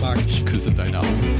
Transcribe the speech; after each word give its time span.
mag. 0.00 0.18
Ich 0.26 0.44
küsse 0.44 0.72
deine 0.72 0.98
Augen. 0.98 1.36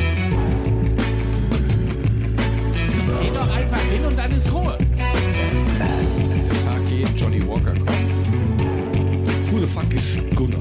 Geh 3.21 3.31
doch 3.31 3.57
einfach 3.57 3.81
hin 3.81 4.05
und 4.05 4.19
dann 4.19 4.33
ist 4.33 4.53
Ruhe. 4.53 4.79
Der 4.97 6.65
Tag 6.65 6.89
geht, 6.89 7.09
Johnny 7.17 7.47
Walker 7.47 7.75
kommt. 7.75 7.91
Who 9.51 9.61
the 9.61 9.67
fuck 9.67 9.93
is 9.95 10.19
Gunnar? 10.35 10.61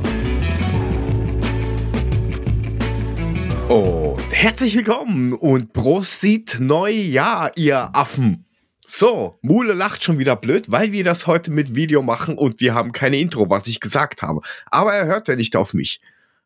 Und 3.69 4.31
herzlich 4.31 4.75
willkommen 4.75 5.33
und 5.33 5.73
Prosit 5.73 6.57
Neujahr, 6.59 7.51
ihr 7.55 7.89
Affen. 7.93 8.45
So, 8.87 9.37
Mule 9.43 9.73
lacht 9.73 10.03
schon 10.03 10.17
wieder 10.17 10.35
blöd, 10.35 10.71
weil 10.71 10.91
wir 10.91 11.03
das 11.03 11.27
heute 11.27 11.51
mit 11.51 11.75
Video 11.75 12.01
machen 12.01 12.35
und 12.37 12.59
wir 12.59 12.73
haben 12.73 12.91
keine 12.91 13.19
Intro, 13.19 13.47
was 13.49 13.67
ich 13.67 13.79
gesagt 13.79 14.23
habe. 14.23 14.41
Aber 14.65 14.93
er 14.93 15.05
hört 15.05 15.27
ja 15.27 15.35
nicht 15.35 15.55
auf 15.55 15.75
mich. 15.75 15.99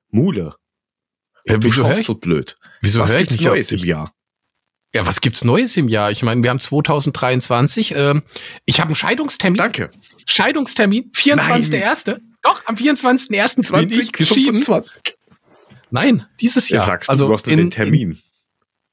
Mule. 0.10 0.56
Ja, 1.46 1.58
du 1.58 1.64
wieso 1.64 1.84
hör 1.84 1.90
schaust 1.90 2.02
ich, 2.02 2.08
so 2.08 2.16
blöd. 2.16 2.58
wieso 2.82 3.00
was 3.00 3.10
hör 3.12 3.18
ich 3.18 3.28
gibt's 3.28 3.40
nicht 3.42 3.48
Neues 3.50 3.72
im? 3.72 3.80
Jahr? 3.80 4.14
Ja, 4.96 5.08
was 5.08 5.22
gibt's 5.22 5.44
Neues 5.44 5.76
im 5.78 5.90
Jahr? 5.90 6.12
Ich 6.12 6.22
meine, 6.24 6.44
wir 6.44 6.50
haben 6.50 6.60
2023. 6.60 7.94
Ähm, 7.96 8.22
ich 8.66 8.80
habe 8.80 8.90
einen 8.90 8.96
Scheidungstermin. 8.96 9.58
Danke. 9.58 9.90
Scheidungstermin, 10.28 11.12
24.1. 11.14 12.20
Doch, 12.44 12.66
am 12.66 12.76
24.1. 12.76 13.88
bin 13.88 14.00
ich 14.00 14.12
geschieden. 14.12 14.62
2025. 14.62 15.16
Nein, 15.90 16.26
dieses 16.40 16.70
Ja, 16.70 16.78
Jahr. 16.78 16.86
sagst 16.88 17.10
also 17.10 17.26
du, 17.26 17.32
nur 17.32 17.48
in, 17.48 17.58
den 17.58 17.72
Termin. 17.72 18.22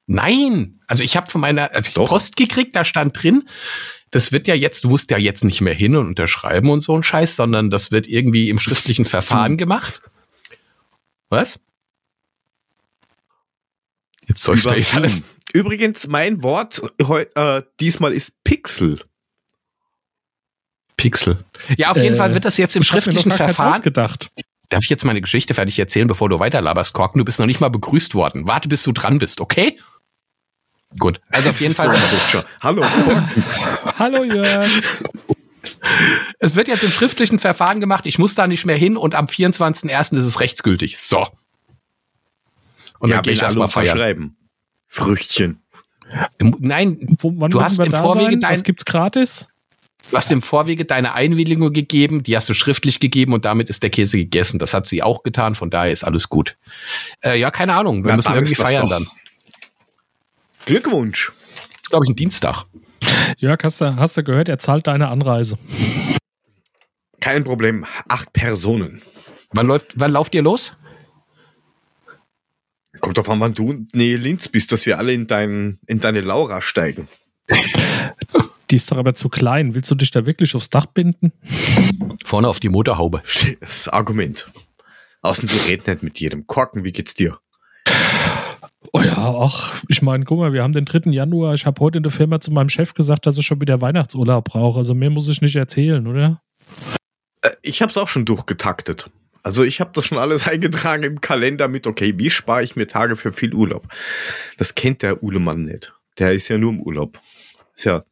Nein, 0.07 0.81
also 0.87 1.05
ich 1.05 1.17
habe 1.17 1.31
von 1.31 1.41
meiner, 1.41 1.71
also 1.73 1.89
ich 1.89 1.95
Doch. 1.95 2.09
Post 2.09 2.37
gekriegt, 2.37 2.75
da 2.75 2.85
stand 2.85 3.23
drin, 3.23 3.49
das 4.11 4.33
wird 4.33 4.49
ja 4.49 4.55
jetzt, 4.55 4.85
du 4.85 4.89
musst 4.89 5.11
ja 5.11 5.19
jetzt 5.19 5.45
nicht 5.45 5.61
mehr 5.61 5.75
hin 5.75 5.95
und 5.97 6.07
unterschreiben 6.09 6.69
und 6.71 6.81
so 6.83 6.97
ein 6.97 7.03
Scheiß, 7.03 7.37
sondern 7.37 7.71
das 7.71 7.93
wird 7.93 8.09
irgendwie 8.09 8.49
im 8.49 8.59
schriftlichen 8.59 9.05
Verfahren 9.05 9.57
gemacht. 9.57 10.03
Was? 11.29 11.61
Jetzt 14.31 14.45
soll 14.45 14.59
ich 14.59 14.63
da 14.63 14.71
Über 14.71 14.79
jetzt 14.79 14.95
alles. 14.95 15.23
Übrigens, 15.53 16.07
mein 16.07 16.45
Wort 16.45 16.81
heu, 17.03 17.25
äh, 17.35 17.63
diesmal 17.81 18.13
ist 18.13 18.31
Pixel. 18.45 19.03
Pixel. 20.97 21.45
Ja, 21.77 21.91
auf 21.91 21.97
jeden 21.97 22.15
Äh, 22.15 22.17
Fall 22.17 22.33
wird 22.33 22.45
das 22.45 22.57
jetzt 22.57 22.77
im 22.77 22.85
schriftlichen 22.85 23.33
Verfahren. 23.33 23.73
ausgedacht. 23.75 24.31
Darf 24.69 24.85
ich 24.85 24.89
jetzt 24.89 25.05
meine 25.05 25.21
Geschichte 25.21 25.53
fertig 25.55 25.77
erzählen, 25.81 26.07
bevor 26.07 26.29
du 26.29 26.39
weiterlaberst, 26.39 26.93
Korken? 26.93 27.19
Du 27.19 27.25
bist 27.25 27.41
noch 27.41 27.47
nicht 27.47 27.61
mal 27.61 27.71
begrüßt 27.71 28.15
worden. 28.15 28.47
Warte, 28.47 28.69
bis 28.69 28.85
du 28.85 28.93
dran 28.93 29.19
bist, 29.19 29.41
okay? 29.41 29.81
Gut. 30.97 31.21
Also 31.31 31.51
auf 31.51 31.61
jeden 31.61 31.75
Fall. 31.75 32.01
Hallo. 32.63 32.85
Hallo 33.99 34.23
Jörg. 34.23 34.69
Es 36.39 36.55
wird 36.55 36.69
jetzt 36.69 36.85
im 36.85 36.91
schriftlichen 36.91 37.41
Verfahren 37.41 37.81
gemacht. 37.81 38.07
Ich 38.07 38.21
muss 38.21 38.37
da 38.37 38.47
nicht 38.47 38.65
mehr 38.65 38.77
hin 38.77 38.97
und 38.97 39.17
am 39.17 39.27
24.01. 39.27 40.17
ist 40.17 40.25
es 40.25 40.39
rechtsgültig. 40.39 40.99
So. 40.99 41.27
Und 43.01 43.11
ja, 43.11 43.17
dann 43.17 43.23
gehe 43.25 43.33
ich 43.33 43.43
erstmal 43.43 43.69
feiern. 43.69 44.37
Früchtchen. 44.87 45.63
Im- 46.39 46.57
Nein, 46.61 47.17
Wo, 47.21 47.33
wann 47.37 47.51
Du 47.51 47.61
hast 47.61 47.79
wir 47.79 47.87
im 47.87 47.93
da 47.93 48.03
Vorwege 48.03 48.33
sein? 48.33 48.41
dein- 48.41 48.53
Was 48.53 48.63
gibt's 48.63 48.85
gratis? 48.85 49.49
du 50.11 50.17
hast 50.17 50.31
im 50.33 50.43
Vorwege 50.43 50.85
deine 50.85 51.15
Einwilligung 51.15 51.73
gegeben, 51.73 52.23
die 52.25 52.35
hast 52.37 52.49
du 52.49 52.55
schriftlich 52.55 52.99
gegeben 53.01 53.33
und 53.33 53.45
damit 53.45 53.71
ist 53.71 53.83
der 53.83 53.91
Käse 53.91 54.17
gegessen. 54.17 54.59
Das 54.59 54.75
hat 54.75 54.87
sie 54.89 55.03
auch 55.03 55.23
getan, 55.23 55.55
von 55.55 55.71
daher 55.71 55.93
ist 55.93 56.03
alles 56.05 56.29
gut. 56.29 56.57
Äh, 57.21 57.39
ja, 57.39 57.51
keine 57.51 57.75
Ahnung. 57.75 58.05
Wir 58.05 58.11
Na, 58.11 58.17
müssen 58.17 58.35
irgendwie 58.35 58.55
feiern 58.57 58.85
doch- 58.85 58.91
dann. 58.91 59.07
Glückwunsch. 60.67 61.33
Das 61.55 61.81
ist, 61.83 61.91
glaube 61.91 62.05
ich, 62.07 62.11
ein 62.13 62.17
Dienstag. 62.17 62.65
Jörg, 63.39 63.59
hast 63.65 63.81
du, 63.81 63.97
hast 63.97 64.17
du 64.17 64.23
gehört, 64.25 64.49
er 64.49 64.59
zahlt 64.59 64.87
deine 64.87 65.09
Anreise. 65.09 65.59
Kein 67.21 67.45
Problem. 67.45 67.85
Acht 68.09 68.33
Personen. 68.33 69.03
Wann 69.53 69.67
läuft, 69.67 69.89
wann 69.97 70.13
lauft 70.13 70.35
ihr 70.35 70.43
los? 70.43 70.73
Kommt 73.01 73.19
doch 73.19 73.29
an, 73.29 73.41
wann 73.41 73.55
du 73.55 73.71
in 73.71 73.89
Nähe 73.95 74.17
Linz 74.17 74.49
bist, 74.49 74.73
dass 74.73 74.87
wir 74.87 74.99
alle 74.99 75.13
in, 75.13 75.27
dein, 75.27 75.79
in 75.87 76.01
deine 76.01 76.21
Laura 76.21 76.61
steigen. 76.61 77.09
Die 78.71 78.77
ist 78.77 78.91
doch 78.93 78.99
aber 78.99 79.15
zu 79.15 79.29
klein. 79.29 79.75
Willst 79.75 79.91
du 79.91 79.95
dich 79.95 80.11
da 80.11 80.27
wirklich 80.27 80.55
aufs 80.55 80.71
Dach 80.71 80.87
binden? 80.87 81.33
Vorne 82.25 82.49
auf 82.49 82.61
die 82.61 82.69
Motorhaube. 82.69 83.23
Das 83.61 83.89
Argument. 83.89 84.47
Außen 85.23 85.49
du 85.49 85.55
redest 85.69 85.89
nicht 85.89 86.03
mit 86.03 86.21
jedem. 86.21 86.47
Korken, 86.47 86.85
wie 86.85 86.93
geht's 86.93 87.15
dir? 87.15 87.39
Oh 88.93 89.01
ja, 89.01 89.35
ach, 89.39 89.83
ich 89.89 90.03
meine, 90.03 90.25
guck 90.25 90.39
mal, 90.39 90.53
wir 90.53 90.63
haben 90.63 90.73
den 90.73 90.85
3. 90.85 91.11
Januar. 91.11 91.55
Ich 91.55 91.67
habe 91.67 91.81
heute 91.81 91.99
in 91.99 92.03
der 92.03 92.13
Firma 92.13 92.41
zu 92.41 92.51
meinem 92.51 92.69
Chef 92.69 92.95
gesagt, 92.95 93.27
dass 93.27 93.37
ich 93.37 93.47
schon 93.47 93.61
wieder 93.61 93.81
Weihnachtsurlaub 93.81 94.45
brauche. 94.45 94.79
Also 94.79 94.95
mehr 94.95 95.11
muss 95.11 95.29
ich 95.29 95.43
nicht 95.43 95.57
erzählen, 95.57 96.07
oder? 96.07 96.41
Äh, 97.43 97.51
ich 97.63 97.83
hab's 97.83 97.97
auch 97.97 98.09
schon 98.09 98.25
durchgetaktet. 98.25 99.11
Also 99.43 99.65
ich 99.65 99.81
habe 99.81 99.91
das 99.95 100.07
schon 100.07 100.19
alles 100.19 100.47
eingetragen 100.49 101.03
im 101.03 101.21
Kalender 101.21 101.69
mit, 101.69 101.87
okay, 101.87 102.15
wie 102.17 102.31
spare 102.31 102.63
ich 102.63 102.77
mir 102.77 102.87
Tage 102.87 103.17
für 103.17 103.33
viel 103.33 103.55
Urlaub? 103.55 103.89
Das 104.57 104.75
kennt 104.75 105.03
der 105.03 105.23
Ulemann 105.23 105.63
nicht. 105.63 105.93
Der 106.19 106.33
ist 106.33 106.49
ja 106.49 106.59
nur 106.59 106.73
im 106.73 106.81
Urlaub. 106.81 107.19
Ist 107.77 107.85
ja, 107.85 108.03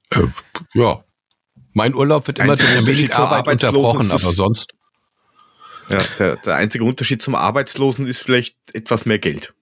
Ja. 0.75 1.05
Mein 1.75 1.94
Urlaub 1.94 2.27
wird 2.27 2.39
immer 2.39 2.56
durch 2.56 2.69
ein 2.69 2.87
wenig 2.87 3.15
Arbeit 3.15 3.47
unterbrochen, 3.47 4.11
aber 4.11 4.33
sonst. 4.33 4.72
ja 5.91 6.03
der, 6.19 6.37
der 6.37 6.56
einzige 6.56 6.84
Unterschied 6.84 7.22
zum 7.22 7.34
Arbeitslosen 7.34 8.06
ist 8.06 8.22
vielleicht 8.22 8.56
etwas 8.72 9.06
mehr 9.06 9.19
Geld. 9.19 9.53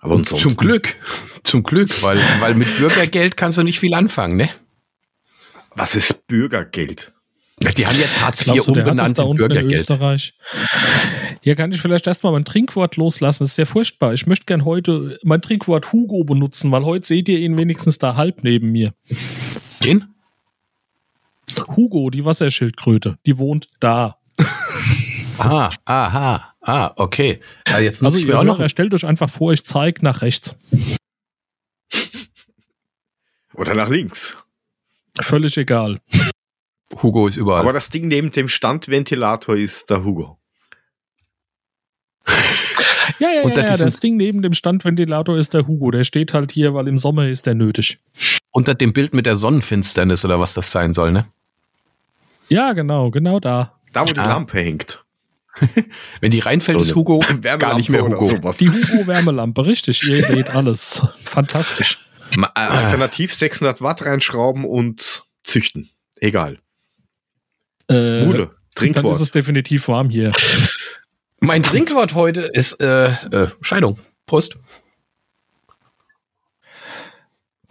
Aber 0.00 0.16
ansonsten, 0.16 0.36
Zum 0.36 0.56
Glück. 0.56 0.96
Zum 1.44 1.62
Glück, 1.62 2.02
weil, 2.02 2.20
weil 2.40 2.54
mit 2.54 2.76
Bürgergeld 2.76 3.36
kannst 3.36 3.56
du 3.56 3.62
nicht 3.62 3.80
viel 3.80 3.94
anfangen, 3.94 4.36
ne? 4.36 4.50
Was 5.74 5.94
ist 5.94 6.26
Bürgergeld? 6.26 7.14
Die 7.62 7.86
haben 7.86 7.98
jetzt 7.98 8.20
Hartz 8.20 8.40
IV 8.40 8.44
Glaubst 8.46 8.68
du, 8.68 8.72
umbenannt 8.72 9.18
in 9.18 9.24
unten 9.24 9.42
in 9.42 9.48
Bürgergeld. 9.48 9.72
Österreich? 9.80 10.34
Hier 11.42 11.54
kann 11.54 11.72
ich 11.72 11.80
vielleicht 11.80 12.06
erstmal 12.06 12.32
mein 12.32 12.44
Trinkwort 12.44 12.96
loslassen. 12.96 13.42
Das 13.44 13.50
ist 13.50 13.56
sehr 13.56 13.66
furchtbar. 13.66 14.14
Ich 14.14 14.26
möchte 14.26 14.46
gern 14.46 14.64
heute 14.64 15.18
mein 15.22 15.42
Trinkwort 15.42 15.92
Hugo 15.92 16.24
benutzen, 16.24 16.72
weil 16.72 16.84
heute 16.84 17.06
seht 17.06 17.28
ihr 17.28 17.38
ihn 17.38 17.58
wenigstens 17.58 17.98
da 17.98 18.16
halb 18.16 18.44
neben 18.44 18.72
mir. 18.72 18.94
Den? 19.84 20.06
Hugo, 21.76 22.10
die 22.10 22.24
Wasserschildkröte, 22.24 23.18
die 23.26 23.38
wohnt 23.38 23.66
da. 23.80 24.16
Ah, 25.42 25.70
aha, 25.86 26.52
ah, 26.60 26.92
okay. 26.96 27.40
Ja, 27.66 27.78
jetzt 27.78 28.02
muss 28.02 28.12
Also 28.12 28.20
ich 28.22 28.30
mir 28.30 28.38
auch 28.38 28.44
noch. 28.44 28.68
Stellt 28.68 28.92
euch 28.92 29.06
einfach 29.06 29.30
vor, 29.30 29.54
ich 29.54 29.64
zeige 29.64 30.04
nach 30.04 30.20
rechts. 30.20 30.54
Oder 33.54 33.74
nach 33.74 33.88
links. 33.88 34.36
Völlig 35.18 35.56
egal. 35.56 36.02
Hugo 37.02 37.26
ist 37.28 37.36
überall. 37.36 37.60
Aber 37.60 37.72
das 37.72 37.88
Ding 37.90 38.08
neben 38.08 38.30
dem 38.32 38.48
Standventilator 38.48 39.56
ist 39.56 39.90
der 39.90 40.04
Hugo. 40.04 40.38
Ja, 43.18 43.30
ja, 43.30 43.42
ja, 43.48 43.54
ja 43.54 43.76
das 43.76 44.00
Ding 44.00 44.16
neben 44.16 44.42
dem 44.42 44.54
Standventilator 44.54 45.36
ist 45.36 45.54
der 45.54 45.66
Hugo. 45.66 45.90
Der 45.90 46.04
steht 46.04 46.32
halt 46.34 46.52
hier, 46.52 46.74
weil 46.74 46.88
im 46.88 46.98
Sommer 46.98 47.28
ist 47.28 47.46
der 47.46 47.54
nötig. 47.54 47.98
Unter 48.50 48.74
dem 48.74 48.92
Bild 48.92 49.14
mit 49.14 49.26
der 49.26 49.36
Sonnenfinsternis 49.36 50.24
oder 50.24 50.40
was 50.40 50.54
das 50.54 50.72
sein 50.72 50.92
soll, 50.94 51.12
ne? 51.12 51.26
Ja, 52.48 52.72
genau, 52.72 53.10
genau 53.10 53.38
da. 53.40 53.74
Da, 53.92 54.02
wo 54.02 54.12
die 54.12 54.18
Ah. 54.20 54.26
Lampe 54.28 54.58
hängt. 54.58 55.04
Wenn 56.20 56.30
die 56.30 56.38
reinfällt, 56.40 56.78
So 56.78 56.82
ist 56.82 56.94
Hugo 56.94 57.20
Wärmelampe 57.28 57.58
gar 57.58 57.76
nicht 57.76 57.88
mehr 57.90 58.04
oder 58.04 58.16
Hugo. 58.16 58.26
sowas. 58.36 58.56
Die 58.58 58.70
Hugo-Wärmelampe, 58.70 59.66
richtig. 59.66 60.02
Ihr 60.02 60.24
seht 60.24 60.50
alles. 60.50 61.02
Fantastisch. 61.22 61.98
Äh, 62.36 62.46
Alternativ 62.54 63.34
600 63.34 63.82
Watt 63.82 64.04
reinschrauben 64.04 64.64
und 64.64 65.24
züchten. 65.44 65.90
Egal. 66.20 66.58
Äh, 67.90 68.24
Mule, 68.24 68.38
dann 68.38 68.48
ist 68.48 68.74
Trinkwort. 68.74 69.20
es 69.20 69.30
definitiv 69.30 69.88
warm 69.88 70.10
hier. 70.10 70.32
Mein 71.40 71.62
Trinkwort 71.62 72.14
heute 72.14 72.42
ist 72.42 72.80
äh, 72.80 73.08
äh, 73.08 73.48
Scheidung. 73.60 73.98
Prost. 74.26 74.56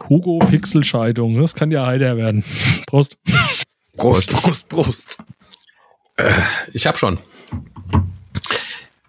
Hugo 0.10 0.40
Pixelscheidung. 0.40 1.40
Das 1.40 1.54
kann 1.56 1.72
ja 1.72 1.86
heiter 1.86 2.18
werden. 2.18 2.44
Prost. 2.88 3.18
Prost, 3.96 4.30
Prost, 4.32 4.70
Prost. 4.70 5.18
Ich 6.74 6.86
hab 6.86 6.98
schon. 6.98 7.20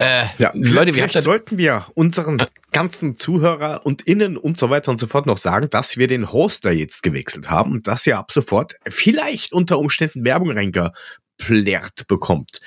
Äh, 0.01 0.27
Ja, 0.39 0.51
Leute, 0.55 0.95
wir 0.95 1.09
sollten 1.09 1.59
wir 1.59 1.87
unseren 1.95 2.43
ganzen 2.73 3.17
Zuhörer 3.19 3.85
und 3.85 4.03
Innen 4.03 4.37
und 4.39 4.59
so 4.59 4.71
weiter 4.71 4.91
und 4.91 4.99
so 4.99 5.07
fort 5.07 5.27
noch 5.27 5.37
sagen, 5.37 5.69
dass 5.71 5.99
wir 5.99 6.09
den 6.09 6.33
Hoster 6.33 6.73
jetzt 6.73 7.03
gewechselt 7.03 7.51
haben 7.51 7.73
und 7.73 7.87
dass 7.87 8.07
ihr 8.07 8.17
ab 8.17 8.33
sofort 8.33 8.77
vielleicht 8.89 9.53
unter 9.53 9.79
Umständen 9.79 10.25
Werbung 10.25 10.53
reingeplärt 10.53 12.07
bekommt. 12.09 12.61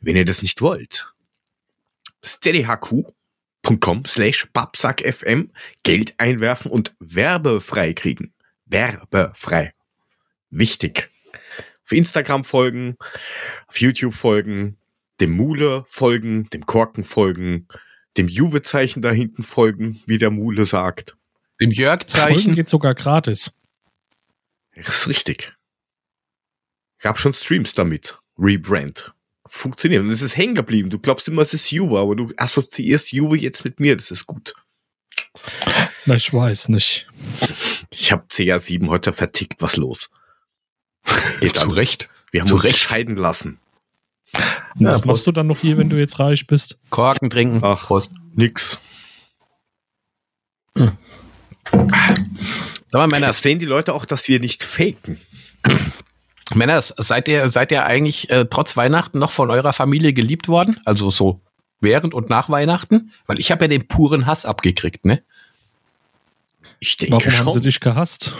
Wenn 0.00 0.16
ihr 0.16 0.24
das 0.24 0.40
nicht 0.40 0.62
wollt. 0.62 1.12
steadyhq.com 2.24 4.04
slash 4.06 4.46
babsackfm 4.52 5.50
Geld 5.82 6.14
einwerfen 6.16 6.70
und 6.70 6.94
werbefrei 7.00 7.92
kriegen. 7.92 8.32
Werbefrei. 8.64 9.74
Wichtig. 10.50 11.10
Auf 11.84 11.92
Instagram 11.92 12.44
folgen, 12.44 12.96
auf 13.66 13.78
YouTube 13.78 14.14
folgen, 14.14 14.78
dem 15.20 15.32
Mule 15.32 15.84
folgen, 15.88 16.48
dem 16.50 16.66
Korken 16.66 17.04
folgen, 17.04 17.66
dem 18.16 18.28
Juve-Zeichen 18.28 19.02
da 19.02 19.10
hinten 19.10 19.42
folgen, 19.42 20.00
wie 20.06 20.18
der 20.18 20.30
Mule 20.30 20.66
sagt. 20.66 21.16
dem 21.60 21.70
Folgen 21.70 21.72
Jörg-Zeichen. 21.72 22.54
geht 22.54 22.68
sogar 22.68 22.94
gratis. 22.94 23.60
Das 24.74 24.88
ist 24.88 25.08
richtig. 25.08 25.52
Ich 27.00 27.04
habe 27.06 27.18
schon 27.18 27.32
Streams 27.32 27.74
damit. 27.74 28.18
Rebrand. 28.38 29.12
funktioniert. 29.46 30.02
Und 30.02 30.10
es 30.10 30.22
ist 30.22 30.36
hängen 30.36 30.54
geblieben. 30.54 30.90
Du 30.90 30.98
glaubst 30.98 31.26
immer, 31.26 31.42
es 31.42 31.54
ist 31.54 31.70
Juve, 31.70 31.98
aber 31.98 32.14
du 32.14 32.32
assoziierst 32.36 33.12
Juve 33.12 33.36
jetzt 33.38 33.64
mit 33.64 33.80
mir. 33.80 33.96
Das 33.96 34.10
ist 34.10 34.26
gut. 34.26 34.54
Na, 36.06 36.14
ich 36.14 36.32
weiß 36.32 36.68
nicht. 36.68 37.08
Ich 37.90 38.12
habe 38.12 38.26
CR7 38.30 38.88
heute 38.88 39.12
vertickt. 39.12 39.62
Was 39.62 39.76
los? 39.76 40.10
Geht 41.40 41.56
zu 41.56 41.70
Recht. 41.70 42.08
Wir 42.30 42.40
haben 42.42 42.48
Zu 42.48 42.56
uns 42.56 42.64
Recht. 42.64 42.78
scheiden 42.78 43.16
lassen. 43.16 43.58
Und 44.34 44.40
Ja, 44.82 44.90
was 44.90 45.00
Prost. 45.00 45.06
machst 45.06 45.26
du 45.26 45.32
dann 45.32 45.46
noch 45.46 45.58
hier, 45.58 45.78
wenn 45.78 45.88
du 45.88 45.96
jetzt 45.96 46.18
reich 46.18 46.46
bist? 46.46 46.78
Korken 46.90 47.30
trinken. 47.30 47.60
Ach. 47.62 47.86
Prost. 47.86 48.12
Nix. 48.34 48.78
Sag 50.74 50.92
mal, 52.92 53.08
Männer, 53.08 53.26
Das 53.28 53.42
sehen 53.42 53.58
die 53.58 53.66
Leute 53.66 53.94
auch, 53.94 54.04
dass 54.04 54.28
wir 54.28 54.40
nicht 54.40 54.62
faken. 54.64 55.20
Männer, 56.54 56.80
seid 56.80 57.28
ihr, 57.28 57.48
seid 57.48 57.72
ihr 57.72 57.84
eigentlich 57.84 58.30
äh, 58.30 58.46
trotz 58.48 58.76
Weihnachten 58.76 59.18
noch 59.18 59.32
von 59.32 59.50
eurer 59.50 59.72
Familie 59.72 60.12
geliebt 60.12 60.48
worden? 60.48 60.80
Also 60.84 61.10
so 61.10 61.40
während 61.80 62.14
und 62.14 62.30
nach 62.30 62.48
Weihnachten? 62.48 63.12
Weil 63.26 63.38
ich 63.38 63.50
habe 63.52 63.64
ja 63.64 63.68
den 63.68 63.86
puren 63.86 64.26
Hass 64.26 64.44
abgekriegt, 64.46 65.04
ne? 65.04 65.22
Ich 66.80 66.96
denke 66.96 67.12
Warum 67.16 67.26
haben 67.38 67.46
sie 67.48 67.52
schon. 67.54 67.62
dich 67.62 67.80
gehasst? 67.80 68.32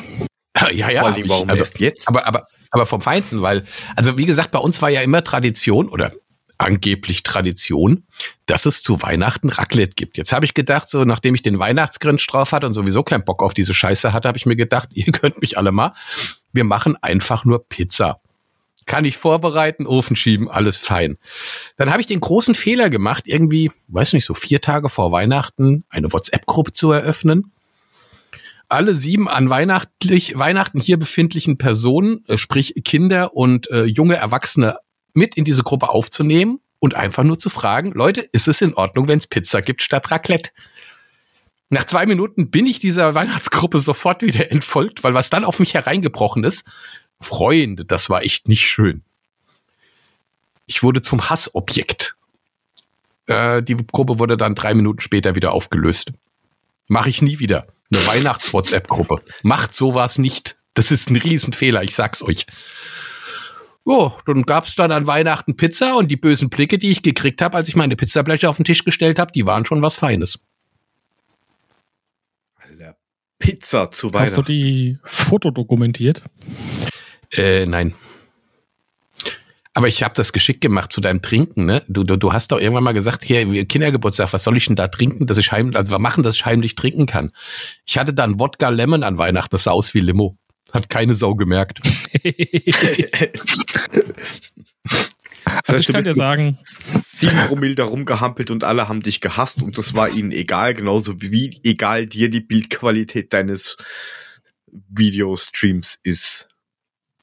Ja, 0.57 0.71
ja. 0.91 1.01
Vor 1.01 1.09
allem, 1.11 1.23
ich- 1.25 1.29
warum 1.29 1.51
also, 1.51 1.63
erst 1.63 1.79
jetzt? 1.81 2.09
aber, 2.09 2.27
aber, 2.27 2.47
aber 2.71 2.87
vom 2.87 3.01
Feinsten, 3.01 3.43
weil, 3.43 3.65
also 3.97 4.19
wie 4.19 4.27
gesagt, 4.27 4.51
bei 4.51 4.59
uns 4.59 4.81
war 4.83 4.91
ja 4.91 5.01
immer 5.01 5.25
Tradition 5.25 5.89
oder 5.89 6.13
angeblich 6.59 7.23
Tradition, 7.23 8.05
dass 8.47 8.67
es 8.67 8.83
zu 8.83 9.01
Weihnachten 9.01 9.49
Raclette 9.49 9.95
gibt. 9.95 10.19
Jetzt 10.19 10.33
habe 10.33 10.45
ich 10.45 10.55
gedacht, 10.55 10.89
so 10.89 11.05
nachdem 11.05 11.35
ich 11.35 11.43
den 11.43 11.59
Weihnachtsgrinch 11.59 12.27
drauf 12.27 12.53
hatte 12.53 12.67
und 12.67 12.73
sowieso 12.73 13.05
keinen 13.05 13.25
Bock 13.25 13.43
auf 13.43 13.55
diese 13.55 13.73
Scheiße 13.73 14.13
hatte, 14.13 14.29
habe 14.29 14.39
ich 14.39 14.47
mir 14.47 14.57
gedacht, 14.57 14.89
ihr 14.95 15.13
könnt 15.13 15.41
mich 15.41 15.57
alle 15.57 15.73
mal. 15.73 15.95
Wir 16.53 16.65
machen 16.65 16.97
einfach 17.01 17.45
nur 17.45 17.67
Pizza. 17.69 18.21
Kann 18.87 19.05
ich 19.05 19.19
vorbereiten, 19.19 19.87
Ofen 19.87 20.17
schieben, 20.17 20.51
alles 20.51 20.79
fein. 20.79 21.19
Dann 21.77 21.91
habe 21.91 22.01
ich 22.01 22.07
den 22.07 22.21
großen 22.21 22.55
Fehler 22.55 22.89
gemacht, 22.89 23.25
irgendwie, 23.27 23.71
weiß 23.89 24.15
nicht, 24.15 24.25
so 24.25 24.33
vier 24.33 24.63
Tage 24.63 24.89
vor 24.89 25.13
Weihnachten 25.13 25.85
eine 25.91 26.11
WhatsApp-Gruppe 26.13 26.73
zu 26.73 26.91
eröffnen 26.91 27.53
alle 28.69 28.95
sieben 28.95 29.29
an 29.29 29.49
weihnachtlich, 29.51 30.39
Weihnachten 30.39 30.81
hier 30.81 30.99
befindlichen 30.99 31.59
Personen, 31.59 32.25
äh, 32.27 32.39
sprich 32.39 32.75
Kinder 32.85 33.35
und 33.35 33.71
äh, 33.71 33.85
junge 33.85 34.17
Erwachsene, 34.17 34.79
mit 35.15 35.37
in 35.37 35.45
diese 35.45 35.63
Gruppe 35.63 35.89
aufzunehmen 35.89 36.61
und 36.79 36.95
einfach 36.95 37.25
nur 37.25 37.39
zu 37.39 37.51
fragen, 37.51 37.93
Leute, 37.93 38.21
ist 38.21 38.47
es 38.47 38.61
in 38.61 38.75
Ordnung, 38.75 39.09
wenn 39.09 39.19
es 39.19 39.27
Pizza 39.27 39.63
gibt 39.63 39.83
statt 39.83 40.11
Raclette? 40.11 40.51
Nach 41.71 41.85
zwei 41.85 42.07
Minuten 42.07 42.51
bin 42.51 42.67
ich 42.67 42.79
dieser 42.79 43.15
Weihnachtsgruppe 43.15 43.79
sofort 43.79 44.23
wieder 44.23 44.51
entfolgt, 44.51 45.03
weil 45.03 45.15
was 45.15 45.31
dann 45.31 45.45
auf 45.45 45.59
mich 45.59 45.75
hereingebrochen 45.75 46.45
ist, 46.45 46.67
Freunde, 47.21 47.85
das 47.85 48.11
war 48.11 48.23
echt 48.23 48.49
nicht 48.49 48.69
schön. 48.69 49.03
Ich 50.67 50.83
wurde 50.83 51.03
zum 51.03 51.31
Hassobjekt. 51.31 52.17
Äh, 53.27 53.63
die 53.63 53.77
Gruppe 53.77 54.19
wurde 54.19 54.37
dann 54.37 54.55
drei 54.55 54.75
Minuten 54.75 55.01
später 55.01 55.35
wieder 55.35 55.53
aufgelöst. 55.53 56.13
Mache 56.87 57.09
ich 57.09 57.23
nie 57.23 57.39
wieder. 57.39 57.67
Eine 57.93 58.07
Weihnachts-WhatsApp-Gruppe. 58.07 59.23
Macht 59.43 59.75
sowas 59.75 60.19
nicht. 60.19 60.59
Das 60.75 60.91
ist 60.91 61.11
ein 61.11 61.17
Riesenfehler, 61.17 61.83
ich 61.83 61.95
sag's 61.95 62.23
euch. 62.23 62.47
Jo, 63.87 64.13
dann 64.27 64.43
gab's 64.43 64.75
dann 64.75 64.93
an 64.93 65.07
Weihnachten 65.07 65.57
Pizza 65.57 65.97
und 65.97 66.09
die 66.11 66.17
bösen 66.17 66.51
Blicke, 66.51 66.79
die 66.79 66.91
ich 66.91 67.03
gekriegt 67.03 67.41
habe, 67.41 67.57
als 67.57 67.69
ich 67.69 67.77
meine 67.77 67.97
Pizzableche 67.97 68.49
auf 68.49 68.57
den 68.57 68.65
Tisch 68.65 68.85
gestellt 68.85 69.19
habe, 69.19 69.33
die 69.33 69.47
waren 69.47 69.65
schon 69.65 69.81
was 69.81 69.97
Feines. 69.97 70.41
Alter, 72.57 72.97
Pizza 73.39 73.91
zu 73.91 74.13
Hast 74.13 74.33
du 74.33 74.37
Weihnachten. 74.37 74.45
die 74.53 74.99
Foto 75.05 75.51
dokumentiert? 75.51 76.23
Äh, 77.33 77.65
nein. 77.65 77.95
Aber 79.75 79.89
ich 79.89 80.03
habe 80.03 80.15
das 80.15 80.33
geschickt 80.33 80.61
gemacht 80.61 80.93
zu 80.93 81.01
deinem 81.01 81.23
Trinken, 81.23 81.67
ne? 81.67 81.83
Du, 81.89 82.05
du, 82.05 82.17
du 82.17 82.33
hast 82.33 82.53
doch 82.53 82.59
irgendwann 82.59 82.85
mal 82.85 82.95
gesagt, 82.95 83.25
hier, 83.25 83.65
Kindergeburtstag, 83.67 84.33
was 84.33 84.45
soll 84.45 84.57
ich 84.57 84.67
denn 84.67 84.77
da 84.77 84.89
trinken, 84.89 85.27
dass 85.27 85.39
ich 85.39 85.53
heimlich, 85.53 85.77
also 85.77 85.93
wir 85.93 85.99
machen, 85.99 86.23
dass 86.23 86.37
ich 86.37 86.47
heimlich 86.47 86.75
trinken 86.75 87.07
kann. 87.07 87.33
Ich 87.87 87.99
hatte 87.99 88.15
dann 88.15 88.41
Wodka 88.41 88.71
Lemon 88.71 89.03
an 89.03 89.19
Weihnachten, 89.19 89.51
das 89.53 89.65
sah 89.65 89.71
aus 89.71 89.95
wie 89.95 90.01
Limo. 90.01 90.37
Hat 90.73 90.91
keine 90.91 91.15
Sau 91.15 91.35
gemerkt. 91.35 91.81
Also 95.49 95.73
heißt, 95.73 95.81
ich 95.81 95.87
du 95.87 95.93
kann 95.95 96.05
dir 96.05 96.15
sagen, 96.15 96.59
Sieben 97.07 97.47
Promille 97.47 97.75
da 97.75 97.85
rumgehampelt 97.85 98.51
und 98.51 98.65
alle 98.65 98.89
haben 98.89 99.03
dich 99.03 99.21
gehasst 99.21 99.63
und 99.63 99.79
das 99.79 99.95
war 99.95 100.11
ihnen 100.11 100.31
egal, 100.31 100.75
genauso 100.75 101.21
wie 101.21 101.59
egal 101.65 102.07
dir 102.07 102.29
die 102.31 102.41
Bildqualität 102.41 103.33
deines 103.33 103.77
Videostreams 104.67 105.99
ist. 106.03 106.48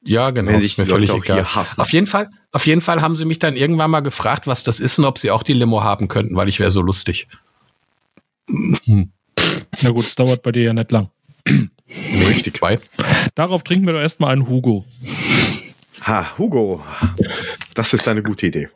Ja, 0.06 0.30
genau. 0.30 0.52
Wenn 0.52 0.62
die 0.62 0.72
mir 0.78 0.86
völlig 0.86 1.10
egal. 1.12 1.38
hier 1.38 1.56
hassen. 1.56 1.82
Auf 1.82 1.92
jeden 1.92 2.06
Fall, 2.06 2.30
auf 2.52 2.68
jeden 2.68 2.82
Fall 2.82 3.02
haben 3.02 3.16
sie 3.16 3.26
mich 3.26 3.40
dann 3.40 3.56
irgendwann 3.56 3.90
mal 3.90 4.02
gefragt, 4.02 4.46
was 4.46 4.64
das 4.64 4.80
ist 4.80 5.00
und 5.00 5.06
ob 5.06 5.18
sie 5.18 5.32
auch 5.32 5.42
die 5.42 5.54
Limo 5.54 5.84
haben 5.84 6.08
könnten, 6.08 6.36
weil 6.36 6.48
ich 6.48 6.60
wäre 6.60 6.72
so 6.72 6.82
lustig. 6.82 7.28
na 8.48 9.90
gut, 9.90 10.06
es 10.06 10.16
dauert 10.16 10.44
bei 10.44 10.52
dir 10.52 10.64
ja 10.64 10.74
nicht 10.74 10.92
lang. 10.92 11.10
Richtig 12.28 12.60
bei. 12.60 12.80
Darauf 13.34 13.64
trinken 13.64 13.88
wir 13.88 13.94
doch 13.94 14.00
erstmal 14.00 14.34
einen 14.34 14.48
Hugo. 14.48 14.86
Ha, 16.02 16.38
Hugo, 16.38 16.84
das 17.74 17.94
ist 17.94 18.08
eine 18.08 18.22
gute 18.22 18.48
Idee. 18.48 18.70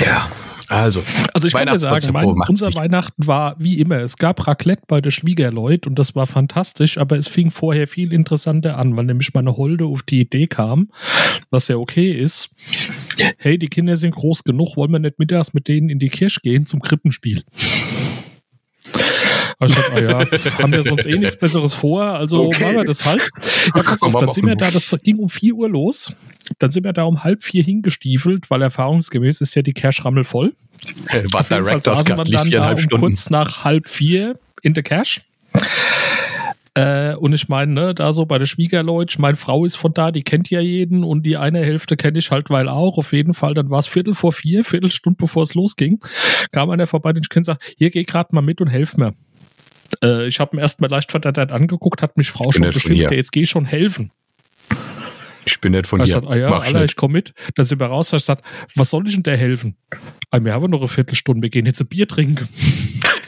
Ja, 0.00 0.28
also. 0.74 1.02
Also 1.32 1.46
ich 1.46 1.54
kann 1.54 1.66
dir 1.66 1.78
sagen, 1.78 2.12
mein, 2.12 2.34
macht's 2.34 2.50
unser. 2.50 2.74
Weihnachten 2.74 3.26
war 3.26 3.56
wie 3.58 3.78
immer. 3.78 3.98
Es 3.98 4.16
gab 4.16 4.46
Raclette 4.46 4.82
bei 4.88 5.00
der 5.00 5.10
Schwiegerleut 5.10 5.86
und 5.86 5.98
das 5.98 6.14
war 6.14 6.26
fantastisch, 6.26 6.98
aber 6.98 7.16
es 7.16 7.28
fing 7.28 7.50
vorher 7.50 7.86
viel 7.86 8.12
interessanter 8.12 8.78
an, 8.78 8.96
weil 8.96 9.04
nämlich 9.04 9.32
meine 9.34 9.56
Holde 9.56 9.84
auf 9.86 10.02
die 10.02 10.20
Idee 10.20 10.46
kam, 10.46 10.90
was 11.50 11.68
ja 11.68 11.76
okay 11.76 12.12
ist. 12.12 12.50
Hey, 13.38 13.58
die 13.58 13.68
Kinder 13.68 13.96
sind 13.96 14.14
groß 14.14 14.44
genug, 14.44 14.76
wollen 14.76 14.90
wir 14.90 14.98
nicht 14.98 15.18
mittags 15.18 15.54
mit 15.54 15.68
denen 15.68 15.88
in 15.88 15.98
die 15.98 16.08
Kirche 16.08 16.40
gehen 16.42 16.66
zum 16.66 16.80
Krippenspiel? 16.80 17.44
Aber 19.58 19.70
ich 19.70 19.76
dachte, 19.76 19.92
ah 19.92 20.00
ja, 20.00 20.18
haben 20.58 20.72
wir 20.72 20.82
sonst 20.82 21.06
eh 21.06 21.16
nichts 21.16 21.36
Besseres 21.36 21.74
vor, 21.74 22.02
also 22.02 22.44
Okay. 22.46 22.64
machen 22.64 22.76
wir 22.76 22.84
das 22.84 23.04
halt. 23.04 23.28
Ja, 23.74 23.82
pass 23.82 24.02
auf, 24.02 24.14
dann 24.14 24.30
sind 24.32 24.46
wir 24.46 24.56
da, 24.56 24.70
das 24.70 24.94
ging 25.02 25.18
um 25.18 25.28
4 25.28 25.54
Uhr 25.54 25.68
los. 25.68 26.12
Dann 26.58 26.70
sind 26.70 26.84
wir 26.84 26.92
da 26.92 27.04
um 27.04 27.24
halb 27.24 27.42
vier 27.42 27.64
hingestiefelt, 27.64 28.50
weil 28.50 28.60
erfahrungsgemäß 28.62 29.40
ist 29.40 29.54
ja 29.54 29.62
die 29.62 29.72
Kirschrammel 29.72 30.24
voll. 30.24 30.52
War 31.10 31.14
jeden 31.14 31.28
Fall 31.30 31.44
Director's 31.62 32.04
Cut, 32.04 32.28
lief 32.28 32.36
dann 32.36 32.36
da 32.36 32.44
viereinhalb 32.44 32.76
um 32.78 32.82
Stunden. 32.82 33.06
kurz 33.06 33.30
nach 33.30 33.64
halb 33.64 33.88
vier 33.88 34.38
in 34.62 34.74
der 34.74 34.82
Cash. 34.82 35.22
Äh, 36.76 37.14
und 37.14 37.32
ich 37.32 37.48
meine, 37.48 37.72
ne, 37.72 37.94
da 37.94 38.12
so 38.12 38.26
bei 38.26 38.36
der 38.36 38.46
Schwiegerleut, 38.46 39.14
meine 39.18 39.36
Frau 39.36 39.64
ist 39.64 39.76
von 39.76 39.94
da, 39.94 40.10
die 40.10 40.24
kennt 40.24 40.50
ja 40.50 40.60
jeden 40.60 41.04
und 41.04 41.22
die 41.24 41.36
eine 41.36 41.60
Hälfte 41.60 41.96
kenne 41.96 42.18
ich 42.18 42.30
halt, 42.32 42.50
weil 42.50 42.68
auch. 42.68 42.98
Auf 42.98 43.12
jeden 43.12 43.32
Fall, 43.32 43.54
dann 43.54 43.70
war 43.70 43.78
es 43.78 43.86
Viertel 43.86 44.12
vor 44.14 44.32
vier, 44.32 44.64
Viertelstunde 44.64 45.16
bevor 45.16 45.44
es 45.44 45.54
losging, 45.54 46.00
kam 46.50 46.70
einer 46.70 46.88
vorbei, 46.88 47.12
den 47.12 47.22
ich 47.22 47.28
kenne, 47.28 47.44
sagt, 47.44 47.62
hier 47.78 47.90
geh 47.90 48.02
gerade 48.02 48.34
mal 48.34 48.42
mit 48.42 48.60
und 48.60 48.66
helf 48.68 48.96
mir. 48.96 49.14
Äh, 50.04 50.26
ich 50.26 50.40
habe 50.40 50.56
ihn 50.56 50.60
erst 50.60 50.80
mal 50.80 50.90
leicht 50.90 51.10
verdattert 51.10 51.50
angeguckt, 51.50 52.02
hat 52.02 52.16
mich 52.16 52.30
Frau 52.30 52.52
schon 52.52 52.62
bestimmt, 52.62 52.98
ja, 52.98 53.10
jetzt 53.10 53.32
geh 53.32 53.46
schon 53.46 53.64
helfen. 53.64 54.10
Ich 55.46 55.60
bin 55.60 55.72
nicht 55.72 55.86
von 55.86 56.00
Ich 56.00 56.10
dir. 56.10 56.20
gesagt, 56.20 56.32
ah 56.32 56.36
ja, 56.36 56.50
Mach 56.50 56.64
Alter, 56.64 56.84
ich 56.84 56.96
komme 56.96 57.14
mit. 57.14 57.34
Dann 57.54 57.66
sind 57.66 57.78
wir 57.80 57.86
raus. 57.86 58.06
Ich 58.12 58.12
gesagt, 58.12 58.42
was 58.76 58.90
soll 58.90 59.06
ich 59.06 59.14
denn 59.14 59.24
der 59.24 59.36
helfen? 59.36 59.76
Ah, 60.30 60.40
wir 60.42 60.52
haben 60.54 60.70
noch 60.70 60.78
eine 60.78 60.88
Viertelstunde, 60.88 61.42
wir 61.42 61.50
gehen 61.50 61.66
jetzt 61.66 61.80
ein 61.80 61.86
Bier 61.86 62.08
trinken. 62.08 62.48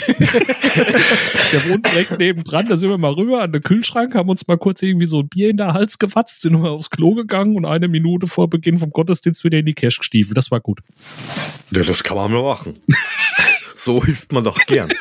der 0.08 1.68
wohnt 1.68 1.86
direkt 1.86 2.18
nebendran, 2.18 2.64
da 2.66 2.76
sind 2.76 2.90
wir 2.90 2.98
mal 2.98 3.12
rüber 3.12 3.42
an 3.42 3.52
den 3.52 3.62
Kühlschrank, 3.62 4.14
haben 4.14 4.28
uns 4.28 4.46
mal 4.46 4.56
kurz 4.56 4.80
irgendwie 4.82 5.06
so 5.06 5.20
ein 5.20 5.28
Bier 5.28 5.50
in 5.50 5.56
der 5.56 5.74
Hals 5.74 5.98
gewatzt, 5.98 6.42
sind 6.42 6.52
mal 6.60 6.70
aufs 6.70 6.90
Klo 6.90 7.14
gegangen 7.14 7.56
und 7.56 7.64
eine 7.64 7.88
Minute 7.88 8.28
vor 8.28 8.48
Beginn 8.48 8.78
vom 8.78 8.90
Gottesdienst 8.90 9.42
wieder 9.44 9.58
in 9.58 9.66
die 9.66 9.74
Cash 9.74 9.98
gestiefelt. 9.98 10.36
Das 10.36 10.50
war 10.50 10.60
gut. 10.60 10.80
Ja, 11.72 11.82
das 11.82 12.04
kann 12.04 12.16
man 12.16 12.30
nur 12.30 12.44
machen. 12.44 12.74
so 13.76 14.02
hilft 14.02 14.32
man 14.32 14.44
doch 14.44 14.58
gern. 14.66 14.92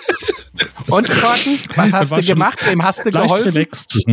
Und 0.88 1.10
Korten, 1.10 1.60
was 1.76 1.94
hast 1.94 2.12
du 2.12 2.22
gemacht? 2.22 2.60
Wem 2.66 2.84
hast 2.84 3.06
du 3.06 3.12
geholfen? 3.12 3.50
relaxed. 3.50 4.04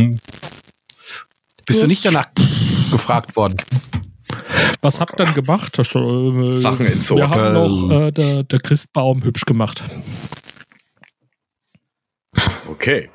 Bist 1.65 1.81
du 1.83 1.87
nicht 1.87 2.03
danach 2.05 2.27
gefragt 2.91 3.35
worden? 3.35 3.55
Was 4.81 4.99
habt 4.99 5.13
ihr 5.19 5.25
dann 5.25 5.33
gemacht? 5.33 5.77
Das, 5.77 5.95
äh, 5.95 6.51
Sachen 6.53 6.85
entsorgen. 6.87 7.23
Wir 7.23 7.29
haben 7.29 7.53
noch 7.53 7.89
äh, 8.07 8.11
der, 8.11 8.43
der 8.43 8.59
Christbaum 8.59 9.23
hübsch 9.23 9.45
gemacht. 9.45 9.83
Okay. 12.69 13.09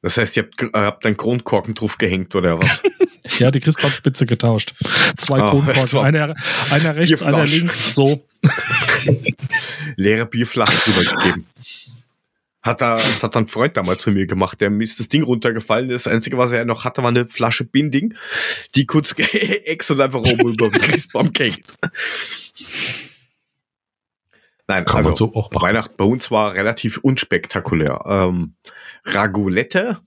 Das 0.00 0.16
heißt, 0.16 0.36
ihr 0.36 0.44
habt, 0.44 0.74
habt 0.74 1.06
einen 1.06 1.16
Grundkorken 1.16 1.74
drauf 1.74 1.98
gehängt 1.98 2.34
oder 2.34 2.58
was? 2.58 2.82
Ja, 3.38 3.50
die 3.52 3.60
Christbaumspitze 3.60 4.26
getauscht. 4.26 4.74
Zwei 5.16 5.40
Ah, 5.40 5.48
Kronkorken. 5.50 5.98
Einer, 6.00 6.34
einer 6.70 6.96
rechts, 6.96 7.22
einer 7.22 7.46
links. 7.46 7.94
So. 7.94 8.26
Leere 9.96 10.26
Bierflaschen 10.26 10.76
drüber 10.84 11.16
gegeben. 11.16 11.46
Hat 12.62 12.80
er, 12.80 12.94
das 12.94 13.22
hat 13.22 13.36
ein 13.36 13.48
Freund 13.48 13.76
damals 13.76 14.02
von 14.02 14.14
mir 14.14 14.26
gemacht, 14.26 14.60
der 14.60 14.70
mir 14.70 14.84
ist 14.84 15.00
das 15.00 15.08
Ding 15.08 15.22
runtergefallen. 15.24 15.88
Das 15.88 16.06
Einzige, 16.06 16.38
was 16.38 16.52
er 16.52 16.64
noch 16.64 16.84
hatte, 16.84 17.02
war 17.02 17.10
eine 17.10 17.26
Flasche 17.26 17.64
Binding, 17.64 18.14
die 18.76 18.86
kurz 18.86 19.12
ex 19.18 19.90
und 19.90 20.00
einfach 20.00 20.20
oben 20.20 20.52
über 20.52 20.68
den 20.70 20.80
Christbaum 20.80 21.32
gehängt. 21.32 21.64
Nein, 24.68 24.84
Kann 24.84 25.02
man 25.02 25.12
also 25.12 25.26
so 25.26 25.34
auch. 25.34 25.50
Weihnachten 25.60 25.94
bei 25.96 26.04
uns 26.04 26.30
war 26.30 26.54
relativ 26.54 26.98
unspektakulär. 26.98 28.00
Ähm, 28.06 28.54
Ragulette, 29.04 29.98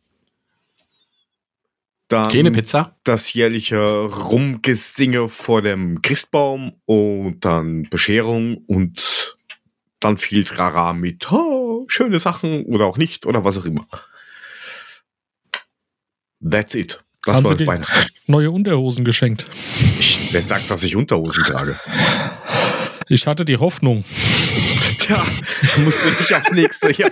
Dann 2.07 2.31
Keine 2.31 2.51
Pizza? 2.51 2.95
das 3.03 3.33
jährliche 3.33 4.05
Rumgesinge 4.05 5.27
vor 5.27 5.61
dem 5.61 6.01
Christbaum 6.01 6.73
und 6.85 7.43
dann 7.43 7.83
Bescherung 7.89 8.63
und 8.67 9.34
dann 9.99 10.17
viel 10.17 10.43
Trara 10.43 10.93
mit 10.93 11.31
oh, 11.31 11.85
schöne 11.87 12.19
Sachen 12.19 12.65
oder 12.65 12.85
auch 12.85 12.97
nicht 12.97 13.25
oder 13.25 13.43
was 13.43 13.57
auch 13.57 13.65
immer. 13.65 13.85
That's 16.47 16.75
it. 16.75 17.03
Das 17.23 17.37
Haben 17.37 17.45
war 17.45 17.57
Sie 17.57 17.65
das. 17.65 18.07
Neue 18.27 18.51
Unterhosen 18.51 19.03
geschenkt. 19.03 19.47
Ich, 19.99 20.29
wer 20.31 20.41
sagt, 20.41 20.69
dass 20.69 20.83
ich 20.83 20.95
Unterhosen 20.95 21.43
trage? 21.43 21.79
Ich 23.07 23.25
hatte 23.25 23.45
die 23.45 23.57
Hoffnung. 23.57 24.03
Tja, 24.99 25.17
musst 25.77 26.03
du 26.03 26.09
nicht 26.09 26.33
aufs 26.33 26.51
nächste 26.51 26.91
Jahr. 26.91 27.11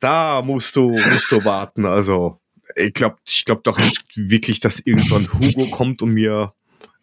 Da 0.00 0.42
musst 0.42 0.76
du, 0.76 0.90
musst 0.90 1.30
du 1.30 1.44
warten. 1.44 1.84
Also, 1.84 2.40
ich 2.76 2.94
glaube 2.94 3.16
ich 3.26 3.44
glaub 3.44 3.64
doch 3.64 3.78
nicht 3.78 4.04
wirklich, 4.16 4.60
dass 4.60 4.80
irgendwann 4.80 5.28
Hugo 5.32 5.66
kommt 5.66 6.02
und 6.02 6.10
mir 6.10 6.52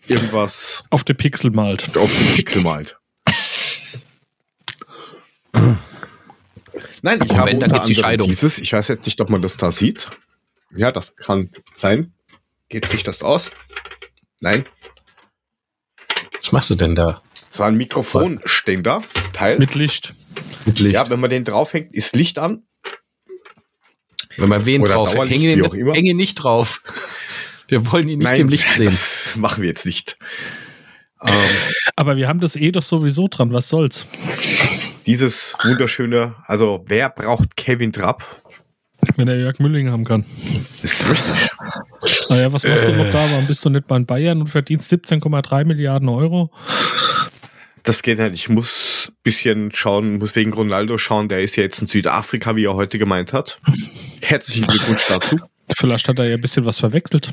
irgendwas 0.07 0.83
Auf 0.89 1.03
der 1.03 1.15
Pixel 1.15 1.51
malt. 1.51 1.95
auf 1.97 2.11
den 2.17 2.35
Pixel 2.35 2.61
malt. 2.61 2.97
Nein, 7.01 7.19
ich 7.24 7.35
habe 7.35 7.51
wenn, 7.51 7.63
unter 7.63 7.79
die 7.79 7.95
Scheidung. 7.95 8.27
dieses, 8.27 8.57
ich 8.57 8.74
weiß 8.74 8.88
jetzt 8.88 9.05
nicht, 9.05 9.19
ob 9.21 9.29
man 9.29 9.41
das 9.41 9.57
da 9.57 9.71
sieht. 9.71 10.09
Ja, 10.71 10.91
das 10.91 11.15
kann 11.15 11.50
sein. 11.75 12.13
Geht 12.69 12.88
sich 12.89 13.03
das 13.03 13.21
aus? 13.21 13.51
Nein. 14.41 14.65
Was 16.39 16.51
machst 16.51 16.69
du 16.69 16.75
denn 16.75 16.95
da? 16.95 17.21
So 17.51 17.63
ein 17.63 17.75
Mikrofonständer, 17.75 19.01
Teil. 19.33 19.59
Mit 19.59 19.75
Licht. 19.75 20.13
Mit 20.65 20.79
Licht? 20.79 20.93
Ja, 20.93 21.09
wenn 21.09 21.19
man 21.19 21.29
den 21.29 21.45
draufhängt, 21.45 21.93
ist 21.93 22.15
Licht 22.15 22.38
an. 22.38 22.63
Wenn 24.38 24.50
man 24.50 24.65
wen 24.65 24.81
Oder 24.81 24.95
drauf 24.95 25.15
hänge, 25.15 25.53
immer. 25.53 25.93
hänge 25.93 26.13
nicht 26.13 26.35
drauf. 26.35 26.81
Wir 27.67 27.91
wollen 27.91 28.09
ihn 28.09 28.19
nicht 28.19 28.27
Nein, 28.27 28.41
im 28.41 28.50
Licht 28.50 28.71
sehen. 28.74 28.85
Das 28.88 29.35
machen 29.38 29.63
wir 29.63 29.69
jetzt 29.69 29.88
nicht. 29.88 30.19
Ähm, 31.25 31.33
Aber 31.95 32.15
wir 32.15 32.27
haben 32.27 32.39
das 32.39 32.55
eh 32.55 32.71
doch 32.71 32.83
sowieso 32.83 33.27
dran. 33.27 33.53
Was 33.53 33.69
soll's? 33.69 34.05
Dieses 35.05 35.55
wunderschöne, 35.63 36.35
also 36.45 36.83
wer 36.88 37.09
braucht 37.09 37.55
Kevin 37.57 37.93
Trapp? 37.93 38.24
Wenn 39.17 39.27
er 39.27 39.38
Jörg 39.38 39.59
Mülling 39.59 39.91
haben 39.91 40.03
kann. 40.03 40.25
Ist 40.81 41.07
richtig. 41.09 41.50
Naja, 42.29 42.51
was 42.51 42.63
machst 42.65 42.88
du 42.88 42.91
Äh. 42.91 42.97
noch 42.97 43.12
da? 43.12 43.29
Warum 43.31 43.45
bist 43.45 43.63
du 43.63 43.69
nicht 43.69 43.85
bei 43.88 44.00
Bayern 44.00 44.41
und 44.41 44.47
verdienst 44.47 44.91
17,3 44.91 45.63
Milliarden 45.65 46.09
Euro? 46.09 46.51
Das 47.83 48.01
geht 48.01 48.17
nicht. 48.17 48.33
Ich 48.33 48.50
muss 48.50 49.09
ein 49.12 49.15
bisschen 49.21 49.71
schauen, 49.71 50.17
muss 50.17 50.35
wegen 50.35 50.51
Ronaldo 50.53 50.97
schauen. 50.97 51.29
Der 51.29 51.41
ist 51.41 51.55
ja 51.55 51.62
jetzt 51.63 51.79
in 51.81 51.88
Südafrika, 51.88 52.55
wie 52.55 52.65
er 52.65 52.74
heute 52.74 52.97
gemeint 52.97 53.31
hat. 53.31 53.59
Herzlichen 54.24 54.65
Glückwunsch 54.65 55.05
dazu. 55.07 55.38
Vielleicht 55.77 56.07
hat 56.09 56.17
er 56.17 56.25
ja 56.25 56.33
ein 56.35 56.41
bisschen 56.41 56.65
was 56.65 56.79
verwechselt. 56.79 57.31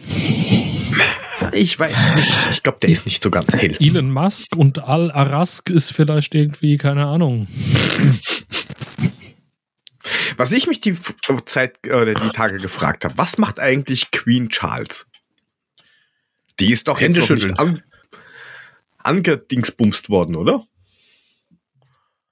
Ich 1.53 1.79
weiß 1.79 2.15
nicht. 2.17 2.39
Ich 2.51 2.63
glaube, 2.63 2.79
der 2.81 2.91
ist 2.91 3.07
nicht 3.07 3.23
so 3.23 3.31
ganz 3.31 3.53
hell. 3.53 3.77
Elon 3.81 4.11
Musk 4.11 4.55
und 4.57 4.79
Al-Arask 4.79 5.71
ist 5.71 5.93
vielleicht 5.93 6.35
irgendwie, 6.35 6.77
keine 6.77 7.07
Ahnung. 7.07 7.47
Was 10.37 10.51
ich 10.53 10.67
mich 10.67 10.81
die 10.81 10.91
F- 10.91 11.15
Zeit 11.45 11.79
oder 11.87 12.15
die 12.15 12.29
Tage 12.31 12.59
gefragt 12.59 13.05
habe, 13.05 13.17
was 13.19 13.39
macht 13.39 13.61
eigentlich 13.61 14.11
Queen 14.11 14.49
Charles? 14.49 15.07
Die 16.59 16.73
ist 16.73 16.89
doch 16.89 17.01
Hände 17.01 17.21
jetzt 17.21 17.31
noch 17.31 17.37
nicht 17.37 17.59
an, 17.61 17.83
angedingsbumst 18.99 20.11
worden, 20.11 20.35
oder? 20.37 20.65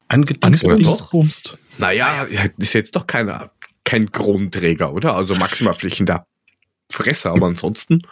Angedingsbumst. 0.08 1.58
Naja, 1.78 2.26
ist 2.58 2.72
jetzt 2.72 2.96
doch 2.96 3.06
keine, 3.06 3.50
kein 3.84 4.10
Kronenträger, 4.10 4.92
oder? 4.92 5.14
Also 5.14 5.34
maximal 5.34 5.74
Flächen 5.74 6.06
da 6.06 6.26
Fresse, 6.90 7.30
aber 7.30 7.46
ansonsten. 7.46 8.02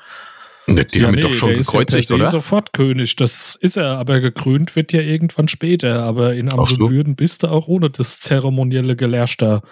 Ne, 0.69 0.85
die 0.85 1.03
haben 1.03 1.15
ihn 1.15 1.23
doch 1.23 1.33
schon 1.33 1.53
ist 1.53 1.73
gekreuzigt, 1.73 2.11
ja 2.11 2.17
oder? 2.17 2.27
sofort 2.27 2.75
König. 2.75 3.17
Das 3.17 3.55
ist 3.55 3.79
er, 3.79 3.97
aber 3.97 4.21
gekrönt 4.21 4.77
wird 4.77 4.93
ja 4.93 5.01
irgendwann 5.01 5.49
später. 5.49 6.03
Aber 6.03 6.35
in 6.35 6.49
Ach 6.49 6.57
so. 6.57 6.75
anderen 6.75 6.91
Würden 6.91 7.17
bist 7.17 7.43
du 7.43 7.49
auch 7.49 7.69
ohne 7.69 7.89
das 7.89 8.21
zeremonielle 8.21 8.95
Gelärsch 8.95 9.39
da. 9.39 9.63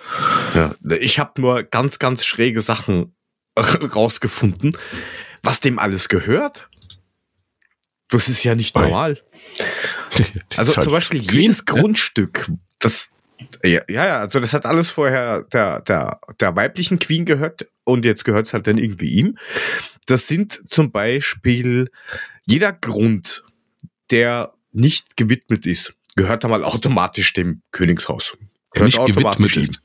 Ja, 0.54 0.74
ich 0.98 1.18
habe 1.18 1.38
nur 1.40 1.62
ganz, 1.64 1.98
ganz 1.98 2.24
schräge 2.24 2.62
Sachen 2.62 3.14
rausgefunden. 3.56 4.76
Was 5.42 5.60
dem 5.60 5.78
alles 5.78 6.08
gehört? 6.08 6.66
Das 8.08 8.28
ist 8.28 8.42
ja 8.42 8.54
nicht 8.54 8.74
normal. 8.74 9.20
Also 10.56 10.72
zum 10.72 10.90
Beispiel 10.92 11.20
jedes 11.20 11.58
ne? 11.58 11.64
Grundstück, 11.66 12.50
das 12.78 13.10
ja, 13.64 13.82
ja, 13.88 14.18
also 14.20 14.40
das 14.40 14.52
hat 14.52 14.66
alles 14.66 14.90
vorher 14.90 15.42
der, 15.44 15.80
der, 15.82 16.20
der 16.40 16.56
weiblichen 16.56 16.98
Queen 16.98 17.24
gehört 17.24 17.66
und 17.84 18.04
jetzt 18.04 18.24
gehört 18.24 18.46
es 18.46 18.52
halt 18.52 18.66
dann 18.66 18.78
irgendwie 18.78 19.10
ihm. 19.10 19.38
Das 20.06 20.26
sind 20.26 20.62
zum 20.68 20.90
Beispiel 20.90 21.90
jeder 22.44 22.72
Grund, 22.72 23.44
der 24.10 24.54
nicht 24.72 25.16
gewidmet 25.16 25.66
ist, 25.66 25.94
gehört 26.16 26.44
dann 26.44 26.50
mal 26.50 26.64
automatisch 26.64 27.32
dem 27.32 27.62
Königshaus. 27.72 28.36
Der 28.74 28.84
nicht 28.84 28.96
Gehört 29.06 29.38
gewidmet 29.38 29.56
ist. 29.56 29.80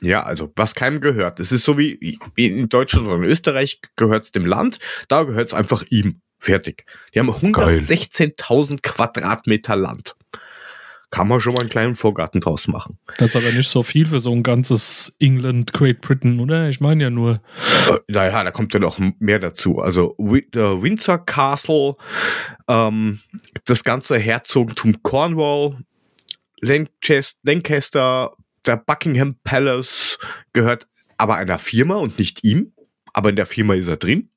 Ja, 0.00 0.24
also 0.24 0.52
was 0.56 0.74
keinem 0.74 1.00
gehört. 1.00 1.38
Es 1.38 1.52
ist 1.52 1.64
so 1.64 1.78
wie 1.78 2.18
in 2.34 2.68
Deutschland 2.68 3.06
oder 3.06 3.16
in 3.16 3.24
Österreich 3.24 3.80
gehört 3.96 4.24
es 4.24 4.32
dem 4.32 4.44
Land, 4.44 4.78
da 5.08 5.22
gehört 5.22 5.48
es 5.48 5.54
einfach 5.54 5.84
ihm. 5.90 6.20
Fertig. 6.38 6.86
Die 7.14 7.20
haben 7.20 7.30
116.000 7.30 8.82
Quadratmeter 8.82 9.76
Land. 9.76 10.16
Kann 11.12 11.28
man 11.28 11.40
schon 11.40 11.52
mal 11.52 11.60
einen 11.60 11.68
kleinen 11.68 11.94
Vorgarten 11.94 12.40
draus 12.40 12.66
machen. 12.68 12.98
Das 13.18 13.30
ist 13.30 13.36
aber 13.36 13.54
nicht 13.54 13.68
so 13.68 13.82
viel 13.82 14.06
für 14.06 14.18
so 14.18 14.32
ein 14.32 14.42
ganzes 14.42 15.14
England, 15.20 15.74
Great 15.74 16.00
Britain, 16.00 16.40
oder? 16.40 16.70
Ich 16.70 16.80
meine 16.80 17.04
ja 17.04 17.10
nur. 17.10 17.42
Äh, 17.86 17.98
naja, 18.08 18.42
da 18.42 18.50
kommt 18.50 18.72
ja 18.72 18.80
noch 18.80 18.98
mehr 19.18 19.38
dazu. 19.38 19.78
Also 19.78 20.14
Windsor 20.16 21.18
Castle, 21.18 21.96
ähm, 22.66 23.20
das 23.66 23.84
ganze 23.84 24.18
Herzogtum 24.18 25.02
Cornwall, 25.02 25.76
Lancaster, 26.62 27.38
Lancaster, 27.42 28.32
der 28.64 28.78
Buckingham 28.78 29.36
Palace 29.44 30.18
gehört 30.54 30.88
aber 31.18 31.36
einer 31.36 31.58
Firma 31.58 31.96
und 31.96 32.18
nicht 32.18 32.42
ihm. 32.42 32.72
Aber 33.12 33.28
in 33.28 33.36
der 33.36 33.44
Firma 33.44 33.74
ist 33.74 33.88
er 33.88 33.98
drin. 33.98 34.30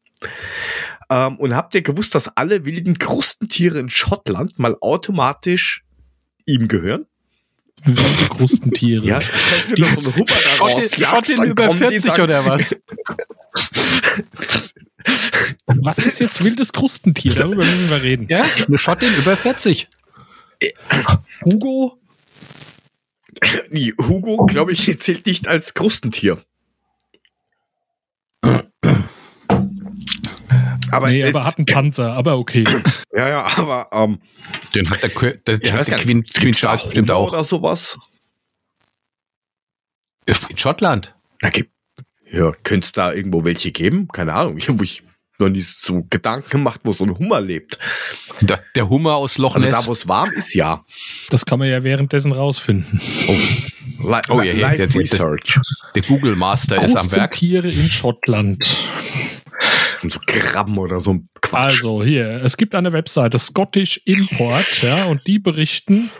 Ähm, 1.10 1.38
und 1.38 1.56
habt 1.56 1.74
ihr 1.74 1.84
gewusst, 1.84 2.16
dass 2.16 2.36
alle 2.36 2.66
wilden 2.66 3.00
Krustentiere 3.00 3.80
in 3.80 3.90
Schottland 3.90 4.60
mal 4.60 4.76
automatisch 4.82 5.85
ihm 6.46 6.68
gehören? 6.68 7.06
Wilde 7.84 8.30
Krustentiere. 8.30 9.06
Ja, 9.06 9.20
das 9.20 9.30
heißt, 9.30 9.78
wenn 9.78 9.94
du 9.94 10.02
so 10.02 10.12
eine 10.12 10.30
rausjagst, 10.60 11.38
dann 11.38 11.48
über 11.48 11.68
kommen 11.68 11.80
die 11.80 11.86
40 11.88 12.02
sagen- 12.04 12.24
oder 12.24 12.46
was? 12.46 12.76
Was 15.68 15.98
ist 16.00 16.20
jetzt 16.20 16.44
wildes 16.44 16.74
Krustentier? 16.74 17.34
Darüber 17.34 17.64
müssen 17.64 17.90
wir 17.90 18.02
reden. 18.02 18.28
Ja, 18.30 18.44
eine 18.68 18.78
Schottin 18.78 19.14
über 19.16 19.38
40. 19.38 19.88
Hugo? 21.44 22.00
Nee, 23.70 23.94
Hugo, 24.00 24.46
glaube 24.46 24.72
ich, 24.72 25.00
zählt 25.00 25.26
nicht 25.26 25.48
als 25.48 25.74
Krustentier. 25.74 26.44
Aber, 30.96 31.10
nee, 31.10 31.24
aber 31.26 31.46
hat 31.46 31.58
einen 31.58 31.66
Panzer, 31.66 32.14
aber 32.14 32.38
okay. 32.38 32.64
ja, 33.16 33.28
ja, 33.30 33.48
aber 33.58 33.90
ähm, 33.92 34.20
Den 34.74 34.90
hat 34.90 35.04
der, 35.04 35.10
der, 35.10 35.58
der 35.60 35.74
hat 35.74 35.88
der 35.88 35.98
Queen, 35.98 36.24
Queen 36.26 36.54
da 36.54 36.58
Charles 36.60 36.84
bestimmt 36.84 37.12
auch. 37.12 37.32
oder 37.34 37.44
sowas. 37.44 37.98
In 40.50 40.58
Schottland. 40.58 41.16
Da 41.40 41.50
gibt, 41.50 41.72
ja, 42.32 42.52
könnte 42.64 42.86
es 42.86 42.92
da 42.92 43.14
irgendwo 43.14 43.44
welche 43.44 43.72
geben? 43.72 44.08
Keine 44.08 44.34
Ahnung, 44.34 44.58
ich 44.58 44.70
habe 44.70 44.84
ich 44.84 45.04
noch 45.38 45.50
nie 45.50 45.62
so 45.62 46.06
Gedanken 46.10 46.50
gemacht, 46.50 46.82
wo 46.84 46.94
so 46.94 47.04
ein 47.04 47.18
Hummer 47.18 47.42
lebt. 47.42 47.78
Der, 48.42 48.64
der 48.76 48.90
Hummer 48.90 49.16
aus 49.16 49.38
Loch 49.38 49.56
Also 49.56 49.70
Ness. 49.70 49.82
da, 49.82 49.86
wo 49.88 49.92
es 49.92 50.08
warm 50.08 50.32
ist, 50.32 50.54
ja. 50.56 50.86
Das 51.30 51.46
kann 51.46 51.60
man 51.60 51.68
ja 51.70 51.84
währenddessen 51.84 52.32
rausfinden. 52.32 53.00
Li 53.00 54.22
Oh, 54.30 54.42
ja, 54.42 54.54
ja, 54.54 54.72
Live 54.72 54.96
Research. 54.96 55.60
der 55.94 56.02
Google 56.04 56.36
Master 56.36 56.82
ist 56.82 56.96
am 56.96 57.12
Werk. 57.12 57.32
Krustentiere 57.32 57.70
in 57.70 57.90
Schottland. 57.90 58.88
Und 60.06 60.14
so 60.14 60.20
Krabben 60.28 60.78
oder 60.78 61.00
so 61.00 61.14
ein 61.14 61.28
Quatsch. 61.42 61.64
Also 61.78 62.04
hier, 62.04 62.42
es 62.44 62.58
gibt 62.58 62.76
eine 62.76 62.94
Webseite, 62.94 63.40
Scottish 63.40 64.00
Import, 64.06 64.84
ja, 64.84 65.06
und 65.06 65.26
die 65.26 65.40
berichten, 65.40 66.12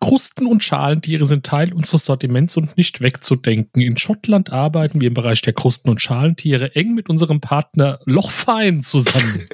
Krusten- 0.00 0.46
und 0.46 0.62
Schalentiere 0.62 1.24
sind 1.24 1.46
Teil 1.46 1.72
unseres 1.72 2.04
Sortiments 2.04 2.58
und 2.58 2.76
nicht 2.76 3.00
wegzudenken. 3.00 3.80
In 3.80 3.96
Schottland 3.96 4.52
arbeiten 4.52 5.00
wir 5.00 5.08
im 5.08 5.14
Bereich 5.14 5.40
der 5.40 5.54
Krusten- 5.54 5.88
und 5.88 6.02
Schalentiere 6.02 6.74
eng 6.76 6.94
mit 6.94 7.08
unserem 7.08 7.40
Partner 7.40 8.00
Lochfein 8.04 8.82
zusammen. 8.82 9.48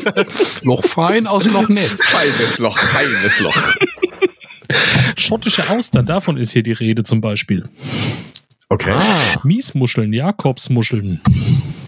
Loch 0.60 0.84
fein 0.84 1.26
aus 1.26 1.46
Loch 1.46 1.70
Ness. 1.70 2.02
feines 2.02 2.58
Loch, 2.58 2.76
feines 2.76 3.40
Loch. 3.40 3.56
Schottische 5.16 5.70
Austern, 5.70 6.04
davon 6.04 6.36
ist 6.36 6.52
hier 6.52 6.62
die 6.62 6.72
Rede 6.72 7.02
zum 7.02 7.22
Beispiel. 7.22 7.66
Okay. 8.70 8.92
Ah, 8.94 9.40
Miesmuscheln, 9.44 10.12
Jakobsmuscheln, 10.12 11.20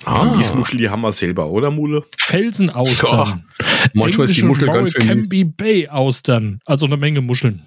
Ah. 0.07 0.21
ah. 0.23 0.37
Miesmuschel, 0.37 0.79
die 0.79 0.89
haben 0.89 1.03
wir 1.03 1.13
selber, 1.13 1.51
oder 1.51 1.71
Mule? 1.71 2.05
Felsenaustern. 2.19 3.45
Manchmal 3.93 4.25
ist 4.31 4.37
die 4.37 4.43
Muschel 4.43 4.69
ganz 4.69 4.93
schön. 4.93 5.07
Canby 5.07 5.45
Bay 5.45 5.89
Austern, 5.89 6.61
also 6.65 6.87
eine 6.87 6.97
Menge 6.97 7.21
Muscheln. 7.21 7.63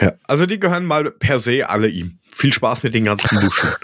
Ja. 0.00 0.12
Also 0.24 0.44
die 0.44 0.60
gehören 0.60 0.84
mal 0.84 1.10
per 1.10 1.38
se 1.38 1.68
alle 1.68 1.88
ihm. 1.88 2.18
Viel 2.30 2.52
Spaß 2.52 2.82
mit 2.82 2.94
den 2.94 3.06
ganzen 3.06 3.42
Muscheln. 3.42 3.74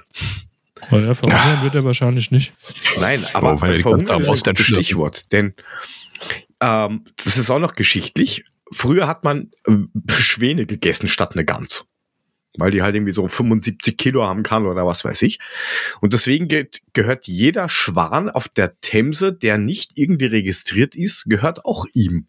Naja, 0.90 1.14
verhungern 1.14 1.62
wird 1.62 1.74
er 1.74 1.84
wahrscheinlich 1.84 2.30
nicht. 2.30 2.52
Nein, 3.00 3.24
aber 3.32 3.54
Oh, 3.54 3.60
weil 3.62 3.80
verhungern 3.80 4.20
ist 4.22 4.46
ein. 4.46 4.56
Stichwort. 4.56 5.32
Denn 5.32 5.54
ähm, 6.60 7.04
das 7.24 7.38
ist 7.38 7.50
auch 7.50 7.58
noch 7.58 7.74
geschichtlich. 7.74 8.44
Früher 8.70 9.08
hat 9.08 9.24
man 9.24 9.50
ähm, 9.66 9.90
Schwäne 10.10 10.66
gegessen 10.66 11.08
statt 11.08 11.32
eine 11.32 11.44
Gans. 11.46 11.86
Weil 12.56 12.70
die 12.70 12.82
halt 12.82 12.94
irgendwie 12.94 13.14
so 13.14 13.26
75 13.26 13.96
Kilo 13.96 14.24
haben 14.24 14.42
kann 14.42 14.66
oder 14.66 14.86
was 14.86 15.04
weiß 15.04 15.22
ich. 15.22 15.40
Und 16.00 16.12
deswegen 16.12 16.48
ge 16.48 16.68
gehört 16.92 17.26
jeder 17.26 17.68
Schwan 17.68 18.30
auf 18.30 18.48
der 18.48 18.80
Themse, 18.80 19.32
der 19.32 19.58
nicht 19.58 19.92
irgendwie 19.96 20.26
registriert 20.26 20.94
ist, 20.94 21.24
gehört 21.24 21.64
auch 21.64 21.86
ihm. 21.94 22.28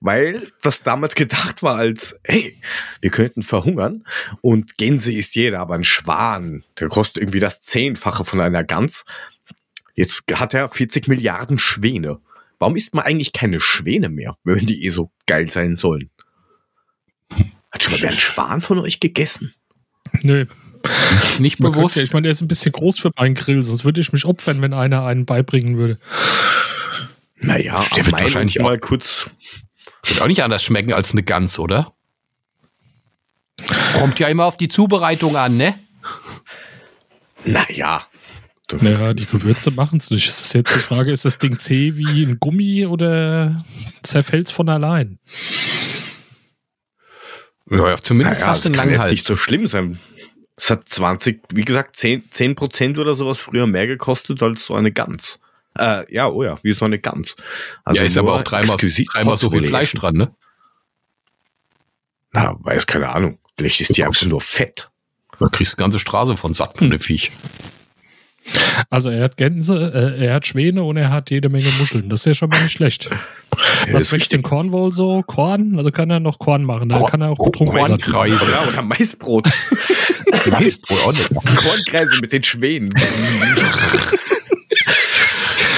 Weil 0.00 0.50
das 0.62 0.82
damals 0.82 1.14
gedacht 1.14 1.62
war 1.62 1.76
als, 1.76 2.18
hey, 2.24 2.56
wir 3.02 3.10
könnten 3.10 3.42
verhungern 3.42 4.04
und 4.40 4.78
Gänse 4.78 5.12
ist 5.12 5.34
jeder, 5.34 5.60
aber 5.60 5.74
ein 5.74 5.84
Schwan, 5.84 6.64
der 6.78 6.88
kostet 6.88 7.22
irgendwie 7.22 7.40
das 7.40 7.60
Zehnfache 7.60 8.24
von 8.24 8.40
einer 8.40 8.64
Gans. 8.64 9.04
Jetzt 9.94 10.24
hat 10.32 10.54
er 10.54 10.70
40 10.70 11.08
Milliarden 11.08 11.58
Schwäne. 11.58 12.20
Warum 12.58 12.76
isst 12.76 12.94
man 12.94 13.04
eigentlich 13.04 13.34
keine 13.34 13.60
Schwäne 13.60 14.08
mehr, 14.08 14.36
wenn 14.44 14.64
die 14.64 14.84
eh 14.86 14.90
so 14.90 15.10
geil 15.26 15.50
sein 15.50 15.76
sollen? 15.76 16.10
Hat 17.72 17.82
schon 17.82 17.92
mal 17.92 18.00
einen 18.08 18.10
Schwan 18.18 18.60
von 18.60 18.78
euch 18.78 19.00
gegessen? 19.00 19.54
Nö. 20.22 20.46
Nicht 21.38 21.60
Man 21.60 21.72
bewusst. 21.72 21.94
könnte, 21.94 22.00
ja- 22.00 22.04
ich 22.06 22.12
meine, 22.12 22.22
der 22.24 22.32
ist 22.32 22.40
ein 22.40 22.48
bisschen 22.48 22.72
groß 22.72 22.98
für 22.98 23.10
meinen 23.16 23.34
Grill, 23.34 23.62
sonst 23.62 23.84
würde 23.84 24.00
ich 24.00 24.12
mich 24.12 24.24
opfern, 24.24 24.62
wenn 24.62 24.72
einer 24.72 25.04
einen 25.04 25.26
beibringen 25.26 25.76
würde. 25.76 25.98
Naja, 27.42 27.84
Der 27.96 28.06
wird 28.06 28.20
wahrscheinlich 28.20 28.60
auch- 28.60 28.64
mal 28.64 28.78
kurz. 28.78 29.30
Wird 30.04 30.20
auch 30.22 30.26
nicht 30.26 30.42
anders 30.42 30.62
schmecken 30.62 30.92
als 30.92 31.12
eine 31.12 31.22
Gans, 31.22 31.58
oder? 31.58 31.92
Kommt 33.94 34.18
ja 34.18 34.28
immer 34.28 34.46
auf 34.46 34.56
die 34.56 34.68
Zubereitung 34.68 35.36
an, 35.36 35.56
ne? 35.56 35.78
Naja. 37.44 38.06
Naja, 38.80 39.14
die 39.14 39.26
Gewürze 39.26 39.70
machen 39.72 39.98
es 39.98 40.10
nicht. 40.10 40.28
Es 40.28 40.40
ist 40.42 40.52
jetzt 40.54 40.74
die 40.74 40.78
Frage, 40.80 41.10
ist 41.10 41.24
das 41.24 41.38
Ding 41.38 41.58
zäh 41.58 41.96
wie 41.96 42.22
ein 42.24 42.38
Gummi 42.38 42.86
oder 42.86 43.64
zerfällt 44.02 44.46
es 44.46 44.52
von 44.52 44.68
allein? 44.68 45.18
Naja, 47.70 47.96
zumindest 48.02 48.40
Naja, 48.40 48.50
hast 48.50 48.64
du 48.64 48.68
einen 48.68 48.72
das 48.74 48.78
kann 48.78 48.88
langen 48.88 48.90
jetzt 48.92 49.00
Hals. 49.02 49.10
nicht 49.12 49.24
so 49.24 49.36
schlimm 49.36 49.66
sein. 49.66 49.98
Es 50.56 50.70
hat 50.70 50.88
20, 50.88 51.40
wie 51.54 51.64
gesagt, 51.64 51.96
10, 51.96 52.30
10 52.30 52.54
Prozent 52.54 52.98
oder 52.98 53.14
sowas 53.16 53.40
früher 53.40 53.66
mehr 53.66 53.86
gekostet 53.86 54.42
als 54.42 54.66
so 54.66 54.74
eine 54.74 54.92
Gans. 54.92 55.38
Äh, 55.78 56.12
ja, 56.12 56.28
oh 56.28 56.42
ja, 56.42 56.58
wie 56.62 56.72
so 56.72 56.84
eine 56.84 56.98
Gans. 56.98 57.36
ja, 57.90 58.02
ist 58.02 58.18
aber 58.18 58.34
auch 58.34 58.42
dreimal, 58.42 58.76
dreimal 58.76 59.36
so 59.38 59.50
viel 59.50 59.64
Fleisch 59.64 59.92
dran, 59.92 60.16
ne? 60.16 60.34
Na, 62.32 62.56
weiß 62.60 62.86
keine 62.86 63.08
Ahnung. 63.08 63.38
Vielleicht 63.56 63.80
ist 63.80 63.96
die 63.96 64.04
einfach 64.04 64.26
nur 64.26 64.40
fett. 64.40 64.90
Da 65.38 65.46
kriegst 65.48 65.72
du 65.72 65.76
eine 65.76 65.84
ganze 65.84 65.98
Straße 65.98 66.36
von 66.36 66.54
satt 66.54 66.78
von 66.78 66.90
dem 66.90 67.00
Viech. 67.00 67.30
Also 68.88 69.10
er 69.10 69.24
hat 69.24 69.36
Gänse, 69.36 70.16
äh, 70.18 70.24
er 70.26 70.34
hat 70.34 70.46
Schwäne 70.46 70.82
und 70.82 70.96
er 70.96 71.10
hat 71.10 71.30
jede 71.30 71.48
Menge 71.48 71.68
Muscheln. 71.78 72.08
Das 72.08 72.20
ist 72.20 72.26
ja 72.26 72.34
schon 72.34 72.50
mal 72.50 72.62
nicht 72.62 72.72
schlecht. 72.72 73.10
Ja, 73.86 73.92
Was 73.92 74.10
wächst 74.12 74.32
in 74.32 74.42
Cornwall 74.42 74.92
so? 74.92 75.22
Korn? 75.22 75.74
Also 75.76 75.90
kann 75.90 76.10
er 76.10 76.20
noch 76.20 76.38
Korn 76.38 76.64
machen. 76.64 76.88
Da 76.88 76.98
Korn- 76.98 77.10
kann 77.10 77.20
er 77.20 77.30
auch 77.30 77.38
getrunken 77.38 77.74
werden. 77.74 78.00
Kornkreise. 78.00 78.44
Oder, 78.44 78.68
oder 78.68 78.82
Maisbrot. 78.82 79.48
Maisbrot 80.50 81.00
auch 81.04 81.12
nicht. 81.12 81.28
Kornkreise 81.30 82.18
mit 82.20 82.32
den 82.32 82.42
Schwänen. 82.42 82.90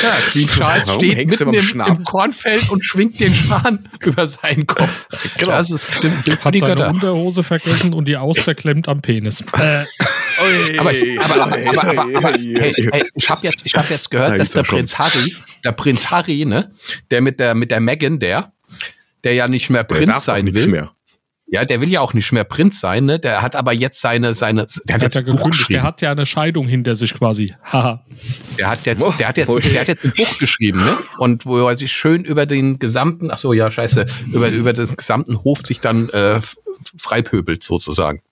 Ja, 0.03 0.17
Queen 0.33 0.49
Charles 0.49 0.89
Warum 0.89 1.01
steht 1.01 1.31
mitten 1.31 1.55
im, 1.55 1.81
im 1.87 2.05
Kornfeld 2.05 2.71
und 2.71 2.85
schwingt 2.85 3.21
den 3.21 3.33
Schwan 3.33 3.89
über 4.01 4.27
seinen 4.27 4.67
Kopf. 4.67 5.07
Genau. 5.39 5.53
Das 5.53 5.71
ist 5.71 5.87
bestimmt 5.87 6.45
Hat 6.45 6.55
die 6.55 6.59
seine 6.59 6.75
Götter. 6.75 6.89
Unterhose 6.91 7.45
vergessen 7.45 7.95
und 7.95 8.07
die 8.09 8.17
Auster 8.17 8.57
klemmt 8.57 8.89
am 8.89 9.01
Penis. 9.01 9.45
Äh, 9.57 9.85
Aber, 10.79 10.93
ich, 10.93 11.21
aber, 11.21 11.43
aber, 11.43 11.69
aber, 11.69 11.89
aber, 11.89 12.17
aber 12.17 12.33
hey, 12.39 12.73
hey, 12.75 13.05
ich 13.15 13.31
habe 13.31 13.47
jetzt, 13.47 13.63
ich 13.65 13.75
hab 13.75 13.89
jetzt 13.91 14.13
Da 14.13 14.19
gehört, 14.19 14.41
dass 14.41 14.49
ist 14.49 14.55
er 14.55 14.63
der 14.63 14.65
schon. 14.67 14.77
Prinz 14.79 14.99
Harry, 14.99 15.37
der 15.65 15.73
Prinz 15.73 16.11
Harry, 16.11 16.45
ne, 16.45 16.73
der 17.11 17.21
mit 17.21 17.41
der 17.41 17.55
mit 17.55 17.71
der 17.71 17.81
Megan, 17.81 18.19
der, 18.19 18.53
der 19.25 19.35
ja 19.35 19.49
nicht 19.49 19.71
mehr 19.71 19.85
Prinz 19.85 20.25
sein 20.25 20.53
will, 20.55 20.67
Mehr. 20.67 20.93
ja, 21.47 21.65
der 21.65 21.81
will 21.81 21.91
ja 21.91 22.01
auch 22.01 22.15
nicht 22.15 22.33
mehr 22.33 22.45
Prinz 22.45 22.81
sein, 22.81 23.05
ne, 23.05 23.19
der 23.19 23.43
hat 23.43 23.57
aber 23.57 23.73
jetzt 23.73 24.01
seine 24.01 24.35
seine, 24.35 24.67
der 24.85 24.95
hat 24.95 24.95
hat 24.95 25.03
jetzt 25.03 25.15
ja 25.15 25.21
gekündigt. 25.23 25.71
Der 25.71 25.83
hat 25.83 26.03
ja 26.03 26.11
eine 26.11 26.27
Scheidung 26.27 26.67
hinter 26.67 26.95
sich 26.95 27.15
quasi. 27.15 27.55
Haha. 27.65 28.05
Der 28.59 28.71
hat 28.71 28.85
jetzt, 28.87 29.07
der 29.19 29.29
hat 29.29 29.37
jetzt, 29.37 29.65
je. 29.65 29.71
der 29.71 29.81
hat 29.83 29.89
jetzt 29.89 30.05
ein 30.05 30.13
Buch 30.17 30.39
geschrieben, 30.39 30.85
ne? 30.85 30.99
Und 31.19 31.47
wo 31.47 31.67
er 31.67 31.77
sich 31.77 31.93
schön 31.93 32.25
über 32.25 32.47
den 32.47 32.79
gesamten, 32.79 33.31
ach 33.31 33.39
so, 33.39 33.53
ja, 33.53 33.71
scheiße, 33.71 34.07
über, 34.33 34.49
über 34.49 34.73
den 34.73 34.97
gesamten 34.97 35.45
Hof 35.45 35.61
sich 35.65 35.81
dann 35.81 36.09
äh, 36.11 36.41
freipöbelt 36.99 37.63
sozusagen. 37.63 38.23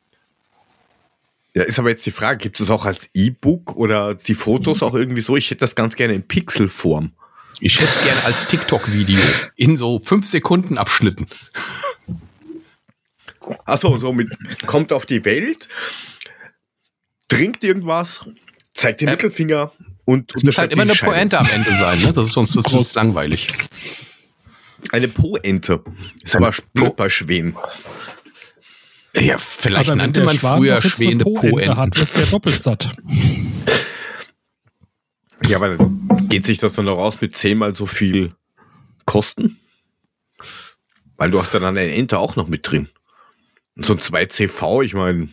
Ja, 1.55 1.65
ist 1.65 1.79
aber 1.79 1.91
jetzt 1.91 2.07
die 2.07 2.11
Frage, 2.13 2.39
gibt 2.39 2.61
es 2.61 2.71
auch 2.71 2.85
als 2.85 3.11
E-Book 3.15 3.75
oder 3.77 4.15
die 4.15 4.35
Fotos 4.35 4.83
auch 4.83 4.95
irgendwie 4.95 5.21
so? 5.21 5.37
Ich 5.37 5.51
hätte 5.51 5.61
das 5.61 5.75
ganz 5.75 5.97
gerne 5.97 6.15
in 6.15 6.23
Pixelform. 6.27 7.13
Ich 7.61 7.81
hätte 7.81 7.91
es 7.91 8.03
gern 8.03 8.19
als 8.25 8.47
TikTok-Video 8.47 9.21
in 9.57 9.77
so 9.77 10.01
fünf 10.01 10.27
Sekunden 10.27 10.79
Abschnitten. 10.79 11.27
Achso, 13.65 13.97
so 13.99 14.13
mit, 14.13 14.31
kommt 14.67 14.93
auf 14.93 15.07
die 15.07 15.25
Welt, 15.25 15.69
trinkt 17.29 17.65
irgendwas, 17.65 18.21
zeigt 18.75 19.01
den 19.01 19.09
Äh, 19.09 19.13
Mittelfinger 19.13 19.73
und 20.05 20.33
Es 20.35 20.45
muss 20.45 20.59
halt 20.59 20.73
immer 20.73 20.83
eine 20.83 20.95
Scheidung. 20.95 21.15
Pointe 21.15 21.39
am 21.39 21.49
Ende 21.51 21.73
sein, 21.73 22.01
ne? 22.01 22.13
Das 22.13 22.27
ist 22.27 22.33
sonst 22.33 22.55
das 22.57 22.65
ist 22.67 22.71
sonst 22.73 22.95
langweilig. 22.97 23.49
Eine 24.91 25.09
Po-Ente. 25.09 25.83
Ist 26.23 26.37
aber 26.37 26.55
blöd 26.73 26.97
bei 26.97 27.09
Schwänen. 27.09 27.55
Ja, 29.15 29.39
vielleicht 29.39 29.95
nannte 29.95 30.21
der 30.21 30.25
man 30.25 30.37
Schwan 30.37 30.59
früher 30.59 30.77
doch 30.77 30.85
jetzt 30.85 31.01
eine 31.01 31.11
schwebende 31.11 31.25
Po-Ente 31.25 31.77
hat, 31.77 31.91
Po-Enten. 31.95 32.15
du 32.15 32.21
ja 32.21 32.27
doppelt 32.27 32.63
satt. 32.63 32.91
Ja, 35.43 35.57
aber 35.57 35.75
dann 35.75 36.07
geht 36.29 36.45
sich 36.45 36.59
das 36.59 36.75
dann 36.75 36.85
noch 36.85 36.99
aus 36.99 37.21
mit 37.23 37.35
zehnmal 37.35 37.75
so 37.75 37.87
viel 37.87 38.35
Kosten? 39.07 39.59
Weil 41.17 41.31
du 41.31 41.41
hast 41.41 41.53
ja 41.55 41.61
dann 41.61 41.77
eine 41.77 41.93
Ente 41.95 42.19
auch 42.19 42.37
noch 42.37 42.47
mit 42.47 42.71
drin. 42.71 42.89
Und 43.75 43.87
so 43.87 43.95
ein 43.95 43.99
2CV, 44.01 44.83
ich 44.85 44.95
meine, 44.95 45.29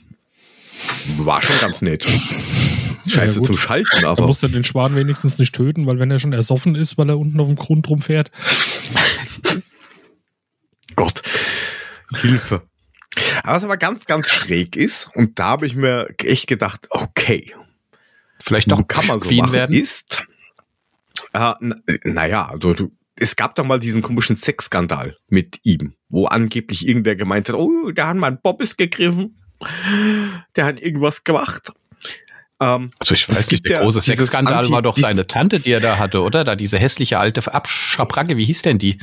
war 1.17 1.41
schon 1.41 1.59
ganz 1.59 1.81
nett. 1.81 2.05
Scheiße 3.05 3.39
gut. 3.39 3.47
zum 3.47 3.57
Schalten, 3.57 4.01
Da 4.01 4.11
aber 4.11 4.25
muss 4.27 4.41
er 4.43 4.49
den 4.49 4.63
Schwan 4.63 4.95
wenigstens 4.95 5.37
nicht 5.37 5.53
töten, 5.53 5.85
weil 5.85 5.99
wenn 5.99 6.11
er 6.11 6.19
schon 6.19 6.33
ersoffen 6.33 6.75
ist, 6.75 6.97
weil 6.97 7.09
er 7.09 7.17
unten 7.19 7.39
auf 7.39 7.47
dem 7.47 7.55
Grund 7.55 7.89
rumfährt. 7.89 8.31
Gott, 10.95 11.21
Hilfe. 12.21 12.63
Aber 13.43 13.55
was 13.55 13.63
aber 13.63 13.77
ganz, 13.77 14.05
ganz 14.05 14.27
schräg 14.27 14.75
ist, 14.75 15.09
und 15.13 15.39
da 15.39 15.45
habe 15.45 15.67
ich 15.67 15.75
mir 15.75 16.07
echt 16.19 16.47
gedacht, 16.47 16.87
okay, 16.89 17.53
Vielleicht 18.39 18.71
doch 18.71 18.87
kann 18.87 19.07
man 19.07 19.19
so 19.19 19.27
Queen 19.27 19.39
machen, 19.39 19.53
werden. 19.53 19.75
ist, 19.75 20.23
äh, 21.33 21.53
na, 21.59 21.75
naja, 22.03 22.47
also 22.49 22.73
du, 22.73 22.91
es 23.15 23.35
gab 23.35 23.55
doch 23.55 23.65
mal 23.65 23.79
diesen 23.79 24.01
komischen 24.01 24.37
Sexskandal 24.37 25.17
mit 25.27 25.59
ihm, 25.63 25.93
wo 26.09 26.25
angeblich 26.27 26.87
irgendwer 26.87 27.15
gemeint 27.15 27.49
hat, 27.49 27.55
oh, 27.55 27.91
der 27.91 28.07
hat 28.07 28.15
mal 28.15 28.27
einen 28.27 28.41
Bobbys 28.41 28.77
gegriffen, 28.77 29.37
der 30.55 30.65
hat 30.65 30.79
irgendwas 30.79 31.23
gemacht. 31.23 31.71
Ähm, 32.59 32.91
Also 32.99 33.15
ich 33.15 33.27
weiß 33.27 33.51
nicht, 33.51 33.67
der 33.67 33.81
große 33.81 34.01
Sexskandal 34.01 34.69
war 34.69 34.81
doch 34.81 34.97
seine 34.97 35.27
Tante, 35.27 35.59
die 35.59 35.71
er 35.71 35.79
da 35.79 35.97
hatte, 35.97 36.21
oder? 36.21 36.43
Da 36.43 36.55
diese 36.55 36.77
hässliche 36.77 37.19
alte 37.19 37.53
Abschabracke, 37.53 38.37
wie 38.37 38.45
hieß 38.45 38.61
denn 38.61 38.79
die? 38.79 38.99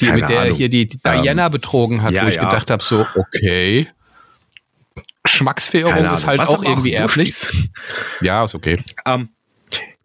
Die, 0.00 0.06
Keine 0.06 0.20
mit 0.20 0.30
der 0.30 0.40
Ahnung. 0.40 0.56
hier 0.56 0.68
die, 0.68 0.88
die 0.88 0.98
Diana 0.98 1.48
betrogen 1.48 2.02
hat, 2.02 2.12
ja, 2.12 2.24
wo 2.24 2.28
ich 2.28 2.36
ja. 2.36 2.44
gedacht 2.44 2.70
habe, 2.70 2.82
so, 2.82 3.06
okay. 3.14 3.88
Geschmacksverirrung 5.22 5.92
keine 5.92 6.14
ist 6.14 6.26
halt 6.26 6.40
was 6.40 6.48
auch 6.48 6.62
irgendwie 6.62 6.92
erblich. 6.92 7.36
Ja, 8.20 8.44
ist 8.44 8.54
okay. 8.54 8.78
Ähm, 9.06 9.28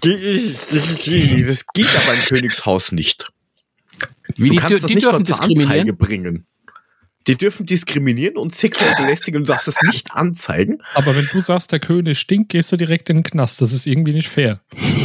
das 0.00 1.66
geht 1.72 1.88
aber 1.88 2.14
im 2.14 2.20
Königshaus 2.26 2.92
nicht. 2.92 3.26
Wie 4.36 4.48
Du 4.48 4.54
die, 4.54 4.58
kannst 4.58 4.76
die, 4.76 4.80
das 4.80 4.88
die 4.88 4.94
nicht 4.96 5.06
dürfen 5.06 5.24
zur 5.24 5.36
Anzeige 5.36 5.54
diskriminieren. 5.54 5.96
bringen. 5.96 6.46
Die 7.26 7.36
dürfen 7.36 7.66
diskriminieren 7.66 8.36
und 8.36 8.54
sexuell 8.54 8.94
belästigen 8.96 9.38
und 9.38 9.48
du 9.48 9.52
darfst 9.52 9.68
das 9.68 9.76
nicht 9.82 10.12
anzeigen. 10.12 10.82
Aber 10.94 11.16
wenn 11.16 11.28
du 11.30 11.40
sagst, 11.40 11.72
der 11.72 11.80
König 11.80 12.18
stinkt, 12.18 12.50
gehst 12.50 12.70
du 12.70 12.76
direkt 12.76 13.10
in 13.10 13.18
den 13.18 13.22
Knast. 13.24 13.60
Das 13.60 13.72
ist 13.72 13.86
irgendwie 13.86 14.12
nicht 14.12 14.28
fair. 14.28 14.60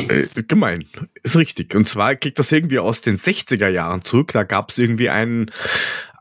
Äh, 0.07 0.27
gemein. 0.43 0.85
Ist 1.23 1.35
richtig. 1.35 1.73
Und 1.73 1.89
zwar 1.89 2.15
kriegt 2.15 2.37
das 2.37 2.51
irgendwie 2.51 2.79
aus 2.79 3.01
den 3.01 3.17
60er 3.17 3.69
Jahren 3.69 4.03
zurück. 4.03 4.31
Da 4.33 4.43
gab 4.43 4.69
es 4.69 4.77
irgendwie 4.77 5.09
einen 5.09 5.49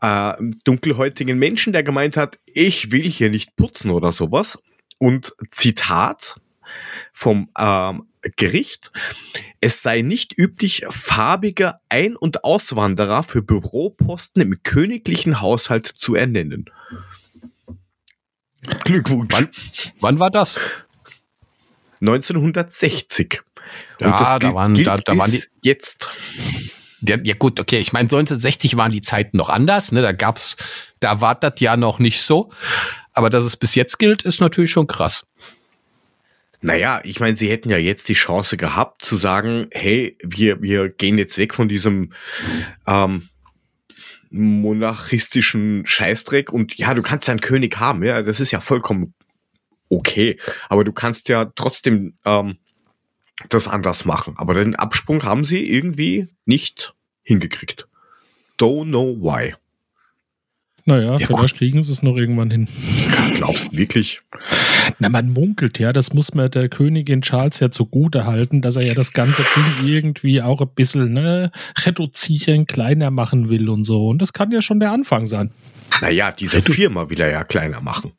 äh, 0.01 0.33
dunkelhäutigen 0.63 1.37
Menschen, 1.37 1.73
der 1.73 1.83
gemeint 1.83 2.17
hat, 2.17 2.39
ich 2.45 2.91
will 2.91 3.03
hier 3.03 3.29
nicht 3.29 3.55
putzen 3.55 3.91
oder 3.91 4.11
sowas. 4.11 4.57
Und 4.97 5.33
Zitat 5.49 6.35
vom 7.13 7.49
ähm, 7.57 8.03
Gericht, 8.35 8.91
es 9.61 9.81
sei 9.81 10.01
nicht 10.01 10.37
üblich, 10.37 10.85
farbige 10.89 11.75
Ein- 11.89 12.15
und 12.15 12.43
Auswanderer 12.43 13.23
für 13.23 13.41
Büroposten 13.41 14.41
im 14.41 14.61
königlichen 14.63 15.41
Haushalt 15.41 15.87
zu 15.87 16.15
ernennen. 16.15 16.65
Glückwunsch. 18.83 19.33
Wann? 19.33 19.49
Wann 20.01 20.19
war 20.19 20.29
das? 20.29 20.59
1960. 22.01 23.41
Ja, 23.99 24.17
da 24.17 24.37
gilt- 24.39 24.53
waren- 24.53 24.73
gilt 24.73 24.87
da- 24.87 24.97
da 24.97 25.17
waren 25.17 25.31
die- 25.31 25.43
jetzt. 25.61 26.09
Ja, 27.01 27.17
ja 27.23 27.33
gut, 27.35 27.59
okay. 27.59 27.79
Ich 27.79 27.93
meine, 27.93 28.05
1960 28.09 28.77
waren 28.77 28.91
die 28.91 29.01
Zeiten 29.01 29.37
noch 29.37 29.49
anders. 29.49 29.91
Ne? 29.91 30.01
Da 30.01 30.11
gab's, 30.11 30.57
da 30.99 31.21
war 31.21 31.33
das 31.35 31.53
ja 31.59 31.77
noch 31.77 31.97
nicht 31.99 32.21
so. 32.21 32.51
Aber 33.13 33.29
dass 33.29 33.43
es 33.43 33.57
bis 33.57 33.75
jetzt 33.75 33.97
gilt, 33.99 34.21
ist 34.23 34.39
natürlich 34.41 34.71
schon 34.71 34.87
krass. 34.87 35.25
Naja, 36.61 37.01
ich 37.03 37.19
meine, 37.19 37.35
sie 37.35 37.49
hätten 37.49 37.69
ja 37.69 37.77
jetzt 37.77 38.07
die 38.07 38.13
Chance 38.13 38.55
gehabt 38.55 39.03
zu 39.03 39.15
sagen, 39.15 39.67
hey, 39.71 40.17
wir, 40.23 40.61
wir 40.61 40.89
gehen 40.89 41.17
jetzt 41.17 41.37
weg 41.37 41.55
von 41.55 41.67
diesem 41.67 42.13
ähm, 42.87 43.29
monarchistischen 44.29 45.83
Scheißdreck 45.85 46.53
und 46.53 46.77
ja, 46.77 46.93
du 46.93 47.01
kannst 47.01 47.29
einen 47.29 47.41
König 47.41 47.79
haben, 47.79 48.03
ja, 48.03 48.21
das 48.21 48.39
ist 48.39 48.51
ja 48.51 48.59
vollkommen 48.59 49.13
okay. 49.89 50.39
Aber 50.69 50.83
du 50.83 50.93
kannst 50.93 51.29
ja 51.29 51.45
trotzdem 51.55 52.13
ähm, 52.25 52.57
das 53.49 53.67
anders 53.67 54.05
machen. 54.05 54.35
Aber 54.37 54.53
den 54.53 54.75
Absprung 54.75 55.23
haben 55.23 55.45
sie 55.45 55.69
irgendwie 55.69 56.29
nicht 56.45 56.93
hingekriegt. 57.23 57.87
Don't 58.57 58.87
know 58.87 59.15
why. 59.19 59.55
Naja, 60.85 61.17
ja, 61.17 61.27
vielleicht 61.27 61.57
kriegen 61.57 61.83
sie 61.83 61.91
es 61.91 62.01
noch 62.01 62.15
irgendwann 62.17 62.49
hin. 62.49 62.67
Glaubst 63.35 63.71
du 63.71 63.77
wirklich? 63.77 64.21
Na, 64.99 65.09
man 65.09 65.31
munkelt 65.31 65.77
ja, 65.79 65.93
das 65.93 66.13
muss 66.13 66.33
man 66.33 66.49
der 66.49 66.69
Königin 66.69 67.21
Charles 67.21 67.59
ja 67.59 67.71
zugute 67.71 68.25
halten, 68.25 68.61
dass 68.61 68.75
er 68.75 68.85
ja 68.85 68.93
das 68.93 69.13
ganze 69.13 69.43
Ding 69.55 69.87
irgendwie 69.87 70.41
auch 70.41 70.61
ein 70.61 70.69
bisschen 70.73 71.13
ne, 71.13 71.51
reduzieren, 71.85 72.65
kleiner 72.65 73.11
machen 73.11 73.49
will 73.49 73.69
und 73.69 73.83
so. 73.83 74.07
Und 74.07 74.21
das 74.21 74.33
kann 74.33 74.51
ja 74.51 74.61
schon 74.61 74.79
der 74.79 74.91
Anfang 74.91 75.25
sein. 75.25 75.51
Naja, 76.01 76.31
diese 76.31 76.61
Firma 76.61 77.09
will 77.09 77.21
er 77.21 77.29
ja 77.29 77.43
kleiner 77.43 77.81
machen. 77.81 78.11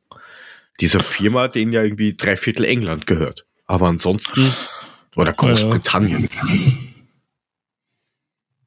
Diese 0.80 1.00
Firma, 1.00 1.48
denen 1.48 1.72
ja 1.72 1.82
irgendwie 1.82 2.14
drei 2.16 2.36
Viertel 2.36 2.64
England 2.64 3.06
gehört. 3.06 3.44
Aber 3.66 3.88
ansonsten, 3.88 4.54
oder 5.16 5.32
Großbritannien. 5.32 6.28
Ja. 6.32 6.91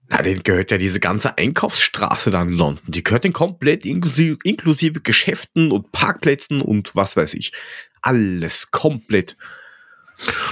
Na, 0.07 0.21
denen 0.21 0.43
gehört 0.43 0.69
ja 0.71 0.77
diese 0.77 0.99
ganze 0.99 1.37
Einkaufsstraße 1.37 2.29
da 2.29 2.43
in 2.43 2.49
London. 2.49 2.83
Die 2.87 3.03
gehört 3.03 3.23
den 3.23 3.33
komplett 3.33 3.85
inklusive, 3.85 4.37
inklusive 4.43 5.01
Geschäften 5.01 5.71
und 5.71 5.91
Parkplätzen 5.91 6.61
und 6.61 6.95
was 6.95 7.17
weiß 7.17 7.33
ich. 7.33 7.51
Alles 8.01 8.69
komplett. 8.69 9.35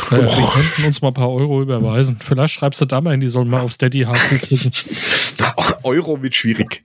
Ja, 0.10 0.18
oh. 0.18 0.22
Wir 0.22 0.50
könnten 0.50 0.86
uns 0.86 1.02
mal 1.02 1.10
ein 1.10 1.14
paar 1.14 1.32
Euro 1.32 1.62
überweisen. 1.62 2.18
Vielleicht 2.20 2.56
schreibst 2.56 2.82
du 2.82 2.86
da 2.86 3.00
mal 3.00 3.12
hin, 3.12 3.22
die 3.22 3.28
sollen 3.28 3.48
mal 3.48 3.62
auf 3.62 3.72
Steady 3.72 4.02
Haken 4.02 4.40
klicken. 4.40 4.72
Euro 5.84 6.22
wird 6.22 6.36
schwierig. 6.36 6.84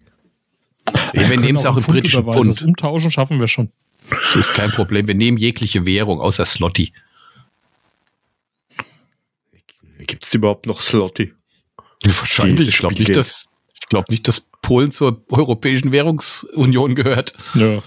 Ja, 1.15 1.29
wir 1.29 1.39
nehmen 1.39 1.59
es 1.59 1.65
auch 1.65 1.77
im 1.77 1.83
britischen 1.83 2.23
Pfund. 2.23 2.49
Das 2.49 2.63
Umtauschen 2.63 3.11
schaffen 3.11 3.41
wir 3.41 3.49
schon. 3.49 3.71
Das 4.11 4.37
ist 4.37 4.55
kein 4.55 4.71
Problem. 4.71 5.07
Wir 5.07 5.15
nehmen 5.15 5.39
jegliche 5.39 5.85
Währung 5.87 6.21
außer 6.21 6.45
Slotty. 6.45 6.93
Gibt 9.99 10.25
es 10.25 10.35
überhaupt 10.35 10.67
noch 10.67 10.81
Slotty? 10.81 11.35
Wahrscheinlich. 12.05 12.69
Ich 12.69 12.79
glaube 12.79 12.95
nicht, 12.95 13.17
dass, 13.17 13.47
ich 13.75 13.89
glaube 13.89 14.07
nicht, 14.11 14.29
dass 14.29 14.43
Polen 14.63 14.93
zur 14.93 15.25
Europäischen 15.31 15.93
Währungsunion 15.93 16.95
gehört. 16.95 17.35
Ja. 17.55 17.83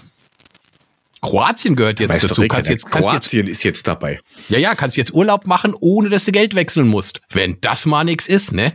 Kroatien 1.22 1.76
gehört 1.76 2.00
jetzt 2.00 2.10
weißt 2.10 2.24
dazu. 2.24 2.42
Kannst 2.48 2.68
jetzt, 2.68 2.90
kannst 2.90 3.08
Kroatien 3.08 3.46
jetzt, 3.46 3.58
ist 3.58 3.62
jetzt 3.62 3.86
dabei. 3.86 4.20
Ja, 4.48 4.58
ja, 4.58 4.74
kannst 4.74 4.96
jetzt 4.96 5.14
Urlaub 5.14 5.46
machen, 5.46 5.74
ohne 5.78 6.08
dass 6.08 6.24
du 6.24 6.32
Geld 6.32 6.54
wechseln 6.54 6.88
musst. 6.88 7.20
Wenn 7.30 7.58
das 7.60 7.86
mal 7.86 8.04
nichts 8.04 8.26
ist, 8.26 8.52
ne? 8.52 8.74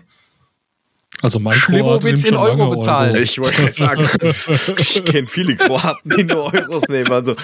Also 1.21 1.39
mein 1.39 1.58
Schlimmerwitz 1.58 2.26
in 2.26 2.36
Euro 2.36 2.69
bezahlen. 2.76 3.13
Euro. 3.13 3.23
Ich 3.23 3.39
wollte 3.39 3.73
sagen, 3.73 4.08
ich 4.78 5.04
kenne 5.04 5.28
viele 5.28 5.56
Kroaten, 5.56 6.13
die 6.15 6.23
nur 6.23 6.54
Euros 6.54 6.88
nehmen. 6.88 7.12
Also, 7.12 7.36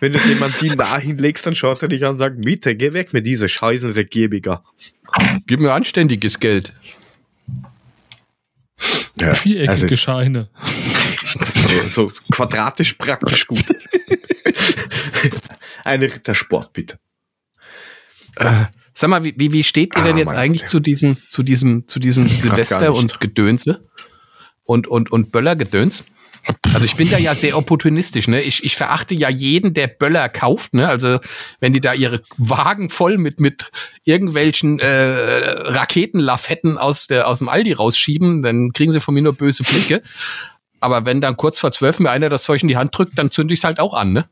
wenn 0.00 0.12
du 0.12 0.18
jemand 0.28 0.60
die 0.60 0.76
da 0.76 0.98
hinlegst, 0.98 1.46
dann 1.46 1.54
schaut 1.54 1.80
er 1.80 1.88
dich 1.88 2.04
an 2.04 2.12
und 2.12 2.18
sagt, 2.18 2.40
bitte, 2.42 2.76
geh 2.76 2.92
weg 2.92 3.14
mit 3.14 3.24
dieser 3.24 3.48
scheißen 3.48 3.92
Regierbiger. 3.92 4.62
Gib 5.46 5.60
mir 5.60 5.72
anständiges 5.72 6.38
Geld. 6.38 6.74
Ja, 9.20 9.34
Viereckige 9.34 9.70
also 9.70 9.96
Scheine. 9.96 10.48
So, 11.88 12.08
so, 12.08 12.12
quadratisch 12.30 12.94
praktisch 12.94 13.46
gut. 13.46 13.64
Eine 15.84 16.06
Rittersport, 16.06 16.72
bitte. 16.72 16.98
Äh, 18.36 18.64
sag 18.94 19.10
mal, 19.10 19.24
wie, 19.24 19.34
wie 19.36 19.64
steht 19.64 19.94
ihr 19.94 20.02
ah, 20.02 20.04
denn 20.04 20.18
jetzt 20.18 20.28
eigentlich 20.32 20.66
zu 20.66 20.80
diesem, 20.80 21.18
zu 21.28 21.42
diesem, 21.42 21.86
zu 21.86 22.00
diesem 22.00 22.26
Silvester 22.26 22.92
und 22.94 23.20
Gedönse? 23.20 23.88
Und, 24.64 24.88
und, 24.88 25.12
und 25.12 25.30
Böller-Gedöns? 25.30 26.04
Also 26.72 26.84
ich 26.86 26.96
bin 26.96 27.10
da 27.10 27.18
ja 27.18 27.34
sehr 27.34 27.56
opportunistisch, 27.56 28.28
ne? 28.28 28.42
Ich, 28.42 28.64
ich 28.64 28.76
verachte 28.76 29.14
ja 29.14 29.28
jeden, 29.28 29.74
der 29.74 29.86
Böller 29.86 30.28
kauft, 30.28 30.74
ne? 30.74 30.88
Also 30.88 31.20
wenn 31.60 31.72
die 31.72 31.80
da 31.80 31.94
ihre 31.94 32.22
Wagen 32.36 32.90
voll 32.90 33.18
mit 33.18 33.40
mit 33.40 33.70
irgendwelchen 34.04 34.80
äh, 34.80 34.86
Raketenlafetten 34.86 36.78
aus 36.78 37.06
der 37.06 37.28
aus 37.28 37.38
dem 37.38 37.48
Aldi 37.48 37.72
rausschieben, 37.72 38.42
dann 38.42 38.72
kriegen 38.72 38.92
sie 38.92 39.00
von 39.00 39.14
mir 39.14 39.22
nur 39.22 39.34
böse 39.34 39.62
Blicke. 39.62 40.02
Aber 40.80 41.06
wenn 41.06 41.20
dann 41.20 41.36
kurz 41.36 41.58
vor 41.58 41.72
zwölf 41.72 41.98
mir 41.98 42.10
einer 42.10 42.28
das 42.28 42.42
Zeug 42.42 42.62
in 42.62 42.68
die 42.68 42.76
Hand 42.76 42.96
drückt, 42.96 43.18
dann 43.18 43.30
zünde 43.30 43.54
ich 43.54 43.60
es 43.60 43.64
halt 43.64 43.80
auch 43.80 43.94
an, 43.94 44.12
ne? 44.12 44.28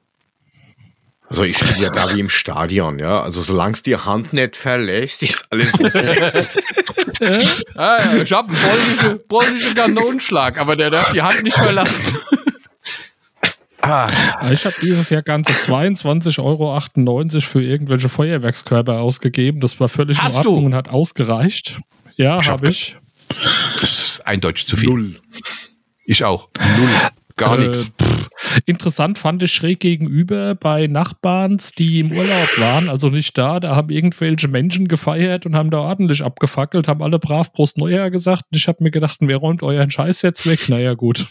Also 1.32 1.44
ich 1.44 1.56
spiele 1.56 1.86
ja 1.86 1.90
da 1.94 2.14
wie 2.14 2.20
im 2.20 2.28
Stadion, 2.28 2.98
ja. 2.98 3.22
Also 3.22 3.40
solange 3.40 3.72
es 3.72 3.82
die 3.82 3.96
Hand 3.96 4.34
nicht 4.34 4.54
verlässt, 4.54 5.22
ist 5.22 5.46
alles 5.48 5.72
okay. 5.72 6.30
ah, 7.74 7.98
ja, 8.04 8.22
ich 8.22 8.32
habe 8.32 8.48
einen 8.48 8.58
polnischen, 8.58 9.28
polnischen 9.28 9.74
Kanonenschlag, 9.74 10.58
aber 10.58 10.76
der 10.76 10.90
darf 10.90 11.10
die 11.12 11.22
Hand 11.22 11.42
nicht 11.42 11.56
verlassen. 11.56 12.18
Ah. 13.80 14.10
Ich 14.50 14.66
habe 14.66 14.76
dieses 14.82 15.08
Jahr 15.08 15.22
ganze 15.22 15.52
22,98 15.52 16.38
Euro 16.38 17.40
für 17.40 17.62
irgendwelche 17.62 18.10
Feuerwerkskörper 18.10 19.00
ausgegeben. 19.00 19.60
Das 19.60 19.80
war 19.80 19.88
völlig 19.88 20.22
Hast 20.22 20.32
in 20.32 20.36
Ordnung 20.36 20.60
du? 20.60 20.66
und 20.66 20.74
hat 20.74 20.88
ausgereicht. 20.88 21.78
Ja, 22.16 22.46
habe 22.46 22.68
ich. 22.68 22.96
Das 23.80 23.90
ist 23.90 24.26
eindeutig 24.26 24.66
zu 24.66 24.76
viel. 24.76 24.90
Null. 24.90 25.20
Ich 26.04 26.24
auch. 26.24 26.50
Null. 26.76 26.90
Gar 27.36 27.58
äh, 27.58 27.68
nichts. 27.68 27.90
Interessant 28.66 29.18
fand 29.18 29.42
ich 29.42 29.52
schräg 29.52 29.80
gegenüber 29.80 30.54
bei 30.54 30.86
Nachbarns, 30.86 31.72
die 31.72 32.00
im 32.00 32.12
Urlaub 32.12 32.58
waren, 32.58 32.88
also 32.88 33.08
nicht 33.08 33.36
da, 33.38 33.60
da 33.60 33.76
haben 33.76 33.90
irgendwelche 33.90 34.48
Menschen 34.48 34.88
gefeiert 34.88 35.46
und 35.46 35.54
haben 35.54 35.70
da 35.70 35.78
ordentlich 35.78 36.22
abgefackelt, 36.22 36.88
haben 36.88 37.02
alle 37.02 37.18
brav 37.18 37.52
Prost 37.52 37.78
Neujahr 37.78 38.10
gesagt. 38.10 38.44
Ich 38.52 38.68
habe 38.68 38.82
mir 38.82 38.90
gedacht, 38.90 39.18
wer 39.20 39.36
räumt 39.36 39.62
euren 39.62 39.90
Scheiß 39.90 40.22
jetzt 40.22 40.46
weg? 40.46 40.68
Naja, 40.68 40.94
gut. 40.94 41.26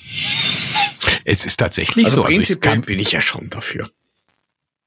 Es 1.25 1.45
ist 1.45 1.57
tatsächlich 1.57 2.05
also 2.05 2.21
so. 2.21 2.27
Also 2.27 2.41
ich 2.41 2.59
kann, 2.59 2.81
bin 2.81 2.99
ich 2.99 3.11
ja 3.11 3.21
schon 3.21 3.49
dafür. 3.49 3.89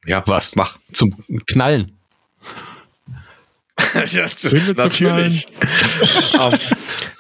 Ja, 0.07 0.23
was? 0.27 0.57
Mach. 0.57 0.79
Zum 0.93 1.15
Knallen. 1.47 1.99
natürlich. 4.77 5.47
um, 6.35 6.41
ähm, 6.53 6.59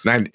nein, 0.04 0.30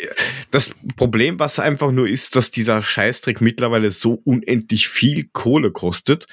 das 0.51 0.71
Problem, 0.95 1.39
was 1.39 1.59
einfach 1.59 1.91
nur 1.91 2.07
ist, 2.07 2.35
dass 2.35 2.51
dieser 2.51 2.83
Scheißdreck 2.83 3.41
mittlerweile 3.41 3.91
so 3.91 4.21
unendlich 4.23 4.87
viel 4.87 5.29
Kohle 5.31 5.71
kostet. 5.71 6.27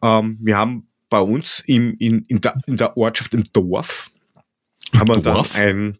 Um, 0.00 0.10
ähm, 0.10 0.38
wir 0.40 0.56
haben 0.56 0.88
bei 1.08 1.20
uns 1.20 1.62
im, 1.66 1.94
in, 1.98 2.24
in, 2.26 2.40
der, 2.40 2.60
in 2.66 2.76
der 2.76 2.96
Ortschaft 2.96 3.34
im 3.34 3.44
Dorf, 3.52 4.10
Im 4.92 5.00
haben 5.00 5.08
wir 5.08 5.16
Dorf? 5.18 5.52
dann 5.52 5.62
ein, 5.62 5.98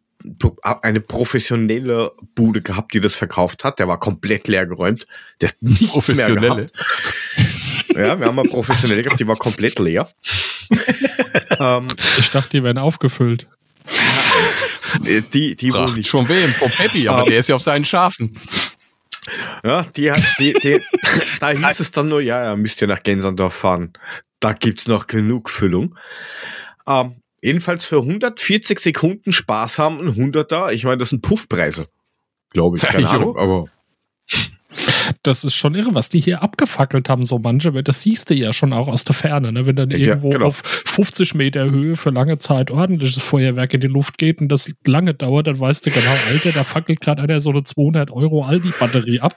eine 0.83 1.00
professionelle 1.00 2.12
Bude 2.35 2.62
gehabt, 2.62 2.94
die 2.94 3.00
das 3.00 3.14
verkauft 3.14 3.64
hat. 3.64 3.78
Der 3.78 3.88
war 3.88 3.98
komplett 3.98 4.48
leer 4.48 4.66
geräumt. 4.66 5.07
Der 5.40 5.50
hat 5.50 5.57
nichts 5.61 6.09
mehr 6.09 6.35
gehabt. 6.35 6.72
Ja, 7.94 8.18
wir 8.18 8.26
haben 8.26 8.38
eine 8.38 8.48
professionelle 8.48 9.02
gehabt, 9.02 9.20
die 9.20 9.26
war 9.26 9.37
komplett 9.37 9.78
leer. 9.78 10.09
ähm, 11.59 11.88
ich 12.18 12.30
dachte, 12.30 12.50
die 12.50 12.64
werden 12.64 12.78
aufgefüllt. 12.78 13.48
die, 15.33 15.57
die 15.57 15.72
wohl 15.72 15.92
nicht. 15.92 16.09
Schon 16.09 16.28
wem? 16.28 16.50
Frau 16.52 16.68
Peppi, 16.68 17.09
aber 17.09 17.24
um, 17.24 17.28
der 17.28 17.38
ist 17.38 17.48
ja 17.48 17.54
auf 17.54 17.62
seinen 17.62 17.85
Schafen. 17.85 18.38
Ja, 19.64 19.83
die 19.96 20.12
hat, 20.12 20.22
die, 20.38 20.52
die, 20.54 20.80
da 21.40 21.50
hieß 21.50 21.80
es 21.80 21.90
dann 21.90 22.09
nur, 22.09 22.20
ja, 22.20 22.44
ja, 22.44 22.57
müsst 22.57 22.80
ihr 22.83 22.88
nach 22.88 23.02
Gensandorf 23.02 23.54
fahren. 23.54 23.92
Da 24.40 24.52
gibt's 24.52 24.87
noch 24.87 25.07
genug 25.07 25.48
Füllung. 25.48 25.96
Ähm, 26.87 27.22
jedenfalls 27.40 27.87
für 27.87 27.98
140 28.00 28.78
Sekunden 28.78 29.33
Spaß 29.33 29.78
haben, 29.78 30.00
ein 30.00 30.14
100er. 30.14 30.72
Ich 30.72 30.85
meine, 30.85 30.98
das 30.98 31.11
sind 31.11 31.22
Puffpreise. 31.22 31.88
Glaube 32.50 32.76
ich, 32.76 32.83
keine 32.83 33.09
Ahnung, 33.11 33.37
aber 33.38 33.66
das 35.23 35.45
ist 35.45 35.55
schon 35.55 35.75
irre, 35.75 35.95
was 35.95 36.09
die 36.09 36.21
hier 36.21 36.43
abgefackelt 36.43 37.09
haben, 37.09 37.25
so 37.25 37.38
manche. 37.38 37.71
Das 37.83 38.03
siehst 38.03 38.31
du 38.31 38.35
ja 38.35 38.53
schon 38.53 38.73
auch 38.73 38.88
aus 38.88 39.05
der 39.05 39.14
Ferne, 39.14 39.53
ne? 39.53 39.67
wenn 39.67 39.77
dann 39.77 39.90
ja, 39.90 39.99
irgendwo 39.99 40.31
genau. 40.31 40.47
auf 40.47 40.62
50 40.87 41.35
Meter 41.35 41.71
Höhe 41.71 41.97
für 41.97 42.11
lange 42.11 42.38
Zeit 42.38 42.71
ordentliches 42.71 43.23
Feuerwerk 43.23 43.75
in 43.75 43.81
die 43.81 43.87
Luft 43.87 44.19
geht 44.19 44.40
und 44.40 44.49
das 44.49 44.73
lange 44.85 45.14
dauert, 45.14 45.47
dann 45.47 45.59
weißt 45.59 45.87
du 45.87 45.90
genau, 45.90 46.14
Alter, 46.31 46.53
da 46.53 46.64
fackelt 46.64 47.01
gerade 47.01 47.23
einer 47.23 47.40
so 47.40 47.51
eine 47.51 47.64
200 47.64 48.11
Euro 48.11 48.45
Aldi-Batterie 48.45 49.21
ab. 49.21 49.37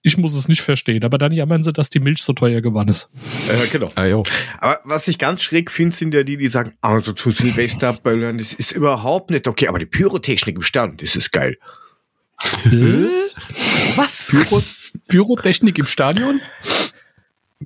Ich 0.00 0.16
muss 0.16 0.34
es 0.34 0.48
nicht 0.48 0.62
verstehen, 0.62 1.04
aber 1.04 1.18
dann 1.18 1.30
jammern 1.32 1.62
sie, 1.62 1.74
dass 1.74 1.90
die 1.90 2.00
Milch 2.00 2.22
so 2.22 2.32
teuer 2.32 2.62
geworden 2.62 2.88
ist. 2.88 3.10
Ja, 3.48 3.66
genau. 3.70 3.92
Ah, 3.94 4.24
aber 4.58 4.80
was 4.84 5.08
ich 5.08 5.18
ganz 5.18 5.42
schräg 5.42 5.70
finde, 5.70 5.94
sind 5.94 6.14
ja 6.14 6.22
die, 6.22 6.38
die 6.38 6.48
sagen, 6.48 6.72
also 6.80 7.12
zu 7.12 7.30
Silvester 7.30 7.92
böllern, 8.02 8.38
das 8.38 8.54
ist 8.54 8.72
überhaupt 8.72 9.30
nicht 9.30 9.46
okay, 9.46 9.68
aber 9.68 9.78
die 9.78 9.84
Pyrotechnik 9.84 10.56
im 10.56 10.62
Stand, 10.62 11.02
das 11.02 11.16
ist 11.16 11.32
geil. 11.32 11.58
Was? 13.96 14.28
Pyro 14.28 14.62
Pyrotechnik 15.08 15.78
im 15.78 15.86
Stadion? 15.86 16.40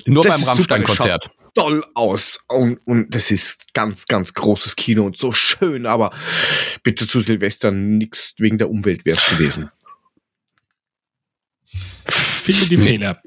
Nur 0.06 0.24
das 0.24 0.34
beim 0.34 0.48
Rammstein-Konzert. 0.48 1.30
Toll 1.54 1.84
aus 1.94 2.40
und, 2.48 2.78
und 2.84 3.14
das 3.14 3.30
ist 3.30 3.72
ganz, 3.74 4.06
ganz 4.06 4.34
großes 4.34 4.74
Kino 4.74 5.04
und 5.04 5.16
so 5.16 5.30
schön, 5.30 5.86
aber 5.86 6.10
bitte 6.82 7.06
zu 7.06 7.20
Silvester 7.20 7.70
nichts 7.70 8.34
wegen 8.38 8.58
der 8.58 8.68
Umwelt 8.68 9.06
wär's 9.06 9.24
gewesen. 9.26 9.70
Finde 12.44 12.66
die. 12.66 12.76
Fehler. 12.76 13.22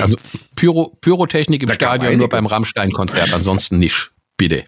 Also 0.00 0.16
Pyro, 0.56 0.96
Pyrotechnik 1.00 1.62
im 1.62 1.68
Stadion 1.68 2.16
nur 2.16 2.28
beim 2.28 2.46
Rammstein-Konzert, 2.46 3.32
ansonsten 3.32 3.78
nicht. 3.78 4.10
Bitte. 4.36 4.64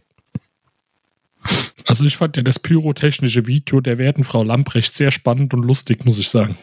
Also 1.86 2.04
ich 2.04 2.16
fand 2.16 2.36
ja 2.36 2.42
das 2.42 2.58
pyrotechnische 2.58 3.46
Video 3.46 3.80
der 3.80 3.98
werten 3.98 4.24
Frau 4.24 4.42
Lamprecht 4.42 4.94
sehr 4.94 5.10
spannend 5.10 5.54
und 5.54 5.64
lustig, 5.64 6.04
muss 6.04 6.18
ich 6.18 6.28
sagen. 6.28 6.56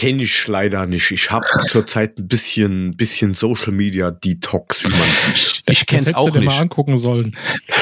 Kenne 0.00 0.22
ich 0.22 0.46
leider 0.48 0.86
nicht. 0.86 1.10
Ich 1.10 1.30
habe 1.30 1.44
zurzeit 1.68 2.18
ein 2.18 2.26
bisschen, 2.26 2.96
bisschen 2.96 3.34
Social 3.34 3.70
Media 3.70 4.10
Detox, 4.10 4.82
wie 4.84 4.88
man 4.88 5.08
sieht. 5.34 5.62
Ich 5.66 5.84
das 5.84 6.00
hättest 6.00 6.16
auch 6.16 6.28
du 6.28 6.32
dir 6.32 6.38
nicht. 6.38 6.48
mal 6.48 6.58
angucken 6.58 6.96
sollen. 6.96 7.36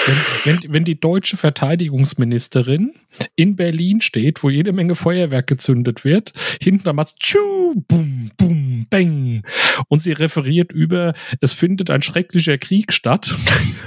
Wenn, 0.04 0.16
wenn, 0.44 0.72
wenn 0.74 0.84
die 0.84 0.98
deutsche 0.98 1.36
Verteidigungsministerin 1.36 2.92
in 3.36 3.54
Berlin 3.54 4.00
steht, 4.00 4.42
wo 4.42 4.50
jede 4.50 4.72
Menge 4.72 4.96
Feuerwerk 4.96 5.46
gezündet 5.46 6.04
wird, 6.04 6.32
hinten 6.60 6.94
macht's 6.96 7.14
tschu, 7.14 7.74
bum, 7.86 8.32
bum, 8.36 8.86
bang. 8.90 9.44
Und 9.86 10.02
sie 10.02 10.12
referiert 10.12 10.72
über, 10.72 11.14
es 11.40 11.52
findet 11.52 11.88
ein 11.88 12.02
schrecklicher 12.02 12.58
Krieg 12.58 12.92
statt. 12.92 13.32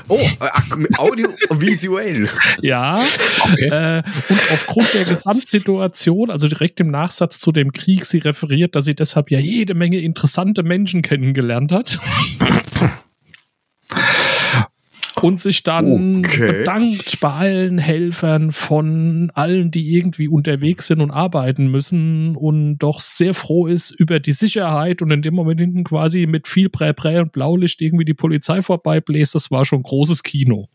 Oh, 0.07 0.17
äh, 0.39 0.97
audiovisuell. 0.97 2.29
Ja. 2.61 3.01
Okay. 3.39 3.67
Äh, 3.67 4.03
und 4.29 4.39
aufgrund 4.51 4.93
der 4.93 5.05
Gesamtsituation, 5.05 6.29
also 6.29 6.47
direkt 6.47 6.79
im 6.79 6.91
Nachsatz 6.91 7.39
zu 7.39 7.51
dem 7.51 7.71
Krieg, 7.71 8.05
sie 8.05 8.20
referiert, 8.25 8.75
dass 8.75 8.85
sie 8.85 8.95
deshalb 8.95 9.31
ja 9.31 9.39
jede 9.39 9.73
Menge 9.73 9.97
interessante 9.99 10.63
Menschen 10.63 11.01
kennengelernt 11.01 11.71
hat. 11.71 11.99
Und 15.21 15.39
sich 15.39 15.61
dann 15.61 16.19
Okay. 16.25 16.51
bedankt 16.51 17.19
bei 17.19 17.29
allen 17.29 17.77
Helfern 17.77 18.51
von 18.51 19.31
allen, 19.35 19.69
die 19.69 19.93
irgendwie 19.95 20.27
unterwegs 20.27 20.87
sind 20.87 20.99
und 20.99 21.11
arbeiten 21.11 21.67
müssen 21.67 22.35
und 22.35 22.79
doch 22.79 22.99
sehr 23.01 23.35
froh 23.35 23.67
ist 23.67 23.91
über 23.91 24.19
die 24.19 24.31
Sicherheit 24.31 25.03
und 25.03 25.11
in 25.11 25.21
dem 25.21 25.35
Moment 25.35 25.59
hinten 25.59 25.83
quasi 25.83 26.25
mit 26.25 26.47
viel 26.47 26.69
Prä, 26.69 26.93
Prä 26.93 27.19
und 27.19 27.33
Blaulicht 27.33 27.81
irgendwie 27.81 28.05
die 28.05 28.15
Polizei 28.15 28.63
vorbeibläst. 28.63 29.35
Das 29.35 29.51
war 29.51 29.63
schon 29.63 29.83
großes 29.83 30.23
Kino. 30.23 30.69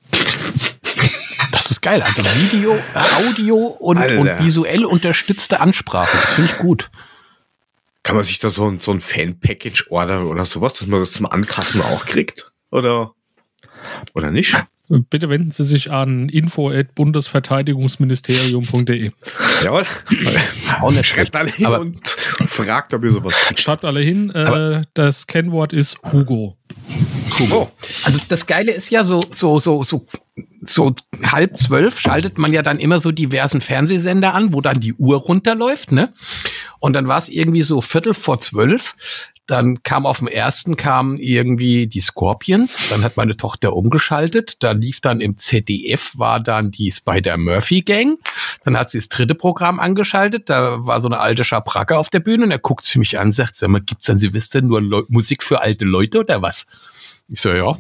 Das 1.51 1.71
ist 1.73 1.81
geil. 1.81 2.03
Also 2.03 2.23
Video, 2.23 2.79
Audio 3.27 3.57
und, 3.57 3.97
und 3.99 4.45
visuell 4.45 4.85
unterstützte 4.85 5.59
Ansprache. 5.61 6.19
Das 6.21 6.35
finde 6.35 6.53
ich 6.53 6.59
gut. 6.59 6.91
Kann 8.07 8.15
man 8.15 8.25
sich 8.25 8.39
da 8.39 8.51
so 8.51 8.71
ein, 8.71 8.79
so 8.79 8.93
ein 8.93 9.01
Fan-Package 9.01 9.87
ordern 9.91 10.29
oder 10.29 10.47
sowas, 10.47 10.75
dass 10.75 10.87
man 10.87 11.01
das 11.01 11.11
zum 11.11 11.27
Anfassen 11.27 11.83
auch 11.83 12.07
kriegt? 12.07 12.53
Oder, 12.71 13.11
oder 14.15 14.31
nicht? 14.31 14.55
Bitte 14.89 15.29
wenden 15.29 15.51
Sie 15.51 15.65
sich 15.65 15.91
an 15.91 16.29
info.bundesverteidigungsministerium.de. 16.29 19.11
Jawohl. 19.65 19.85
Auch 20.81 20.93
nicht 20.93 21.09
schlecht. 21.09 21.35
alle 21.35 21.51
hin 21.51 21.67
Aber- 21.67 21.81
und 21.81 22.07
fragt, 22.47 22.95
ob 22.95 23.03
ihr 23.03 23.11
sowas 23.11 23.35
kriegt. 23.35 23.59
Schreibt 23.59 23.85
alle 23.85 24.03
hin, 24.03 24.31
äh, 24.31 24.83
das 24.95 25.27
Kennwort 25.27 25.73
ist 25.73 25.99
Hugo. 26.13 26.57
Oh, 27.51 27.67
Also 28.05 28.21
das 28.29 28.47
Geile 28.47 28.71
ist 28.71 28.89
ja 28.91 29.03
so, 29.03 29.21
so, 29.33 29.59
so, 29.59 29.83
so, 29.83 30.07
so 30.65 30.95
halb 31.23 31.57
zwölf 31.57 31.99
schaltet 31.99 32.39
man 32.39 32.53
ja 32.53 32.63
dann 32.63 32.79
immer 32.79 33.01
so 33.01 33.13
diversen 33.13 33.61
Fernsehsender 33.61 34.35
an, 34.35 34.53
wo 34.53 34.61
dann 34.61 34.81
die 34.81 34.95
Uhr 34.95 35.19
runterläuft, 35.19 35.93
ne? 35.93 36.13
Und 36.79 36.93
dann 36.93 37.09
war 37.09 37.19
es 37.19 37.29
irgendwie 37.29 37.63
so 37.63 37.81
Viertel 37.81 38.15
vor 38.15 38.39
zwölf. 38.39 38.95
Dann 39.47 39.85
kam 39.85 40.07
auf 40.07 40.19
dem 40.19 40.27
ersten 40.27 40.77
kam 40.77 41.19
irgendwie 41.19 41.87
die 41.87 42.01
Scorpions. 42.01 42.89
Dann 42.91 43.05
hat 43.05 43.17
meine 43.17 43.37
Tochter 43.37 43.75
umgeschaltet. 43.75 44.57
Da 44.65 44.73
lief 44.73 45.01
dann 45.01 45.21
im 45.21 45.39
ZDF 45.39 46.19
war 46.19 46.41
dann 46.41 46.73
die 46.73 46.91
Spider 46.91 47.37
Murphy 47.37 47.83
Gang. 47.83 48.19
Dann 48.65 48.77
hat 48.77 48.91
sie 48.91 48.99
das 48.99 49.09
dritte 49.09 49.37
Programm 49.37 49.79
angeschaltet. 49.79 50.51
Da 50.51 50.85
war 50.85 51.01
so 51.01 51.07
eine 51.07 51.21
alte 51.21 51.45
Schabracke 51.45 51.97
auf 51.97 52.11
der 52.11 52.21
Bühne. 52.21 52.45
Und 52.45 52.51
er 52.51 52.59
guckt 52.59 52.87
sie 52.87 52.99
mich 52.99 53.21
an, 53.21 53.31
sagt, 53.31 53.55
sag 53.55 53.71
mal, 53.71 53.81
gibt's 53.81 54.11
an 54.11 54.19
Silvester 54.19 54.63
nur 54.63 54.83
Leu 54.83 55.03
Musik 55.09 55.45
für 55.45 55.61
alte 55.61 55.85
Leute 55.85 56.19
oder 56.19 56.43
was? 56.43 56.67
Ich 57.29 57.41
so, 57.41 57.51
ja. 57.51 57.79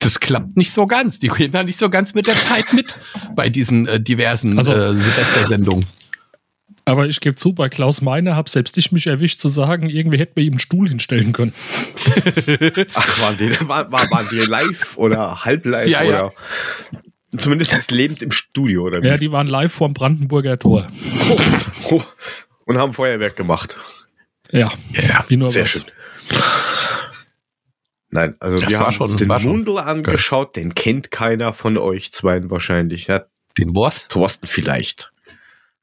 Das 0.00 0.18
klappt 0.18 0.56
nicht 0.56 0.72
so 0.72 0.86
ganz. 0.86 1.18
Die 1.20 1.28
gehen 1.28 1.52
da 1.52 1.62
nicht 1.62 1.78
so 1.78 1.88
ganz 1.90 2.14
mit 2.14 2.26
der 2.26 2.36
Zeit 2.36 2.72
mit 2.72 2.96
bei 3.36 3.48
diesen 3.48 3.86
äh, 3.86 4.00
diversen 4.00 4.58
Also- 4.58 4.72
äh, 4.72 4.94
Silvestersendungen. 4.94 5.86
Aber 6.86 7.06
ich 7.06 7.20
gebe 7.20 7.36
zu, 7.36 7.52
bei 7.52 7.68
Klaus 7.68 8.00
Meiner 8.00 8.34
habe 8.34 8.50
selbst 8.50 8.76
ich 8.78 8.90
mich 8.90 9.06
erwischt 9.06 9.38
zu 9.38 9.48
sagen, 9.48 9.88
irgendwie 9.88 10.18
hätte 10.18 10.32
man 10.36 10.44
ihm 10.46 10.54
einen 10.54 10.58
Stuhl 10.58 10.88
hinstellen 10.88 11.32
können. 11.32 11.52
ach, 12.94 13.20
waren 13.20 13.36
die, 13.36 13.50
war, 13.68 13.92
war, 13.92 14.10
waren 14.10 14.26
die 14.32 14.38
live 14.40 14.96
oder 14.96 15.44
halb 15.44 15.66
live 15.66 15.88
Ja, 15.88 16.02
ja. 16.02 16.08
oder 16.26 16.32
zumindest 17.38 17.72
ist 17.74 17.90
lebend 17.92 18.22
im 18.22 18.32
Studio 18.32 18.84
oder 18.84 19.02
wie? 19.02 19.06
Ja, 19.06 19.18
die 19.18 19.30
waren 19.30 19.46
live 19.46 19.72
vorm 19.72 19.92
Brandenburger 19.94 20.58
Tor. 20.58 20.90
Oh, 21.90 22.02
und 22.64 22.78
haben 22.78 22.92
Feuerwerk 22.94 23.36
gemacht. 23.36 23.76
Ja, 24.50 24.72
Ja, 24.94 25.24
wie 25.28 25.36
nur 25.36 25.52
Sehr 25.52 25.64
was. 25.64 25.70
schön. 25.70 25.82
Nein, 28.10 28.34
also 28.40 28.56
Das 28.56 28.70
wir 28.70 28.80
haben 28.80 28.92
schon- 28.92 29.16
den 29.16 29.28
Mundel 29.28 29.78
angeschaut, 29.78 30.56
den 30.56 30.74
kennt 30.74 31.10
keiner 31.10 31.52
von 31.52 31.78
euch 31.78 32.12
zweien 32.12 32.50
wahrscheinlich. 32.50 33.06
Ja, 33.06 33.24
Den 33.58 33.74
was? 33.74 34.08
Thorsten 34.08 34.46
vielleicht. 34.46 35.12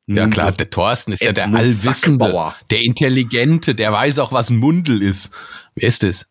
Ja 0.10 0.28
klar, 0.28 0.52
der 0.54 0.70
Thorsten 0.70 1.12
ist 1.12 1.22
ja 1.22 1.34
der 1.34 1.46
Edmund 1.46 1.64
Allwissende, 1.64 2.26
Sackbauer. 2.26 2.56
der 2.70 2.82
Intelligente, 2.82 3.76
der 3.76 3.92
weiß 3.92 4.20
auch, 4.20 4.32
was 4.32 4.50
ein 4.50 4.56
Mundel 4.58 5.02
ist. 5.04 5.32
Wer 5.76 5.88
ist 5.90 6.04
es? 6.04 6.30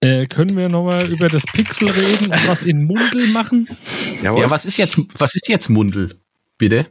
Äh, 0.00 0.26
können 0.26 0.56
wir 0.56 0.68
nochmal 0.68 1.10
über 1.12 1.28
das 1.28 1.44
Pixel 1.44 1.90
reden 1.90 2.26
und 2.32 2.48
was 2.48 2.64
in 2.66 2.84
Mundel 2.84 3.26
machen? 3.28 3.68
Jawohl. 4.22 4.42
Ja, 4.42 4.50
was 4.50 4.64
ist 4.64 4.76
jetzt, 4.76 4.98
was 5.18 5.34
ist 5.34 5.48
jetzt 5.48 5.68
Mundel? 5.68 6.16
Bitte? 6.56 6.86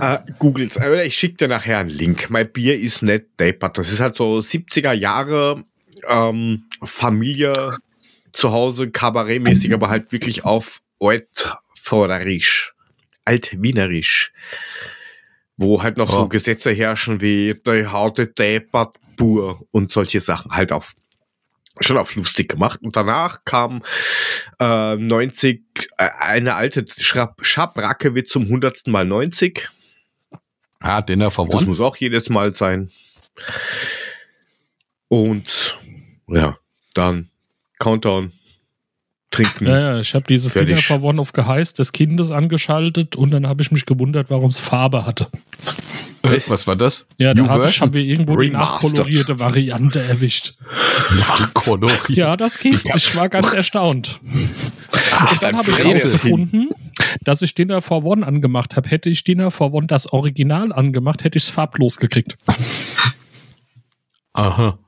Äh, 0.00 0.18
Googles. 0.38 0.78
Ich 1.04 1.16
schicke 1.16 1.36
dir 1.36 1.48
nachher 1.48 1.78
einen 1.78 1.88
Link. 1.90 2.30
Mein 2.30 2.50
Bier 2.52 2.78
ist 2.78 3.02
nicht 3.02 3.24
deppert. 3.38 3.78
Das 3.78 3.90
ist 3.90 4.00
halt 4.00 4.16
so 4.16 4.38
70er 4.38 4.92
Jahre 4.92 5.64
ähm, 6.08 6.64
Familie 6.82 7.76
zu 8.32 8.50
Hause, 8.52 8.90
kabarettmäßig, 8.90 9.72
aber 9.74 9.88
halt 9.90 10.12
wirklich 10.12 10.44
auf 10.44 10.80
Altvorderisch, 11.00 12.72
Altwienerisch. 13.24 14.32
Wo 15.56 15.82
halt 15.82 15.96
noch 15.98 16.10
Oh. 16.12 16.20
so 16.20 16.28
Gesetze 16.28 16.70
herrschen 16.72 17.20
wie 17.20 17.54
der 17.66 17.92
harte 17.92 18.26
deppert 18.26 18.96
Bur 19.16 19.66
und 19.70 19.92
solche 19.92 20.20
Sachen 20.20 20.52
halt 20.52 20.72
auf 20.72 20.94
schon 21.80 21.98
auf 21.98 22.14
lustig 22.14 22.50
gemacht. 22.50 22.80
Und 22.82 22.96
danach 22.96 23.44
kam 23.44 23.82
äh, 24.58 24.96
90, 24.96 25.62
äh, 25.98 26.08
eine 26.18 26.54
alte 26.54 26.84
Schrab 26.98 27.44
Schabracke 27.44 28.14
wird 28.14 28.28
zum 28.28 28.48
hundertsten 28.48 28.92
Mal 28.92 29.04
90. 29.06 29.68
Ah, 30.80 31.00
Dinner 31.00 31.30
for 31.30 31.46
Das 31.48 31.60
One. 31.60 31.70
muss 31.70 31.80
auch 31.80 31.96
jedes 31.96 32.28
Mal 32.28 32.54
sein. 32.54 32.90
Und 35.08 35.78
ja, 36.28 36.56
dann 36.94 37.30
Countdown, 37.78 38.32
trinken. 39.30 39.66
Ja, 39.66 39.78
ja, 39.78 40.00
ich 40.00 40.14
habe 40.14 40.24
dieses 40.28 40.52
Fertig. 40.52 40.76
Dinner 40.76 40.82
for 40.82 41.02
One 41.08 41.20
of 41.20 41.32
Geheiß 41.32 41.74
des 41.74 41.92
Kindes 41.92 42.30
angeschaltet 42.30 43.16
und 43.16 43.30
dann 43.30 43.48
habe 43.48 43.62
ich 43.62 43.72
mich 43.72 43.86
gewundert, 43.86 44.30
warum 44.30 44.50
es 44.50 44.58
Farbe 44.58 45.04
hatte. 45.04 45.28
Äh, 46.22 46.40
Was 46.48 46.66
war 46.66 46.76
das? 46.76 47.06
Ja, 47.18 47.34
da 47.34 47.66
ich, 47.66 47.80
haben 47.80 47.92
wir 47.92 48.02
irgendwo 48.02 48.36
die 48.36 48.46
Remastered. 48.48 48.92
nachkolorierte 48.92 49.38
Variante 49.40 50.00
erwischt. 50.02 50.54
Nachkoloriert. 51.16 52.08
Ja, 52.10 52.36
das 52.36 52.58
geht. 52.58 52.80
Ich 52.94 53.16
war 53.16 53.28
ganz 53.28 53.52
erstaunt. 53.52 54.20
Ach, 55.10 55.32
Und 55.32 55.42
dann 55.44 55.56
habe 55.56 55.70
ich 55.70 55.78
herausgefunden, 55.78 56.70
dass 57.22 57.42
ich 57.42 57.54
Dinner 57.54 57.82
for 57.82 58.04
One 58.04 58.26
angemacht 58.26 58.76
habe. 58.76 58.88
Hätte 58.88 59.10
ich 59.10 59.24
Dinner 59.24 59.50
for 59.50 59.72
One 59.74 59.86
das 59.86 60.12
Original 60.12 60.72
angemacht, 60.72 61.24
hätte 61.24 61.38
ich 61.38 61.44
es 61.44 61.50
farblos 61.50 61.96
gekriegt. 61.96 62.36
Aha. 64.34 64.78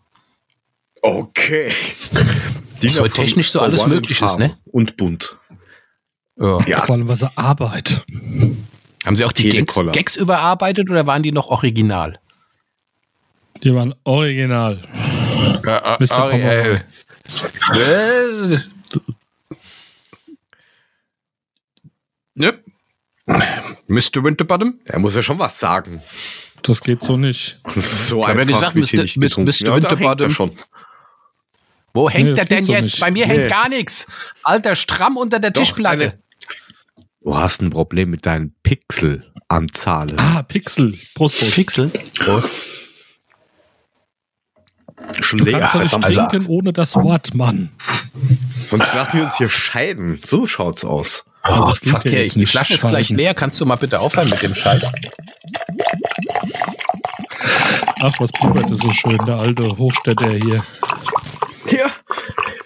Okay. 1.03 1.73
Was 2.83 3.01
heute 3.01 3.15
technisch 3.15 3.51
so 3.51 3.61
alles 3.61 3.87
möglich 3.87 4.21
ist, 4.23 4.39
ne? 4.39 4.57
Und 4.67 4.97
bunt. 4.97 5.39
Ja. 6.39 6.59
Ja, 6.67 6.87
Vor 6.87 6.95
allem 6.97 7.09
was 7.09 7.23
er 7.23 7.33
Arbeit. 7.37 8.05
Haben 9.05 9.17
Sie 9.17 9.25
auch 9.25 9.33
die 9.33 9.49
Gags. 9.51 9.75
Gags 9.93 10.17
überarbeitet 10.17 10.91
oder 10.91 11.07
waren 11.07 11.23
die 11.23 11.33
noch 11.33 11.49
original? 11.49 12.19
Die 13.63 13.75
waren 13.75 13.95
original. 14.05 14.81
Ja, 15.65 15.97
Mr. 16.01 16.33
äh, 16.33 16.75
äh, 17.75 18.59
ne? 22.35 22.59
Mr. 23.87 24.23
Winterbottom? 24.23 24.81
er 24.85 24.99
muss 24.99 25.15
ja 25.15 25.23
schon 25.23 25.39
was 25.39 25.59
sagen. 25.59 26.03
Das 26.63 26.81
geht 26.83 27.03
so 27.03 27.17
nicht. 27.17 27.61
So 27.75 28.21
Ich 28.21 28.23
ja 28.23 28.35
einfach 28.35 28.47
gesagt, 28.47 28.75
wird 28.75 28.89
hier 28.89 29.01
Mr. 29.01 29.03
nicht 29.05 29.17
Mr. 29.17 29.21
getrunken. 29.29 29.51
Mr. 29.51 29.65
Ja, 29.65 29.65
da 29.65 29.73
hängt 29.73 29.85
er 29.85 29.91
Winterbottom. 29.91 30.31
schon. 30.31 30.59
Wo 31.97 32.11
hängt 32.11 32.31
das 32.31 32.37
der 32.37 32.45
denn 32.57 32.65
so 32.65 32.73
jetzt? 32.73 32.83
nicht. 32.83 33.01
Bei 33.01 33.11
mir 33.11 33.27
Nee. 33.27 33.33
hängt 33.39 33.51
gar 33.51 33.69
nichts. 33.69 34.07
Alter, 34.43 34.75
stramm 34.75 35.17
unter 35.17 35.39
der 35.39 35.53
Doch, 35.53 35.63
Tischplatte. 35.63 36.19
Du 37.25 37.35
hast 37.35 37.63
ein 37.63 37.71
Problem 37.71 38.11
mit 38.11 38.27
deinen 38.27 38.55
Pixelanzahlen. 38.63 40.19
Ah, 40.19 40.43
Pixel. 40.43 40.99
Prost, 41.15 41.39
Prost. 41.41 41.55
Pixel. 41.55 41.91
schon 45.23 45.39
Du 45.39 45.51
kannst 45.51 45.75
doch 45.75 45.81
nicht 45.81 46.05
Also, 46.05 46.27
trinken 46.27 46.47
ohne 46.49 46.75
das 46.75 46.95
Wort, 46.97 47.35
Mann. 47.35 47.71
Sonst 48.69 48.95
lassen 48.95 49.17
wir 49.17 49.25
uns 49.25 49.39
hier 49.39 49.49
scheiden. 49.49 50.21
So 50.23 50.45
schaut's 50.45 50.85
aus. 50.85 51.25
Oh, 51.49 51.65
das 51.67 51.81
klingt 51.81 52.03
fuck, 52.03 52.13
ja 52.13 52.25
die 52.27 52.47
Flasche 52.47 52.75
ist 52.75 52.87
gleich 52.87 53.09
leer. 53.09 53.33
Kannst 53.33 53.59
du 53.59 53.65
mal 53.65 53.77
bitte 53.77 54.01
aufhören 54.01 54.29
mit 54.29 54.43
dem 54.43 54.55
Scheiß? 54.55 54.83
Ach, 58.01 58.13
was 58.19 58.33
blubberte 58.33 58.77
so 58.77 58.91
schön, 58.91 59.19
der 59.25 59.37
alte 59.37 59.79
Hochstädter 59.79 60.31
hier. 60.33 60.63
Ja. 61.71 61.91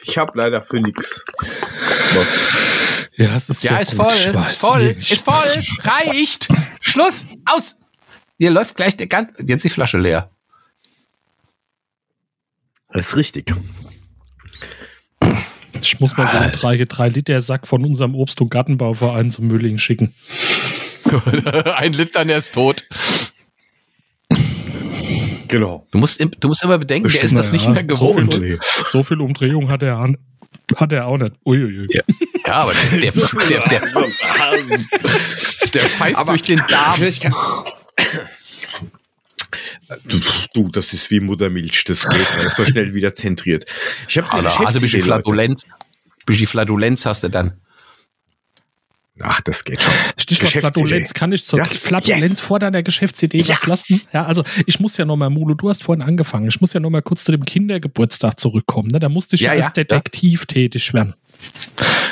Ich 0.03 0.18
habe 0.18 0.33
leider 0.35 0.64
für 0.64 0.81
nix. 0.81 1.25
Ja, 3.18 3.35
es 3.35 3.50
ist 3.50 3.64
Ja, 3.64 3.78
ist 3.78 3.96
gut. 3.96 4.11
voll. 4.12 4.35
Weiß 4.35 4.52
Ist 4.54 4.61
voll. 4.61 4.94
nicht. 4.94 5.11
Ist 5.12 5.24
voll. 5.24 5.35
Reicht. 5.83 6.48
Schluss. 6.81 7.26
Aus. 7.46 7.76
Hier 8.38 8.50
läuft 8.50 8.76
gleich 8.76 8.96
der 8.96 9.09
ganz. 9.09 9.31
Jetzt 9.44 9.64
die 9.64 9.68
Flasche 9.70 9.98
leer. 9.98 10.31
Das 12.92 13.09
ist 13.09 13.16
richtig. 13.16 13.52
Ich 15.81 16.00
muss 16.00 16.16
mal 16.16 16.26
so 16.26 16.37
einen 16.37 16.52
3, 16.52 16.85
3 16.85 17.09
Liter 17.09 17.40
Sack 17.40 17.66
von 17.66 17.85
unserem 17.85 18.14
Obst- 18.14 18.40
und 18.40 18.50
Gartenbauverein 18.50 19.31
zum 19.31 19.48
Mülling 19.48 19.78
schicken. 19.78 20.14
Ein 21.76 21.92
Liter, 21.92 22.24
der 22.24 22.38
ist 22.38 22.52
tot. 22.54 22.85
Genau. 25.48 25.87
Du 25.90 25.98
musst, 25.98 26.20
du 26.20 26.48
musst 26.48 26.62
immer 26.62 26.78
bedenken, 26.78 27.09
der 27.09 27.14
ist 27.22 27.35
Bestimmt, 27.35 27.38
das 27.40 27.52
nicht 27.52 27.64
ja. 27.64 27.70
mehr 27.70 27.85
So 27.90 28.14
viel- 28.14 28.26
gewohnt. 28.26 28.61
So 28.87 29.02
viel 29.02 29.20
Umdrehung 29.20 29.70
hat 29.70 29.83
er, 29.83 29.96
an- 29.98 30.18
hat 30.76 30.92
er 30.92 31.07
auch 31.07 31.18
nicht. 31.18 31.35
Uiuiui. 31.44 31.87
Ja. 31.90 32.02
Ja, 32.46 32.54
aber 32.54 32.72
der, 32.74 33.11
der, 33.11 33.12
der, 33.48 33.68
der, 33.68 33.81
der 35.74 35.83
pfeift 35.88 36.16
Aber- 36.16 36.33
durch 36.33 36.42
den 36.42 36.62
Darm. 36.68 37.00
Du, 40.54 40.68
das 40.68 40.92
ist 40.92 41.11
wie 41.11 41.20
Muttermilch, 41.20 41.85
das 41.85 42.07
geht. 42.09 42.26
Da 42.35 42.42
ist 42.42 42.59
man 42.59 42.66
schnell 42.66 42.94
wieder 42.94 43.14
zentriert. 43.14 43.64
Ich 44.09 44.18
habe 44.18 44.31
Alter, 44.31 44.61
also 44.61 44.78
ein 44.78 44.83
bisschen 44.83 45.00
Leute. 45.00 45.04
Flatulenz. 45.22 45.62
Bisschen 46.26 46.46
Flatulenz 46.46 47.07
hast 47.07 47.22
du 47.24 47.28
dann. 47.31 47.59
Ach, 49.22 49.40
das 49.40 49.64
geht 49.64 49.83
schon. 49.83 49.92
Stichwort. 50.18 50.52
Flatulenz. 50.52 51.12
Kann 51.14 51.33
ich 51.33 51.44
zur 51.46 51.59
Ja. 51.59 51.64
Flatulenz 51.64 52.22
Yes. 52.31 52.40
vor 52.40 52.59
deiner 52.59 52.83
Geschäftsidee 52.83 53.46
was 53.48 53.66
lassen? 53.66 54.00
Ja, 54.12 54.24
also 54.26 54.44
ich 54.66 54.81
muss 54.81 54.96
ja 54.96 55.04
noch 55.04 55.16
mal, 55.16 55.31
Mulu, 55.31 55.54
du 55.54 55.68
hast 55.68 55.83
vorhin 55.83 56.02
angefangen. 56.02 56.48
Ich 56.48 56.61
muss 56.61 56.72
ja 56.72 56.81
noch 56.81 56.90
mal 56.90 57.02
kurz 57.02 57.24
zu 57.24 57.33
dem 57.33 57.44
Kindergeburtstag 57.44 58.38
zurückkommen. 58.38 58.88
Ne? 58.92 58.98
Da 59.00 59.09
musste 59.09 59.37
ich 59.37 59.42
ja, 59.42 59.52
Ja, 59.52 59.59
ja, 59.61 59.64
als 59.64 59.72
Detektiv 59.74 60.46
tätig 60.46 60.92
werden. 60.94 61.14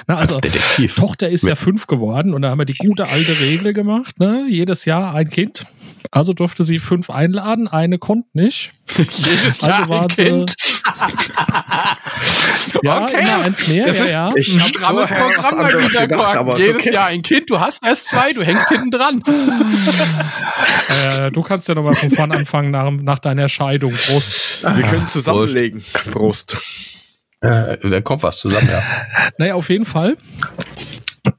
Na, 0.07 0.15
also, 0.17 0.35
Als 0.37 0.41
Detektiv. 0.43 0.95
Tochter 0.95 1.29
ist 1.29 1.45
ja 1.45 1.57
fünf 1.57 1.87
geworden 1.89 2.33
und 2.35 2.43
da 2.43 2.51
haben 2.51 2.59
wir 2.59 2.65
die 2.65 2.75
gute 2.75 3.09
alte 3.09 3.41
Regel 3.41 3.73
gemacht. 3.73 4.21
Ne? 4.21 4.47
Jedes 4.49 4.85
Jahr 4.85 5.15
ein 5.15 5.29
Kind. 5.29 5.67
Also 6.11 6.33
durfte 6.33 6.65
sie 6.65 6.79
fünf 6.79 7.11
einladen, 7.11 7.69
eine 7.69 7.99
konnte 7.99 8.29
nicht. 8.33 8.73
Jedes 8.97 9.63
Also 9.63 9.67
Jahr 9.67 9.89
war 9.89 10.03
ein 10.03 10.09
Kind. 10.09 10.55
Ja, 12.83 13.05
Okay. 13.05 13.21
immer 13.23 13.45
eins 13.45 13.69
mehr, 13.69 13.87
Das 13.87 13.99
ja, 13.99 14.05
ist- 14.05 14.13
ja. 14.13 14.31
Ich 14.37 14.53
Ein 14.55 14.61
hab 14.63 14.69
strammes 14.69 15.09
Programm 15.09 15.57
mal 15.59 15.89
wieder 15.89 16.07
gedacht, 16.07 16.59
Jedes 16.59 16.77
okay. 16.77 16.93
Jahr 16.95 17.07
ein 17.07 17.23
Kind, 17.23 17.49
du 17.51 17.59
hast 17.61 17.85
erst 17.85 18.09
zwei, 18.09 18.33
du 18.33 18.43
hängst 18.43 18.69
hinten 18.69 18.91
dran. 18.91 19.23
Äh, 21.19 21.31
du 21.31 21.43
kannst 21.43 21.69
ja 21.69 21.75
noch 21.75 21.83
mal 21.83 21.95
von 21.95 22.11
vorn 22.11 22.33
anfangen 22.33 22.71
nach, 22.71 22.91
nach 22.91 23.19
deiner 23.19 23.49
Scheidung. 23.49 23.93
Prost. 23.93 24.63
Wir 24.63 24.83
können 24.87 25.09
zusammenlegen. 25.09 25.85
Prost. 26.11 26.57
Äh, 27.41 27.77
da 27.89 28.01
kommt 28.01 28.23
was 28.23 28.39
zusammen, 28.39 28.69
ja. 28.71 28.83
Naja, 29.39 29.55
auf 29.55 29.69
jeden 29.69 29.85
Fall. 29.85 30.17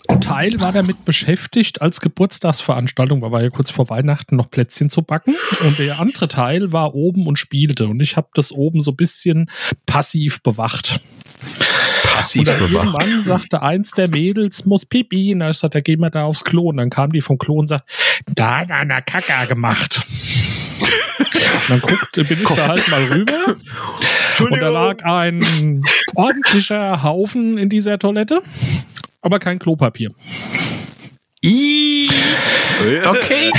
Ein 0.07 0.21
Teil 0.21 0.59
war 0.59 0.71
damit 0.71 1.05
beschäftigt, 1.05 1.81
als 1.81 1.99
Geburtstagsveranstaltung, 1.99 3.21
weil 3.21 3.31
wir 3.31 3.41
ja 3.43 3.49
kurz 3.49 3.71
vor 3.71 3.89
Weihnachten 3.89 4.35
noch 4.35 4.49
Plätzchen 4.49 4.89
zu 4.89 5.01
backen. 5.01 5.35
Und 5.61 5.77
der 5.79 5.99
andere 5.99 6.27
Teil 6.27 6.71
war 6.71 6.95
oben 6.95 7.27
und 7.27 7.37
spielte. 7.37 7.87
Und 7.87 7.99
ich 7.99 8.15
habe 8.17 8.29
das 8.33 8.51
oben 8.51 8.81
so 8.81 8.91
ein 8.91 8.95
bisschen 8.95 9.49
passiv 9.85 10.41
bewacht. 10.41 10.99
Passiv 12.03 12.41
Und 12.41 12.47
dann 12.47 12.59
bewacht. 12.59 12.73
irgendwann 13.03 13.23
sagte 13.23 13.61
eins 13.61 13.91
der 13.91 14.07
Mädels, 14.07 14.65
muss 14.65 14.85
Pipi. 14.85 15.33
Und 15.33 15.41
ich 15.41 15.57
sagte, 15.57 15.81
geh 15.81 15.97
mal 15.97 16.09
da 16.09 16.23
aufs 16.23 16.43
Klo. 16.43 16.69
Und 16.69 16.77
dann 16.77 16.89
kam 16.89 17.11
die 17.11 17.21
vom 17.21 17.37
Klo 17.37 17.59
und 17.59 17.67
sagt, 17.67 17.83
da 18.33 18.59
hat 18.59 18.71
einer 18.71 19.01
Kaka 19.01 19.45
gemacht. 19.45 20.01
und 21.19 21.69
dann 21.69 21.81
guckt, 21.81 22.11
bin 22.13 22.25
ich 22.41 22.47
da 22.47 22.67
halt 22.69 22.87
mal 22.87 23.03
rüber. 23.03 23.33
Und 24.39 24.51
da 24.61 24.69
lag 24.69 25.03
ein 25.03 25.81
ordentlicher 26.15 27.03
Haufen 27.03 27.57
in 27.57 27.69
dieser 27.69 27.97
Toilette, 27.99 28.41
aber 29.27 29.39
kein 29.39 29.59
Klopapier. 29.59 30.11
Okay, 32.79 33.51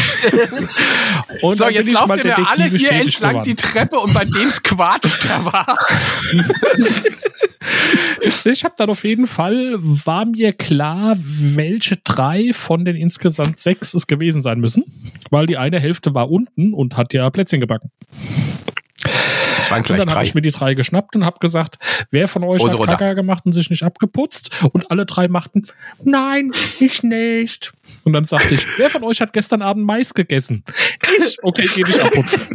Und 1.43 1.57
so 1.57 1.65
dann 1.65 1.75
jetzt 1.75 1.89
ihr 1.89 2.25
mir 2.25 2.49
alle 2.49 2.65
hier 2.67 2.93
entlang 2.93 3.31
geworden. 3.31 3.45
die 3.45 3.55
Treppe 3.57 3.99
und 3.99 4.15
bei 4.15 4.25
dem 4.25 4.51
Squatsch 4.51 5.25
da 5.27 5.45
war's. 5.45 6.33
Ich 8.45 8.65
habe 8.65 8.75
dann 8.77 8.91
auf 8.91 9.05
jeden 9.05 9.27
Fall, 9.27 9.77
war 9.79 10.25
mir 10.25 10.53
klar, 10.53 11.17
welche 11.19 11.97
drei 12.03 12.53
von 12.53 12.85
den 12.85 12.97
insgesamt 12.97 13.59
sechs 13.59 13.95
es 13.95 14.07
gewesen 14.07 14.43
sein 14.43 14.61
müssen, 14.61 14.85
weil 15.31 15.47
die 15.47 15.57
eine 15.57 15.79
Hälfte 15.79 16.15
war 16.15 16.31
unten 16.31 16.73
und 16.73 16.97
hat 16.97 17.13
ja 17.13 17.29
Plätzchen 17.31 17.61
gebacken. 17.61 17.91
Es 19.69 19.73
waren 19.73 19.81
Und 19.81 19.87
gleich 19.87 20.01
dann 20.01 20.11
habe 20.15 20.25
ich 20.25 20.35
mir 20.35 20.41
die 20.41 20.51
drei 20.51 20.73
geschnappt 20.73 21.15
und 21.15 21.27
habe 21.27 21.39
gesagt, 21.41 21.79
wer 22.11 22.27
von 22.27 22.43
euch 22.43 22.63
Hose 22.63 22.79
hat. 22.79 22.87
Kaka 22.87 23.13
gemacht 23.13 23.45
und 23.45 23.53
sich 23.53 23.69
nicht 23.69 23.83
abgeputzt? 23.83 24.51
Und 24.73 24.91
alle 24.91 25.05
drei 25.05 25.29
machten, 25.29 25.67
nein, 26.03 26.53
ich 26.81 27.03
nicht. 27.03 27.73
Und 28.05 28.15
dann 28.15 28.25
sagte 28.25 28.55
ich, 28.55 28.67
wer 28.79 28.89
von 28.89 29.05
euch 29.05 29.21
hat 29.21 29.35
gestern 29.35 29.61
Abend 29.61 29.85
Mais 29.85 30.15
gegessen? 30.15 30.65
Ich. 31.19 31.37
Okay, 31.43 31.69
geh 31.75 31.83
dich 31.83 32.03
abputzen. 32.03 32.49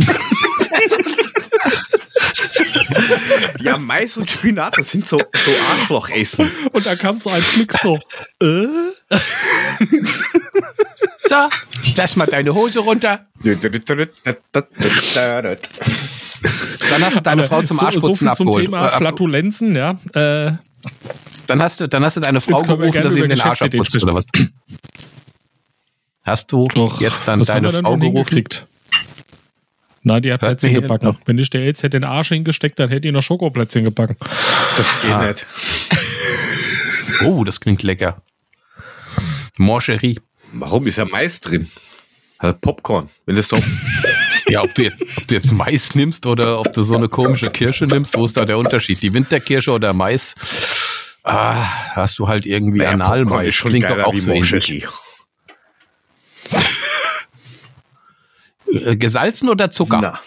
Ja, 3.60 3.78
Mais 3.78 4.18
und 4.18 4.30
Spinat, 4.30 4.78
das 4.78 4.90
sind 4.90 5.06
so, 5.06 5.20
so 5.20 5.52
Arschlochessen. 5.70 6.50
Und 6.72 6.86
dann 6.86 6.98
kam 6.98 7.18
so 7.18 7.30
ein 7.30 7.44
Blick 7.54 7.74
so, 7.74 8.00
äh? 8.42 8.66
So, 11.30 11.50
lass 11.96 12.16
mal 12.16 12.26
deine 12.26 12.54
Hose 12.56 12.80
runter. 12.80 13.28
Dann 16.90 17.04
hast 17.06 17.16
du 17.18 17.22
deine 17.22 17.44
Frau 17.46 17.62
zum 17.62 17.78
so, 17.78 17.82
so 17.82 17.86
Arschputzen 17.86 18.16
zum 18.36 18.48
abgeholt. 18.48 18.66
Thema 18.66 18.88
Äh, 18.88 18.98
Flatulenzen, 18.98 19.76
ja. 19.76 19.92
Äh, 20.14 20.54
Dann 21.48 21.62
hast 21.62 21.80
du, 21.80 21.88
dann 21.88 22.04
hast 22.04 22.18
du 22.18 22.22
deine 22.22 22.42
Frau 22.42 22.62
gerufen, 22.62 23.04
dass 23.04 23.14
sie 23.14 23.22
ihm 23.22 23.30
den 23.30 23.40
Arsch 23.42 23.62
abputzt 23.62 24.02
oder 24.04 24.14
was? 24.16 24.26
Hast 26.24 26.52
du 26.52 26.68
doch, 26.68 27.02
jetzt 27.02 27.28
dann 27.28 27.42
deine 27.42 27.72
Frau 27.72 27.98
gerufen? 27.98 28.44
Nein, 30.06 30.22
die 30.22 30.34
hat 30.34 30.42
Hört 30.42 30.60
Plätzchen 30.60 30.82
gebacken. 30.82 31.06
noch. 31.08 31.20
Wenn 31.26 31.38
ich 31.38 31.50
der 31.50 31.64
jetzt 31.66 31.82
hätte 31.84 31.98
den 32.00 32.04
Arsch 32.04 32.30
hingesteckt, 32.30 32.78
dann 32.80 32.90
hätte 32.90 33.02
die 33.02 33.12
noch 33.14 33.22
Schokoplätzchen 33.24 33.86
gebacken. 33.86 34.18
Das 34.78 35.02
geht 35.02 35.12
Ah. 35.12 35.28
nicht. 35.28 35.46
Oh, 37.26 37.44
das 37.46 37.60
klingt 37.62 37.84
lecker. 37.84 38.22
Moncherie. 39.58 40.20
Warum 40.52 40.88
ist 40.88 40.98
ja 40.98 41.06
Mais 41.06 41.40
drin? 41.40 41.70
Also 42.38 42.58
Popcorn. 42.60 43.08
Wenn 43.26 43.36
das 43.38 43.48
so. 43.48 43.56
Ja, 44.54 44.62
ob 44.62 44.76
du, 44.76 44.84
jetzt, 44.84 45.02
ob 45.18 45.28
du 45.28 45.34
jetzt 45.34 45.52
Mais 45.52 45.96
nimmst 45.96 46.28
oder 46.28 46.60
ob 46.60 46.72
du 46.74 46.84
so 46.84 46.96
eine 46.96 47.10
komische 47.10 47.50
Kirsche 47.50 47.88
nimmst, 47.88 48.16
wo 48.16 48.24
ist 48.24 48.38
da 48.38 48.46
der 48.46 48.60
Unterschied? 48.60 49.02
Die 49.02 49.12
Winterkirsche 49.12 49.72
oder 49.72 49.94
Mais? 49.94 50.36
Ah, 51.24 51.56
hast 51.96 52.20
du 52.20 52.28
halt 52.28 52.46
irgendwie 52.46 52.78
Naja, 52.78 52.92
Analmais. 52.92 53.48
ist 53.48 53.56
schon 53.56 53.72
Klingt 53.72 53.90
doch 53.90 53.98
auch 54.04 54.16
so 54.16 54.30
ähnlich. 54.30 54.88
Äh, 58.68 58.96
Gesalzen 58.96 59.50
oder 59.50 59.72
Zucker? 59.72 60.00
Na, 60.00 60.20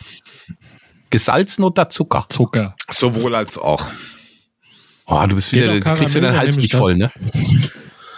Gesalzen 1.11 1.63
oder 1.63 1.89
Zucker? 1.89 2.27
Zucker. 2.29 2.75
sowohl 2.91 3.33
als 3.33 3.57
auch. 3.57 3.87
Oh, 5.07 5.25
du 5.29 5.37
bist 5.37 5.53
wieder, 5.53 5.69
du 5.69 5.81
kriegst 5.81 6.17
wieder 6.17 6.33
den 6.33 6.37
Hals 6.37 6.57
nicht 6.57 6.75
voll, 6.75 6.97
ne? 6.97 7.13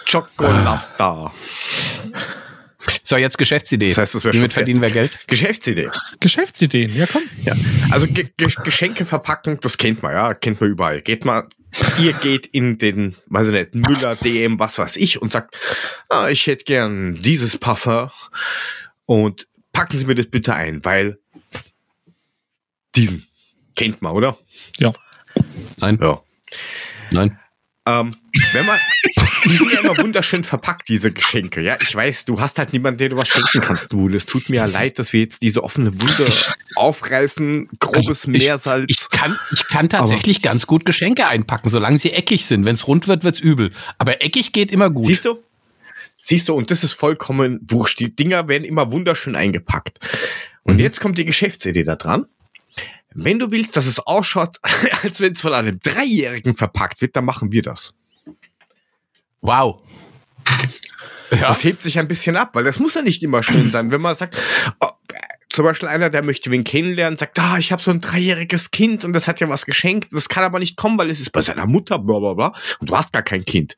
Chocolata. 0.09 1.31
So, 3.03 3.17
jetzt 3.17 3.37
Geschäftsidee. 3.37 3.89
Das 3.89 3.97
heißt, 3.97 4.15
das 4.15 4.23
Womit 4.25 4.53
verdienen 4.53 4.81
wir 4.81 4.89
Geld? 4.89 5.19
Geschäftsidee. 5.27 5.89
Geschäftsideen, 6.19 6.95
ja 6.95 7.05
komm. 7.07 7.23
Ja. 7.43 7.53
Also 7.91 8.07
Ge 8.07 8.27
Ge 8.37 8.47
Geschenke 8.63 9.03
verpacken, 9.05 9.57
das 9.61 9.77
kennt 9.77 10.01
man, 10.01 10.13
ja, 10.13 10.33
kennt 10.33 10.61
man 10.61 10.69
überall. 10.69 11.01
Geht 11.01 11.25
mal, 11.25 11.47
ihr 11.99 12.13
geht 12.13 12.45
in 12.47 12.77
den, 12.77 13.15
weiß 13.27 13.47
ich 13.47 13.53
nicht, 13.53 13.75
Müller, 13.75 14.15
DM, 14.15 14.59
was 14.59 14.77
weiß 14.77 14.95
ich 14.95 15.21
und 15.21 15.31
sagt, 15.31 15.55
ah, 16.07 16.29
ich 16.29 16.47
hätte 16.47 16.63
gern 16.63 17.15
dieses 17.21 17.57
Parfum 17.57 18.11
und 19.05 19.47
packen 19.73 19.97
Sie 19.97 20.05
mir 20.05 20.15
das 20.15 20.27
bitte 20.27 20.53
ein, 20.53 20.83
weil 20.85 21.19
diesen 22.95 23.27
kennt 23.75 24.01
man, 24.01 24.13
oder? 24.13 24.37
Ja. 24.77 24.91
Nein, 25.77 25.99
Ja. 26.01 26.21
nein. 27.11 27.38
Ähm, 28.01 28.11
wenn 28.53 28.65
man, 28.65 28.77
die 29.45 29.49
sind 29.49 29.71
ja 29.73 29.79
immer 29.79 29.97
wunderschön 29.97 30.43
verpackt, 30.43 30.87
diese 30.89 31.11
Geschenke. 31.11 31.61
Ja, 31.61 31.77
ich 31.81 31.93
weiß, 31.95 32.25
du 32.25 32.39
hast 32.39 32.59
halt 32.59 32.73
niemanden, 32.73 32.97
der 32.99 33.09
du 33.09 33.17
was 33.17 33.27
schenken 33.27 33.61
kannst, 33.61 33.91
du. 33.91 34.09
Es 34.09 34.25
tut 34.25 34.49
mir 34.49 34.57
ja 34.57 34.65
leid, 34.65 34.99
dass 34.99 35.13
wir 35.13 35.21
jetzt 35.21 35.41
diese 35.41 35.63
offene 35.63 35.99
Wunde 35.99 36.27
aufreißen, 36.75 37.69
grobes 37.79 38.07
Also 38.07 38.31
ich, 38.31 38.43
Meersalz. 38.43 38.85
Ich 38.89 39.09
kann, 39.09 39.37
ich 39.51 39.67
kann 39.67 39.89
tatsächlich 39.89 40.41
ganz 40.41 40.67
gut 40.67 40.85
Geschenke 40.85 41.27
einpacken, 41.27 41.69
solange 41.69 41.97
sie 41.97 42.11
eckig 42.11 42.45
sind. 42.45 42.65
Wenn 42.65 42.75
es 42.75 42.87
rund 42.87 43.07
wird, 43.07 43.23
wird's 43.23 43.39
übel. 43.39 43.71
Aber 43.97 44.21
eckig 44.23 44.51
geht 44.53 44.71
immer 44.71 44.89
gut. 44.89 45.05
Siehst 45.05 45.25
du? 45.25 45.39
Siehst 46.21 46.49
du, 46.49 46.53
und 46.53 46.69
das 46.69 46.83
ist 46.83 46.93
vollkommen 46.93 47.59
wurscht. 47.69 47.99
Die 47.99 48.13
Dinger 48.15 48.47
werden 48.47 48.63
immer 48.65 48.91
wunderschön 48.91 49.35
eingepackt. 49.35 49.99
Und 50.63 50.75
Mhm. 50.75 50.79
jetzt 50.81 50.99
kommt 50.99 51.17
die 51.17 51.25
Geschäftsidee 51.25 51.83
da 51.83 51.95
dran. 51.95 52.25
Wenn 53.13 53.39
du 53.39 53.51
willst, 53.51 53.75
dass 53.75 53.87
es 53.87 53.99
ausschaut, 53.99 54.57
als 55.03 55.19
wenn 55.19 55.33
es 55.33 55.41
von 55.41 55.53
einem 55.53 55.79
Dreijährigen 55.79 56.55
verpackt 56.55 57.01
wird, 57.01 57.15
dann 57.15 57.25
machen 57.25 57.51
wir 57.51 57.61
das. 57.61 57.93
Wow. 59.41 59.81
Ja. 61.31 61.47
Das 61.47 61.63
hebt 61.63 61.83
sich 61.83 61.99
ein 61.99 62.07
bisschen 62.07 62.35
ab, 62.35 62.51
weil 62.53 62.63
das 62.63 62.79
muss 62.79 62.95
ja 62.95 63.01
nicht 63.01 63.21
immer 63.23 63.43
schön 63.43 63.69
sein. 63.69 63.91
Wenn 63.91 64.01
man 64.01 64.15
sagt, 64.15 64.35
oh, 64.79 64.89
zum 65.49 65.65
Beispiel 65.65 65.89
einer, 65.89 66.09
der 66.09 66.23
möchte 66.23 66.51
wen 66.51 66.63
kennenlernen, 66.63 67.17
sagt, 67.17 67.39
ah, 67.39 67.57
ich 67.57 67.71
habe 67.71 67.81
so 67.81 67.91
ein 67.91 68.01
dreijähriges 68.01 68.71
Kind 68.71 69.03
und 69.03 69.13
das 69.13 69.27
hat 69.27 69.39
ja 69.39 69.49
was 69.49 69.65
geschenkt. 69.65 70.09
Das 70.11 70.29
kann 70.29 70.43
aber 70.43 70.59
nicht 70.59 70.77
kommen, 70.77 70.97
weil 70.97 71.09
es 71.09 71.19
ist 71.19 71.31
bei 71.31 71.41
seiner 71.41 71.65
Mutter, 71.65 71.99
bla 71.99 72.19
bla 72.19 72.33
bla, 72.33 72.53
und 72.79 72.89
du 72.89 72.95
hast 72.95 73.13
gar 73.13 73.23
kein 73.23 73.45
Kind. 73.45 73.75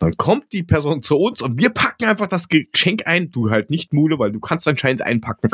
Dann 0.00 0.16
kommt 0.16 0.52
die 0.52 0.62
Person 0.62 1.02
zu 1.02 1.16
uns 1.16 1.40
und 1.40 1.58
wir 1.58 1.70
packen 1.70 2.04
einfach 2.04 2.26
das 2.26 2.48
Geschenk 2.48 3.06
ein. 3.06 3.30
Du 3.30 3.50
halt 3.50 3.70
nicht, 3.70 3.92
Mule, 3.92 4.18
weil 4.18 4.32
du 4.32 4.40
kannst 4.40 4.68
anscheinend 4.68 5.02
einpacken. 5.02 5.50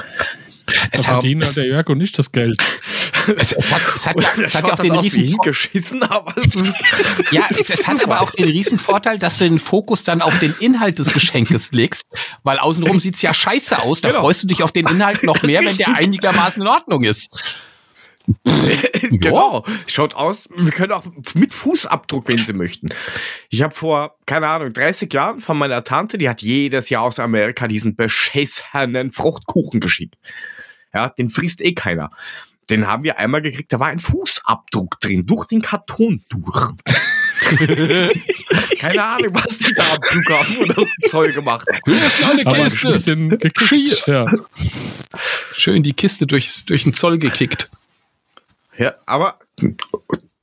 Es 0.91 1.07
hat 1.07 1.24
ihn 1.24 1.41
der 1.41 1.66
Jörg 1.66 1.89
und 1.89 1.99
nicht 1.99 2.18
das 2.18 2.33
Geld. 2.33 2.57
Es, 3.37 3.53
es, 3.53 3.71
hat, 3.71 3.83
es, 3.95 4.07
hat, 4.07 4.21
ja, 4.21 4.29
es 4.45 4.55
hat 4.55 4.66
ja 4.66 4.75
auch 4.75 4.79
den 4.79 4.93
riesen 4.93 5.37
geschissen, 5.39 6.03
aber 6.03 6.35
es 6.37 6.55
ist 6.55 6.77
ja, 7.31 7.47
es, 7.51 7.71
es 7.71 7.87
hat 7.87 8.03
aber 8.03 8.21
auch 8.21 8.31
den 8.31 8.49
riesen 8.49 8.79
Vorteil, 8.79 9.18
dass 9.18 9.39
du 9.39 9.45
den 9.45 9.61
Fokus 9.61 10.05
dann 10.05 10.23
auf 10.23 10.39
den 10.39 10.55
Inhalt 10.61 10.99
des 10.99 11.12
Geschenkes 11.12 11.73
legst, 11.73 12.05
weil 12.43 12.59
außenrum 12.59 13.01
sieht's 13.01 13.23
ja 13.23 13.35
scheiße 13.35 13.83
aus. 13.83 14.01
Da 14.01 14.09
genau. 14.09 14.21
freust 14.23 14.43
du 14.43 14.47
dich 14.47 14.62
auf 14.62 14.73
den 14.73 14.87
Inhalt 14.87 15.23
noch 15.23 15.43
mehr, 15.43 15.64
wenn 15.64 15.77
der 15.77 15.95
einigermaßen 15.95 16.62
in 16.62 16.68
Ordnung 16.68 17.05
ist. 17.05 17.31
genau. 19.03 19.64
Schaut 19.87 20.14
aus, 20.14 20.49
wir 20.55 20.73
können 20.73 20.93
auch 20.93 21.05
mit 21.35 21.55
Fußabdruck, 21.55 22.29
wenn 22.29 22.39
Sie 22.39 22.53
möchten. 22.53 22.91
Ich 23.49 23.62
habe 23.62 23.75
vor, 23.75 24.16
keine 24.27 24.49
Ahnung, 24.49 24.73
30 24.73 25.12
Jahren 25.12 25.41
von 25.41 25.59
meiner 25.59 25.85
Tante, 25.85 26.18
die 26.18 26.29
hat 26.29 26.43
jedes 26.43 26.91
Jahr 26.91 27.03
aus 27.03 27.18
Amerika 27.18 27.66
diesen 27.68 27.97
beschissenen 27.97 29.12
Fruchtkuchen 29.12 29.81
geschickt. 29.81 30.16
Ja, 30.93 31.09
den 31.09 31.31
frisst 31.31 31.61
eh 31.61 31.73
keiner. 31.73 32.11
Den 32.71 32.87
haben 32.87 33.03
wir 33.03 33.18
einmal 33.18 33.43
gekriegt, 33.43 33.73
da 33.73 33.81
war 33.81 33.89
ein 33.89 33.99
Fußabdruck 33.99 35.01
drin, 35.01 35.27
durch 35.27 35.47
den 35.47 35.61
Karton 35.61 36.25
durch. 36.29 36.68
Keine 38.79 39.03
Ahnung, 39.03 39.35
was 39.35 39.59
die 39.59 39.75
da 39.75 39.95
am 39.95 40.03
Flughafen 40.03 40.57
oder 40.59 40.75
so 40.75 40.87
Zoll 41.09 41.33
gemacht 41.33 41.66
haben. 41.68 41.81
Das 41.85 42.14
ist 42.14 42.25
eine 42.25 42.68
Kiste. 42.68 43.12
Ein 43.12 43.29
gekickt. 43.31 44.07
Ja. 44.07 44.27
Schön 45.57 45.83
die 45.83 45.93
Kiste 45.93 46.27
durchs, 46.27 46.64
durch 46.64 46.85
den 46.85 46.95
Zoll 46.95 47.18
gekickt. 47.18 47.68
Ja, 48.79 48.95
aber 49.05 49.39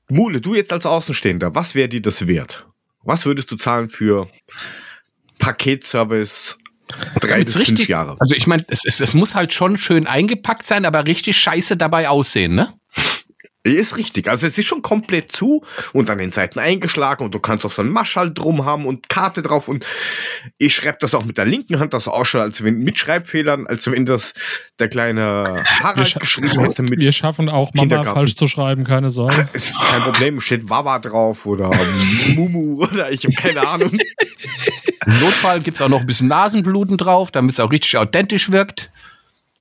Mule, 0.10 0.42
du 0.42 0.56
jetzt 0.56 0.74
als 0.74 0.86
Außenstehender, 0.86 1.56
was 1.56 1.76
wäre 1.76 1.90
dir 1.90 2.02
das 2.02 2.28
wert? 2.28 2.66
Was 3.04 3.26
würdest 3.26 3.52
du 3.52 3.56
zahlen 3.56 3.90
für 3.90 4.30
Paketservice 5.40 6.58
drei 7.20 7.44
bis 7.44 7.58
richtig, 7.58 7.78
fünf 7.78 7.90
Jahre? 7.90 8.18
Also 8.20 8.36
ich 8.36 8.48
meine, 8.48 8.66
es, 8.70 8.86
es, 8.86 9.00
es 9.00 9.14
muss 9.14 9.36
halt 9.36 9.54
schon 9.54 9.78
schön 9.78 10.08
eingepackt 10.08 10.66
sein, 10.66 10.86
aber 10.86 11.06
richtig 11.06 11.38
scheiße 11.38 11.78
dabei 11.78 12.10
aussehen, 12.10 12.56
ne? 12.56 12.74
Ist 13.76 13.98
richtig. 13.98 14.30
Also 14.30 14.48
es 14.48 14.58
ist 14.58 14.66
schon 14.66 14.82
komplett 14.82 15.32
zu 15.32 15.64
und 15.92 16.10
an 16.10 16.20
den 16.20 16.32
Seiten 16.32 16.60
eingeschlagen 16.60 17.26
und 17.26 17.34
du 17.34 17.40
kannst 17.40 17.66
auch 17.66 17.72
so 17.72 17.82
ein 17.82 17.90
Maschall 17.90 18.34
drum 18.34 18.66
haben 18.66 18.86
und 18.86 19.10
Karte 19.10 19.42
drauf 19.42 19.68
und 19.68 19.86
ich 20.58 20.74
schreibe 20.76 20.98
das 21.02 21.14
auch 21.14 21.26
mit 21.26 21.38
der 21.38 21.46
linken 21.46 21.80
Hand, 21.80 21.94
das 21.94 22.08
ausschaut, 22.08 22.42
als 22.42 22.64
wenn 22.64 22.78
mit 22.80 22.98
Schreibfehlern, 22.98 23.68
als 23.68 23.90
wenn 23.92 24.06
das 24.06 24.34
der 24.80 24.88
kleine 24.88 25.64
Harald 25.82 26.20
geschrieben 26.20 26.60
hätte. 26.62 26.84
Mit 26.84 27.02
wir 27.02 27.12
schaffen 27.12 27.50
auch 27.50 27.74
Mama 27.74 28.04
falsch 28.04 28.36
zu 28.36 28.48
schreiben, 28.48 28.84
keine 28.84 29.10
Sorge. 29.10 29.50
Ist 29.54 29.78
kein 29.78 30.02
Problem, 30.02 30.40
steht 30.40 30.70
Wawa 30.70 31.00
drauf 31.00 31.46
oder 31.46 31.72
Mumu 32.36 32.84
oder 32.84 33.12
ich 33.12 33.26
habe 33.26 33.36
keine 33.36 33.68
Ahnung. 33.68 33.92
Im 35.08 35.20
Notfall 35.22 35.62
gibt's 35.62 35.82
auch 35.82 35.88
noch 35.88 36.02
ein 36.02 36.06
bisschen 36.06 36.28
Nasenbluten 36.28 36.98
drauf, 36.98 37.32
damit 37.32 37.54
es 37.54 37.60
auch 37.62 37.72
richtig 37.72 37.96
authentisch 37.98 38.52
wirkt. 38.52 38.92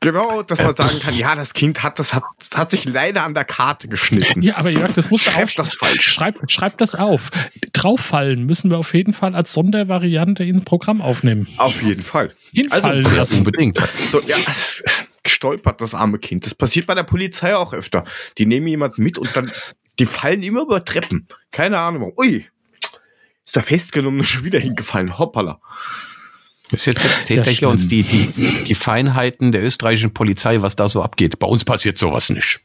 Genau, 0.01 0.42
dass 0.42 0.59
man 0.59 0.74
sagen 0.74 0.99
kann, 0.99 1.16
ja, 1.16 1.36
das 1.36 1.55
Kind 1.55 1.82
hat 1.82 1.99
das 1.99 2.12
hat, 2.12 2.24
hat 2.55 2.70
sich 2.70 2.84
leider 2.84 3.22
an 3.22 3.32
der 3.32 3.44
Karte 3.44 3.88
geschnitten. 3.88 4.42
Ja, 4.42 4.57
aber 4.57 4.70
Jörg, 4.70 4.92
das 4.92 5.11
muss 5.11 5.22
schreib 5.22 5.49
das 5.55 5.74
falsch. 5.74 6.05
Schreib, 6.05 6.51
schreib 6.51 6.78
das 6.78 6.97
auf. 6.97 7.30
Drauffallen 7.72 8.44
müssen 8.44 8.70
wir 8.70 8.78
auf 8.78 8.92
jeden 8.92 9.12
Fall 9.12 9.34
als 9.36 9.53
Sondervariante 9.53 10.44
ins 10.44 10.64
Programm 10.64 11.01
aufnehmen. 11.01 11.47
Auf 11.59 11.80
jeden 11.80 12.03
Fall. 12.03 12.34
Hinfallen 12.53 13.07
also, 13.07 13.16
lassen. 13.16 13.38
Unbedingt. 13.38 13.80
So, 14.11 14.20
ja, 14.20 14.36
gestolpert, 15.22 15.80
das 15.80 15.94
arme 15.94 16.18
Kind. 16.18 16.44
Das 16.44 16.55
passiert 16.55 16.86
bei 16.86 16.94
der 16.94 17.05
Polizei 17.05 17.57
auch 17.57 17.72
öfter. 17.72 18.05
Die 18.36 18.47
nehmen 18.47 18.66
jemanden 18.66 19.03
mit 19.03 19.16
und 19.16 19.34
dann, 19.34 19.51
die 19.99 20.07
fallen 20.07 20.42
immer 20.42 20.62
über 20.62 20.84
Treppen. 20.84 21.26
Keine 21.53 21.78
Ahnung. 21.78 22.12
Ui, 22.18 22.47
ist 23.47 23.57
da 23.57 23.62
festgenommen 23.62 24.24
schon 24.24 24.44
wieder 24.44 24.59
hingefallen. 24.59 25.18
Hoppala. 25.18 25.61
Bis 26.70 26.84
jetzt 26.84 27.05
erzählt 27.05 27.47
ja, 27.47 27.68
er 27.68 27.70
uns 27.70 27.86
die, 27.86 28.03
die, 28.03 28.64
die 28.64 28.74
Feinheiten 28.74 29.53
der 29.53 29.62
österreichischen 29.62 30.12
Polizei, 30.12 30.62
was 30.62 30.74
da 30.74 30.88
so 30.88 31.01
abgeht. 31.01 31.38
Bei 31.38 31.47
uns 31.47 31.64
passiert 31.64 31.97
sowas 31.97 32.28
nicht. 32.28 32.61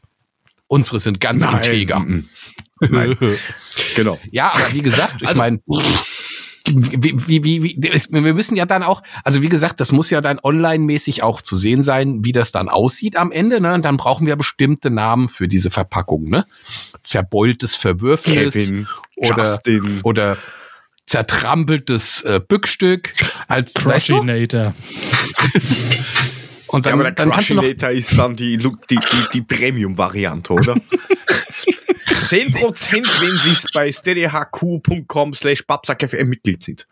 Unsere 0.66 0.98
sind 0.98 1.20
ganz 1.20 1.42
Nein. 1.42 1.56
integer. 1.56 2.04
Nein. 2.80 3.16
genau. 3.94 4.18
Ja, 4.32 4.52
aber 4.52 4.72
wie 4.72 4.82
gesagt, 4.82 5.22
ich 5.22 5.28
also, 5.28 5.38
meine, 5.38 5.60
wie, 6.66 7.14
wie, 7.28 7.44
wie, 7.44 7.62
wie, 7.62 7.76
wir 7.78 8.34
müssen 8.34 8.56
ja 8.56 8.66
dann 8.66 8.82
auch, 8.82 9.02
also 9.22 9.42
wie 9.42 9.48
gesagt, 9.48 9.80
das 9.80 9.92
muss 9.92 10.10
ja 10.10 10.20
dann 10.20 10.40
online-mäßig 10.42 11.22
auch 11.22 11.40
zu 11.40 11.56
sehen 11.56 11.84
sein, 11.84 12.24
wie 12.24 12.32
das 12.32 12.50
dann 12.50 12.68
aussieht 12.68 13.16
am 13.16 13.30
Ende. 13.30 13.60
Ne? 13.60 13.74
Und 13.74 13.84
dann 13.84 13.98
brauchen 13.98 14.26
wir 14.26 14.34
bestimmte 14.34 14.90
Namen 14.90 15.28
für 15.28 15.46
diese 15.46 15.70
Verpackung. 15.70 16.28
Ne? 16.28 16.46
Zerbeultes 17.02 17.76
Verwürfnis 17.76 18.54
Kevin, 18.54 18.88
oder, 19.16 19.52
Justin. 19.64 20.00
oder 20.02 20.38
zertrampeltes 21.06 22.22
äh, 22.22 22.40
Bückstück 22.46 23.12
als 23.48 23.74
Crushinator. 23.74 24.74
Und 26.68 26.86
dann, 26.86 26.90
ja, 26.90 26.94
aber 26.94 27.04
der 27.04 27.12
dann 27.12 27.30
Crushinator 27.30 27.90
ist 27.90 28.16
dann 28.18 28.34
die, 28.34 28.56
die, 28.56 28.70
die, 28.90 28.98
die 29.34 29.42
Premium-Variante, 29.42 30.52
oder? 30.52 30.76
10%, 32.06 33.20
wenn 33.20 33.38
Sie 33.42 33.50
es 33.50 33.66
bei 33.72 33.92
steadyhq.com 33.92 35.34
slash 35.34 35.66
babsackfm 35.66 36.28
Mitglied 36.28 36.64
sind. 36.64 36.86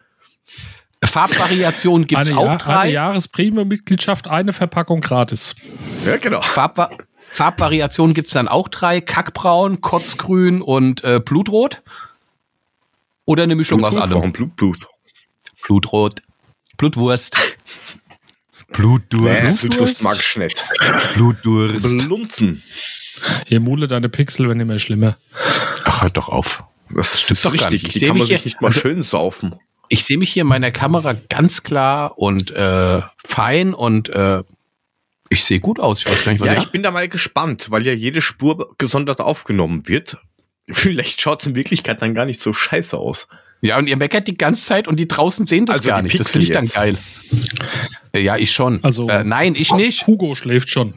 Farbvariation 1.03 2.07
gibt 2.07 2.23
es 2.23 2.33
auch 2.33 2.59
drei. 2.59 2.81
Eine 2.81 2.93
Jahrespremium-Mitgliedschaft, 2.93 4.29
eine 4.29 4.53
Verpackung 4.53 5.01
gratis. 5.01 5.55
Ja, 6.07 6.17
genau. 6.19 6.43
Farbva 6.43 6.91
Farbvariation 7.33 8.13
gibt 8.13 8.27
es 8.27 8.35
dann 8.35 8.49
auch 8.49 8.69
drei. 8.69 9.01
Kackbraun, 9.01 9.81
Kotzgrün 9.81 10.61
und 10.63 11.05
äh, 11.05 11.21
Blutrot. 11.25 11.83
Oder 13.31 13.45
eine 13.45 13.55
Mischung 13.55 13.85
aus 13.85 13.97
allem. 13.97 14.15
Warum 14.15 14.33
Blut, 14.33 14.57
Blut? 14.57 14.89
Blutrot. 15.65 16.21
Blutwurst. 16.79 17.37
Blutdurst. 18.73 19.63
Nee, 19.63 19.69
Blutwurst 19.69 20.03
mag 20.03 20.19
ich 20.19 20.37
nicht. 20.37 20.65
Blutdurst. 21.15 21.99
Blunzen. 21.99 22.65
Hier 23.47 23.61
Mule 23.61 23.87
deine 23.87 24.09
Pixel 24.09 24.49
werden 24.49 24.59
immer 24.59 24.81
schlimmer. 24.81 25.17
Ach, 25.85 26.03
halt 26.03 26.17
doch 26.17 26.29
auf. 26.29 26.65
Das 26.93 27.21
stimmt 27.21 27.45
doch 27.45 27.53
richtig. 27.53 27.85
Ich 27.85 27.93
Die 27.93 28.01
kann 28.01 28.19
man 28.19 28.27
sich 28.27 28.45
nicht 28.45 28.61
mal 28.61 28.67
also, 28.67 28.81
schön 28.81 29.05
saufen. 29.05 29.55
Ich 29.89 30.05
sehe 30.05 30.19
mich 30.19 30.33
hier 30.33 30.43
in 30.43 30.49
meiner 30.49 30.73
Kamera 30.73 31.15
ganz 31.29 31.63
klar 31.63 32.19
und 32.19 32.51
äh, 32.51 33.01
fein 33.25 33.75
und 33.75 34.09
äh, 34.09 34.43
ich 35.29 35.45
sehe 35.45 35.61
gut 35.61 35.79
aus. 35.79 36.01
Ich 36.01 36.07
weiß 36.09 36.25
gar 36.25 36.33
nicht, 36.33 36.41
was 36.41 36.49
ja, 36.49 36.55
ich, 36.55 36.65
ich 36.65 36.71
bin 36.73 36.83
da 36.83 36.91
mal 36.91 37.09
gespannt, 37.09 37.71
weil 37.71 37.87
ja 37.87 37.93
jede 37.93 38.23
Spur 38.23 38.75
gesondert 38.79 39.21
aufgenommen 39.21 39.87
wird. 39.87 40.19
Vielleicht 40.73 41.21
schaut 41.21 41.41
es 41.41 41.47
in 41.47 41.55
Wirklichkeit 41.55 42.03
dann 42.03 42.15
gar 42.15 42.27
nicht 42.27 42.41
so 42.41 42.53
scheiße 42.53 42.97
aus. 42.97 43.29
Ja, 43.63 43.77
und 43.77 43.89
ihr 43.89 43.97
meckert 43.97 44.27
die 44.27 44.39
ganze 44.39 44.65
Zeit 44.65 44.89
und 44.89 44.99
die 44.99 45.07
draußen 45.07 45.45
sehen 45.45 45.67
das 45.67 45.79
also 45.79 45.89
gar 45.91 46.03
nicht. 46.03 46.19
das 46.19 46.31
finde 46.31 46.45
ich 46.45 46.53
dann 46.53 46.65
jetzt. 46.65 46.75
geil. 46.75 46.97
Äh, 48.13 48.21
ja, 48.21 48.37
ich 48.37 48.53
schon. 48.53 48.83
Also, 48.83 49.09
äh, 49.09 49.23
nein, 49.23 49.55
ich 49.55 49.73
nicht. 49.75 50.07
Hugo 50.07 50.35
schläft 50.35 50.71
schon. 50.71 50.95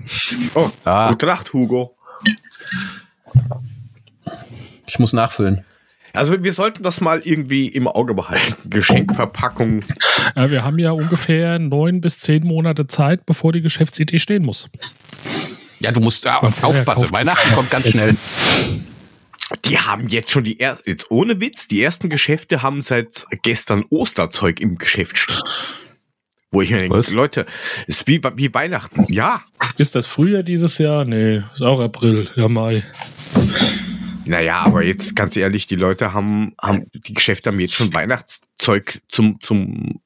Oh, 0.56 0.70
ah. 0.86 1.10
gute 1.10 1.26
Nacht, 1.26 1.52
Hugo. 1.52 1.96
Ich 4.88 5.00
muss 5.00 5.12
nachfüllen. 5.14 5.66
Also 6.14 6.44
wir 6.44 6.54
sollten 6.54 6.84
das 6.84 7.02
mal 7.02 7.22
irgendwie 7.24 7.68
im 7.68 7.88
Auge 7.88 8.14
behalten. 8.14 8.56
Geschenkverpackung. 8.70 9.84
Ja, 10.36 10.52
wir 10.52 10.64
haben 10.64 10.78
ja 10.78 10.92
ungefähr 10.92 11.58
neun 11.58 12.02
bis 12.02 12.20
zehn 12.20 12.46
Monate 12.46 12.86
Zeit, 12.88 13.26
bevor 13.26 13.52
die 13.52 13.62
Geschäftsidee 13.62 14.20
stehen 14.20 14.46
muss. 14.46 14.70
Ja, 15.80 15.92
du 15.92 16.00
musst 16.00 16.24
ja, 16.26 16.40
aufpassen. 16.40 17.12
Weihnachten 17.12 17.52
kommt 17.54 17.72
ganz 17.72 17.90
schnell. 17.90 18.16
Die 19.66 19.80
haben 19.80 20.10
jetzt 20.10 20.32
schon 20.32 20.44
die 20.44 20.60
ersten, 20.60 20.90
jetzt 20.90 21.10
ohne 21.10 21.40
Witz, 21.40 21.68
die 21.68 21.82
ersten 21.82 22.10
Geschäfte 22.10 22.62
haben 22.62 22.82
seit 22.82 23.26
gestern 23.44 23.86
Osterzeug 23.90 24.60
im 24.60 24.78
Geschäft 24.78 25.18
stehen. 25.18 25.40
Wo 26.52 26.62
ich 26.62 26.70
mir 26.70 26.80
denke, 26.80 26.98
Was? 26.98 27.12
Leute, 27.12 27.46
ist 27.88 28.08
wie, 28.08 28.22
wie 28.36 28.54
Weihnachten. 28.54 29.06
Ja. 29.10 29.44
Ist 29.78 29.96
das 29.96 30.06
Frühjahr 30.06 30.44
dieses 30.44 30.78
Jahr? 30.78 31.04
Nee, 31.06 31.42
ist 31.54 31.64
auch 31.64 31.80
April, 31.80 32.30
ja 32.36 32.48
Mai. 32.48 32.84
Naja, 34.26 34.60
aber 34.60 34.84
jetzt 34.84 35.16
ganz 35.16 35.36
ehrlich, 35.36 35.68
die 35.68 35.76
Leute 35.76 36.14
haben, 36.14 36.54
haben 36.62 36.86
die 36.94 37.14
Geschäfte 37.14 37.50
haben 37.50 37.60
jetzt 37.60 37.74
schon 37.76 37.94
Weihnachtszeug 37.94 39.02
zum, 39.10 39.40
zum, 39.42 40.02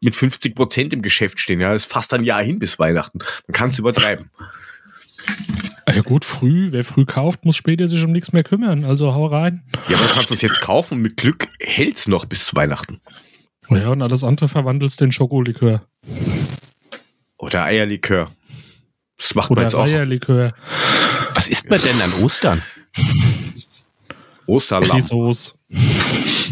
mit 0.00 0.14
50 0.14 0.54
Prozent 0.54 0.92
im 0.92 1.02
Geschäft 1.02 1.40
stehen. 1.40 1.60
Ja, 1.60 1.72
das 1.72 1.82
ist 1.82 1.92
fast 1.92 2.14
ein 2.14 2.22
Jahr 2.22 2.42
hin 2.42 2.58
bis 2.58 2.78
Weihnachten. 2.78 3.18
Man 3.46 3.52
kann 3.52 3.70
es 3.70 3.78
übertreiben. 3.78 4.30
Ja 5.94 6.02
gut, 6.02 6.24
früh, 6.24 6.72
wer 6.72 6.84
früh 6.84 7.04
kauft, 7.04 7.44
muss 7.44 7.56
später 7.56 7.88
sich 7.88 8.02
um 8.04 8.12
nichts 8.12 8.32
mehr 8.32 8.44
kümmern. 8.44 8.84
Also 8.84 9.14
hau 9.14 9.26
rein. 9.26 9.62
Ja, 9.88 9.96
aber 9.96 10.06
du 10.06 10.14
kannst 10.14 10.30
es 10.30 10.42
jetzt 10.42 10.60
kaufen 10.60 10.94
und 10.94 11.02
mit 11.02 11.16
Glück 11.16 11.48
hält's 11.60 12.06
noch 12.06 12.24
bis 12.24 12.46
zu 12.46 12.56
Weihnachten. 12.56 13.00
Ja, 13.70 13.88
und 13.90 14.02
alles 14.02 14.24
andere 14.24 14.48
verwandelst 14.48 15.00
in 15.02 15.12
Schokolikör. 15.12 15.82
Oder 17.36 17.64
Eierlikör. 17.64 18.30
Das 19.18 19.34
macht 19.34 19.50
man 19.50 19.58
Oder 19.58 19.66
jetzt 19.66 19.74
auch. 19.74 19.84
Eierlikör. 19.84 20.52
Was 21.34 21.48
isst 21.48 21.68
man 21.68 21.80
denn 21.80 22.00
an 22.00 22.12
Ostern? 22.24 22.62
Osterlamm. 24.46 24.90
Grisos. 24.90 25.58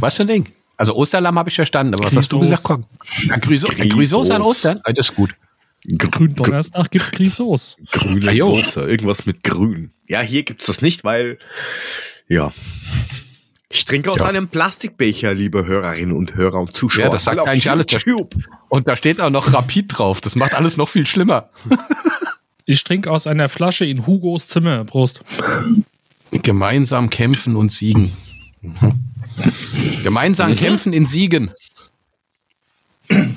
Was 0.01 0.15
für 0.15 0.23
ein 0.23 0.29
Ding? 0.29 0.49
Also 0.77 0.95
Osterlamm 0.95 1.39
habe 1.39 1.49
ich 1.49 1.55
verstanden, 1.57 1.95
aber 1.95 2.05
was 2.05 2.17
hast 2.17 2.31
du 2.31 2.39
Grisos. 2.39 2.63
gesagt? 2.63 2.87
Komm. 3.29 3.41
Grüso, 3.41 3.69
Grisos. 3.69 4.31
An 4.31 4.43
Ostern? 4.43 4.81
Das 4.85 5.09
ist 5.09 5.15
gut. 5.15 5.35
Gründonnerstag 5.99 6.91
gibt's 6.91 7.11
Grisos. 7.13 7.77
Grüne 7.93 8.31
Ah. 8.31 8.35
Soße, 8.35 8.81
irgendwas 8.81 9.27
mit 9.27 9.43
grün. 9.45 9.91
Ja, 10.09 10.21
hier 10.21 10.43
gibt's 10.43 10.67
das 10.67 10.83
nicht, 10.83 11.05
weil, 11.05 11.39
ja. 12.29 12.53
Ich 13.69 13.85
trinke 13.85 14.11
aus 14.13 14.19
Ja. 14.19 14.27
einem 14.27 14.49
Plastikbecher, 14.49 15.35
liebe 15.35 15.67
Hörerinnen 15.67 16.17
und 16.17 16.35
Hörer 16.35 16.61
und 16.61 16.75
Zuschauer. 16.77 17.05
Ja, 17.05 17.11
das 17.11 17.25
sagt 17.25 17.39
eigentlich 17.41 17.71
alles. 17.71 17.91
YouTube. 17.91 18.35
Und 18.69 18.87
da 18.89 18.97
steht 18.97 19.21
auch 19.21 19.31
noch 19.31 19.53
Rapid 19.53 19.87
drauf. 19.99 20.21
Das 20.21 20.37
macht 20.37 20.55
alles 20.55 20.77
noch 20.77 20.89
viel 20.89 21.07
schlimmer. 21.07 21.51
Ich 22.69 22.83
trinke 22.83 23.13
aus 23.13 23.29
einer 23.29 23.49
Flasche 23.49 23.85
in 23.87 24.09
Hugos 24.09 24.49
Zimmer. 24.49 24.85
Prost. 24.85 25.21
Gemeinsam 26.33 27.11
kämpfen 27.11 27.55
und 27.55 27.71
siegen. 27.71 28.11
Mhm. 28.61 28.95
Gemeinsam 30.03 30.57
kämpfen 30.57 30.93
in 30.93 31.07
Siegen. 31.07 31.53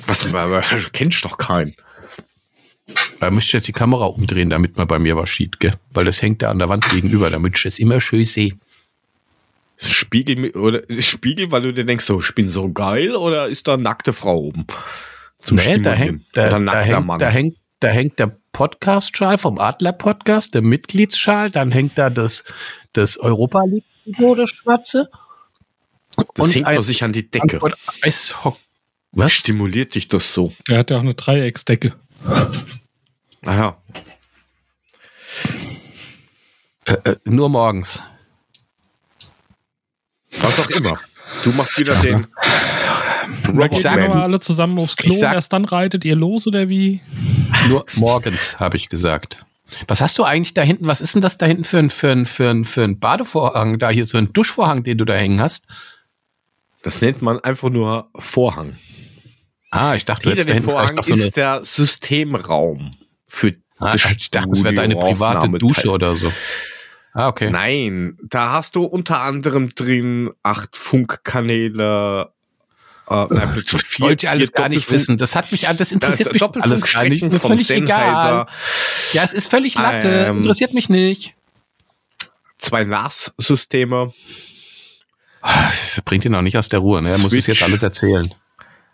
Was, 0.07 0.25
aber, 0.25 0.41
aber, 0.41 0.63
kennst 0.93 1.23
doch 1.25 1.37
keinen. 1.37 1.75
Da 3.19 3.31
müsste 3.31 3.47
ich 3.49 3.53
jetzt 3.53 3.67
die 3.67 3.73
Kamera 3.73 4.05
umdrehen, 4.05 4.49
damit 4.49 4.77
man 4.77 4.87
bei 4.87 4.97
mir 4.99 5.17
was 5.17 5.33
sieht, 5.35 5.59
gell? 5.59 5.73
Weil 5.91 6.05
das 6.05 6.21
hängt 6.21 6.41
da 6.41 6.49
an 6.51 6.59
der 6.59 6.69
Wand 6.69 6.89
gegenüber, 6.89 7.29
damit 7.29 7.57
ich 7.57 7.63
das 7.63 7.77
immer 7.79 7.99
schön 7.99 8.23
sehe. 8.25 8.53
Spiegel, 9.77 10.51
oder 10.51 10.83
Spiegel, 11.01 11.51
weil 11.51 11.61
du 11.63 11.73
dir 11.73 11.83
denkst, 11.85 12.05
so, 12.05 12.19
ich 12.19 12.33
bin 12.35 12.49
so 12.49 12.71
geil, 12.71 13.15
oder 13.15 13.47
ist 13.47 13.67
da 13.67 13.73
eine 13.73 13.83
nackte 13.83 14.13
Frau 14.13 14.35
oben? 14.37 14.65
Zum 15.39 15.57
Nee, 15.57 15.77
da 15.79 15.91
hängt, 15.93 16.23
da, 16.33 16.49
da, 16.49 16.59
nackter 16.59 16.81
hängt, 16.81 17.05
Mann. 17.07 17.19
da, 17.19 17.29
hängt, 17.29 17.57
da 17.79 17.87
hängt 17.89 18.19
der 18.19 18.37
Podcast-Schal 18.51 19.37
vom 19.37 19.57
Adler-Podcast, 19.57 20.53
der 20.53 20.61
Mitgliedsschal, 20.61 21.49
dann 21.51 21.71
hängt 21.71 21.97
da 21.97 22.09
das, 22.09 22.43
das 22.93 23.17
europa 23.17 23.63
league 23.65 23.83
das 24.37 24.49
schwarze. 24.49 25.09
das 26.17 26.25
und 26.37 26.55
hängt 26.55 26.65
ein- 26.67 26.81
sich 26.83 27.03
an 27.03 27.13
die 27.13 27.29
Decke. 27.29 27.59
Was? 29.11 29.31
Stimuliert 29.31 29.95
dich 29.95 30.07
das 30.07 30.33
so? 30.33 30.53
Der 30.67 30.79
hat 30.79 30.91
ja 30.91 30.97
auch 30.97 31.01
eine 31.01 31.13
Dreiecksdecke. 31.15 31.95
Aha. 33.45 33.77
Äh, 36.85 36.93
äh, 37.03 37.15
nur 37.25 37.49
morgens. 37.49 37.99
Was 40.39 40.59
auch 40.59 40.69
immer. 40.69 40.99
Du 41.43 41.51
machst 41.51 41.77
wieder 41.77 41.95
den 41.95 42.27
Geht 43.45 43.71
ihr 43.71 43.77
sag 43.77 43.95
nur 43.95 44.03
Robotman. 44.05 44.21
alle 44.23 44.39
zusammen 44.39 44.77
aufs 44.79 44.95
Klo 44.95 45.11
Ich 45.11 45.19
sag- 45.19 45.29
und 45.29 45.35
erst 45.35 45.53
dann 45.53 45.65
reitet 45.65 46.05
ihr 46.05 46.15
los 46.15 46.47
oder 46.47 46.69
wie? 46.69 47.01
Nur 47.67 47.85
morgens, 47.95 48.59
habe 48.59 48.77
ich 48.77 48.89
gesagt. 48.89 49.39
Was 49.87 50.01
hast 50.01 50.17
du 50.17 50.23
eigentlich 50.23 50.53
da 50.53 50.61
hinten? 50.61 50.85
Was 50.85 51.01
ist 51.01 51.13
denn 51.15 51.21
das 51.21 51.37
da 51.37 51.45
hinten 51.45 51.63
für 51.63 51.77
ein, 51.77 51.89
für 51.89 52.11
ein, 52.11 52.25
für 52.25 52.49
ein, 52.49 52.65
für 52.65 52.83
ein 52.83 52.99
Badevorhang? 52.99 53.77
Da 53.79 53.89
hier 53.89 54.05
so 54.05 54.17
ein 54.17 54.33
Duschvorhang, 54.33 54.83
den 54.83 54.97
du 54.97 55.05
da 55.05 55.13
hängen 55.13 55.39
hast? 55.41 55.65
Das 56.81 57.01
nennt 57.01 57.21
man 57.21 57.39
einfach 57.39 57.69
nur 57.69 58.09
Vorhang. 58.15 58.77
Ah, 59.71 59.95
ich 59.95 60.05
dachte, 60.05 60.23
du 60.23 60.31
hättest 60.31 60.49
da 60.49 60.53
dem 60.53 60.55
hinten 60.63 60.69
Vorhang 60.71 60.87
vielleicht 61.03 61.09
noch 61.09 61.15
so 61.15 61.23
ist 61.23 61.37
der 61.37 61.61
Systemraum 61.63 62.89
für 63.27 63.55
Ah, 63.81 63.93
ich 63.95 64.29
dachte, 64.31 64.49
das 64.49 64.63
wäre 64.63 64.73
deine 64.73 64.95
private. 64.97 65.49
Dusche 65.57 65.89
oder 65.89 66.15
so. 66.17 66.31
Ah, 67.13 67.29
okay. 67.29 67.49
Nein, 67.49 68.17
da 68.23 68.51
hast 68.51 68.75
du 68.75 68.83
unter 68.83 69.21
anderem 69.21 69.73
drin 69.73 70.31
acht 70.43 70.75
Funkkanäle. 70.75 72.31
Äh, 73.09 73.25
nein, 73.29 73.53
Das 73.55 73.99
wollte 74.01 74.25
ich 74.25 74.29
alles 74.29 74.51
gar 74.51 74.69
nicht 74.69 74.91
wissen. 74.91 75.17
Das 75.17 75.35
hat 75.35 75.51
mich, 75.51 75.61
das 75.61 75.91
interessiert 75.91 76.33
mich 76.33 76.39
Doppelfunkstrecken 76.41 76.71
alles 76.71 76.93
gar 76.93 77.03
nicht. 77.09 77.23
Ist 77.23 77.31
mir 77.31 77.39
völlig 77.39 77.69
egal. 77.71 78.47
Ja, 79.13 79.23
es 79.23 79.33
ist 79.33 79.49
völlig 79.49 79.75
Latte. 79.75 80.25
Ähm, 80.27 80.39
interessiert 80.39 80.73
mich 80.73 80.89
nicht. 80.89 81.35
Zwei 82.57 82.83
NAS-Systeme, 82.83 84.13
Ah, 85.41 85.69
Das 85.69 86.01
bringt 86.03 86.25
ihn 86.25 86.35
auch 86.35 86.41
nicht 86.41 86.57
aus 86.57 86.67
der 86.67 86.79
Ruhe. 86.79 87.01
Ne? 87.01 87.11
Er 87.11 87.17
muss 87.19 87.31
es 87.31 87.47
jetzt 87.47 87.63
alles 87.63 87.81
erzählen. 87.81 88.27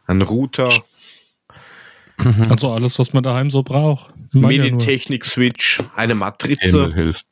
Ein 0.08 0.22
Router, 0.22 0.70
Also 2.50 2.72
alles, 2.72 2.98
was 3.00 3.14
man 3.14 3.24
daheim 3.24 3.50
so 3.50 3.62
braucht. 3.64 4.14
Ja. 4.34 4.48
Medientechnik-Switch, 4.48 5.82
eine 5.96 6.14
Himmel 6.14 6.16
Matrize. 6.20 6.94
hilft. 6.94 7.26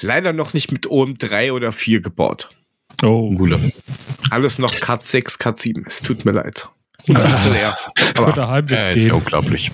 Leider 0.00 0.32
noch 0.32 0.52
nicht 0.54 0.72
mit 0.72 0.86
OM3 0.86 1.52
oder 1.52 1.72
4 1.72 2.00
gebaut. 2.00 2.50
Oh, 3.02 3.30
Mule. 3.30 3.58
Alles 4.30 4.58
noch 4.58 4.72
Cat 4.80 5.04
6, 5.06 5.38
Cat 5.38 5.58
7. 5.58 5.84
Es 5.86 6.02
tut 6.02 6.24
mir 6.24 6.32
leid. 6.32 6.68
XLR. 7.06 7.76
für 7.96 8.18
Aber 8.18 8.32
daheim 8.32 8.64
Ja, 8.66 8.70
wird's 8.70 8.86
ist 8.88 8.96
ja 8.96 9.02
gehen. 9.04 9.12
unglaublich. 9.12 9.70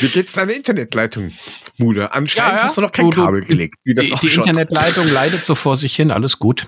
wie 0.00 0.08
geht's 0.08 0.32
deiner 0.32 0.52
Internetleitung, 0.54 1.32
Mule? 1.76 2.12
Anscheinend 2.12 2.52
Ja, 2.52 2.56
ja. 2.58 2.62
hast 2.64 2.76
du 2.76 2.80
noch 2.82 2.92
kein 2.92 3.06
Du- 3.06 3.10
du- 3.16 3.24
Kabel 3.24 3.40
gelegt. 3.42 3.76
Wie 3.84 3.94
das 3.94 4.06
Die, 4.06 4.12
die. 4.20 4.34
Internetleitung 4.36 5.06
leidet 5.08 5.44
so 5.44 5.54
vor 5.54 5.76
sich 5.76 5.94
hin. 5.96 6.10
Alles 6.10 6.38
gut. 6.38 6.66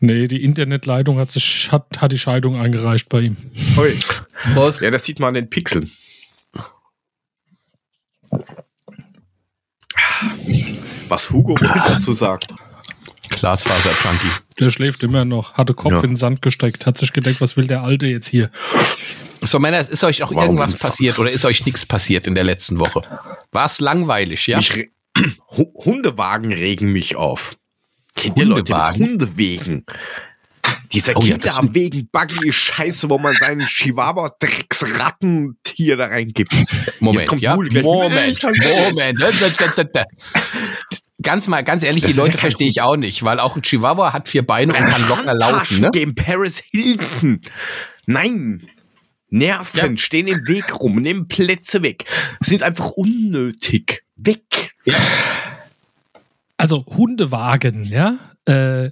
Nee, 0.00 0.28
die 0.28 0.44
Internetleitung 0.44 1.18
hat 1.18 1.30
sich 1.30 1.70
hat, 1.72 1.86
hat 2.00 2.12
die 2.12 2.18
Scheidung 2.18 2.56
eingereicht 2.60 3.08
bei 3.08 3.20
ihm. 3.22 3.36
Ui. 3.76 3.98
Prost. 4.54 4.80
Ja, 4.80 4.90
das 4.90 5.04
sieht 5.04 5.18
man 5.18 5.28
an 5.28 5.34
den 5.34 5.50
Pixeln. 5.50 5.90
Was 11.08 11.30
Hugo 11.30 11.56
dazu 11.56 12.14
sagt. 12.14 12.54
Glasfaser-Junkie. 13.30 14.30
Der 14.58 14.70
schläft 14.70 15.02
immer 15.02 15.24
noch, 15.24 15.54
hatte 15.54 15.74
Kopf 15.74 15.92
Ja. 15.92 15.98
in 16.00 16.10
den 16.10 16.16
Sand 16.16 16.42
gesteckt, 16.42 16.86
hat 16.86 16.98
sich 16.98 17.12
gedacht, 17.12 17.40
was 17.40 17.56
will 17.56 17.66
der 17.66 17.82
Alte 17.82 18.06
jetzt 18.06 18.26
hier? 18.28 18.50
So, 19.42 19.58
Männer, 19.58 19.78
ist 19.78 20.02
euch 20.02 20.22
auch 20.22 20.30
Warum 20.32 20.56
irgendwas 20.56 20.78
passiert 20.78 21.18
oder 21.18 21.30
ist 21.30 21.44
euch 21.44 21.64
nichts 21.64 21.86
passiert 21.86 22.26
in 22.26 22.34
der 22.34 22.44
letzten 22.44 22.80
Woche? 22.80 23.02
War 23.52 23.66
es 23.66 23.80
langweilig, 23.80 24.46
ja? 24.46 24.60
Hundewagen 25.50 26.52
regen 26.52 26.92
mich 26.92 27.16
auf. 27.16 27.56
Kennt 28.18 28.38
ihr 28.38 28.44
Leute 28.44 28.74
mit? 28.74 29.08
Hundewegen? 29.08 29.84
Dieser 30.92 31.16
Oh 31.16 31.22
ja, 31.22 31.36
das- 31.38 31.56
Kinderwegen 31.58 32.08
Buggy 32.10 32.52
scheiße, 32.52 33.08
wo 33.10 33.18
man 33.18 33.32
seinen 33.34 33.66
Chihuahua 33.66 34.34
Drecksrattentier 34.40 35.96
da 35.96 36.06
reingibt. 36.06 36.52
Moment, 37.00 37.40
ja. 37.40 37.56
Gleich. 37.56 37.84
Moment, 37.84 38.38
Moment. 39.18 40.06
Ganz 41.20 41.48
mal, 41.48 41.62
ganz 41.64 41.82
ehrlich, 41.82 42.02
Das 42.04 42.12
die 42.12 42.16
ja 42.16 42.22
Leute 42.22 42.32
kein 42.36 42.40
verstehe 42.40 42.68
ich 42.68 42.80
auch 42.80 42.96
nicht, 42.96 43.22
weil 43.24 43.40
auch 43.40 43.56
ein 43.56 43.62
Chihuahua 43.62 44.12
hat 44.12 44.28
vier 44.28 44.46
Beine 44.46 44.72
und 44.72 44.78
kann 44.84 45.08
locker 45.08 45.34
laufen, 45.34 45.80
ne? 45.80 45.86
Handtaschengame 45.88 46.14
Paris 46.14 46.62
Hilton. 46.70 47.40
Nein. 48.06 48.68
Nerven 49.30 49.92
Ja. 49.96 49.98
stehen 49.98 50.26
im 50.28 50.46
Weg 50.46 50.80
rum, 50.80 50.96
nehmen 51.02 51.28
Plätze 51.28 51.82
weg. 51.82 52.04
Sind 52.40 52.62
einfach 52.62 52.90
unnötig. 52.92 54.04
Weg. 54.16 54.74
Also 56.58 56.84
Hundewagen, 56.86 57.84
ja. 57.84 58.16
Äh, 58.44 58.90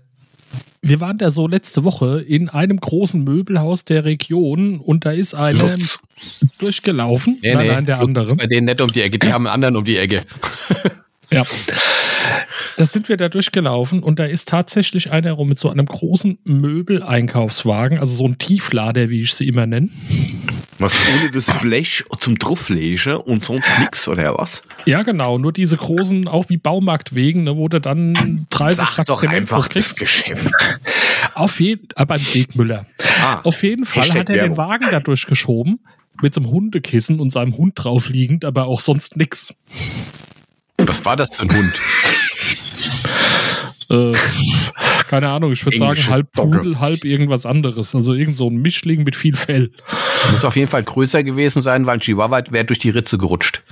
wir 0.80 1.00
waren 1.00 1.18
da 1.18 1.30
so 1.30 1.48
letzte 1.48 1.82
Woche 1.82 2.20
in 2.20 2.48
einem 2.48 2.78
großen 2.78 3.22
Möbelhaus 3.24 3.84
der 3.84 4.04
Region 4.04 4.78
und 4.78 5.04
da 5.04 5.10
ist 5.10 5.34
einer 5.34 5.70
Lutz. 5.76 5.98
durchgelaufen. 6.58 7.38
Nee, 7.42 7.54
nein, 7.54 7.66
nee, 7.66 7.72
nein, 7.72 7.86
der 7.86 7.98
Lutz 7.98 8.08
andere. 8.08 8.26
ist 8.26 8.36
Bei 8.36 8.46
denen 8.46 8.66
nicht 8.66 8.80
um 8.80 8.92
die 8.92 9.02
Ecke, 9.02 9.18
die 9.18 9.32
haben 9.32 9.46
einen 9.46 9.54
anderen 9.54 9.76
um 9.76 9.84
die 9.84 9.96
Ecke. 9.96 10.22
Ja. 11.30 11.42
Da 12.76 12.86
sind 12.86 13.09
wir 13.09 13.16
da 13.16 13.28
durchgelaufen 13.28 14.02
und 14.02 14.18
da 14.18 14.24
ist 14.24 14.48
tatsächlich 14.48 15.11
einer 15.11 15.32
rum 15.32 15.48
mit 15.48 15.59
so 15.59 15.70
einem 15.70 15.86
großen 15.86 16.38
Möbeleinkaufswagen, 16.44 17.98
also 17.98 18.14
so 18.14 18.26
ein 18.26 18.38
Tieflader, 18.38 19.11
wie 19.11 19.20
ich 19.20 19.34
sie 19.34 19.48
immer 19.48 19.66
nenne. 19.66 19.88
Was 20.78 20.94
ohne 21.11 21.30
das 21.30 21.46
Blech 21.61 22.04
zum 22.18 22.38
Drauflegen 22.38 23.16
und 23.16 23.42
sonst 23.42 23.68
nix, 23.78 24.09
oder 24.09 24.36
was? 24.36 24.62
Ja, 24.84 25.02
genau, 25.02 25.38
nur 25.38 25.52
diese 25.52 25.76
großen, 25.78 26.28
auch 26.28 26.50
wie 26.50 26.59
Baumarktwegen, 26.59 27.44
ne, 27.44 27.57
wo 27.57 27.68
du 27.68 27.80
dann 27.80 28.46
30 28.50 28.78
Sag 28.78 28.88
Sack 28.88 29.07
doch 29.07 29.20
Zement 29.20 29.38
einfach 29.38 29.68
das. 29.68 29.96
Geschäft. 29.96 30.52
Auf 31.34 31.61
jeden 31.61 31.88
aber 31.94 32.14
ein 32.14 32.20
Wegmüller. 32.20 32.86
Ah, 33.22 33.40
Auf 33.42 33.62
jeden 33.62 33.86
Fall 33.86 34.02
Hashtag 34.02 34.18
hat 34.18 34.30
er 34.30 34.36
den 34.36 34.42
Werbung. 34.42 34.57
Wagen 34.59 34.86
da 34.90 35.00
durchgeschoben 35.00 35.80
mit 36.22 36.34
so 36.34 36.40
einem 36.40 36.50
Hundekissen 36.50 37.20
und 37.20 37.30
seinem 37.30 37.57
Hund 37.57 37.72
drauf 37.76 38.09
liegend, 38.09 38.44
aber 38.44 38.66
auch 38.66 38.80
sonst 38.80 39.16
nix. 39.16 39.54
Was 40.78 41.04
war 41.04 41.16
das 41.16 41.34
für 41.34 41.42
ein 41.42 41.57
Hund? 41.57 41.72
Äh, 43.89 44.12
keine 45.09 45.29
Ahnung, 45.29 45.53
ich 45.53 45.64
würde 45.64 45.79
sagen, 45.79 46.07
halb 46.09 46.33
Dogge. 46.33 46.59
Pudel, 46.59 46.81
halb 46.81 47.05
irgendwas 47.05 47.47
anderes. 47.47 47.95
Also 47.95 48.14
irgend 48.14 48.37
so 48.37 48.49
ein 48.49 48.57
Mischling 48.57 49.05
mit 49.05 49.14
viel 49.14 49.37
Fell. 49.37 49.70
Muss 50.33 50.45
auf 50.45 50.57
jeden 50.57 50.68
Fall 50.68 50.83
größer 50.83 51.22
gewesen 51.22 51.62
sein, 51.62 51.87
weil 51.87 51.95
ein 51.95 52.01
Chihuahua 52.01 52.43
wäre 52.51 52.64
durch 52.64 52.81
die 52.81 52.91
Ritze 52.91 53.18
gerutscht 53.18 53.62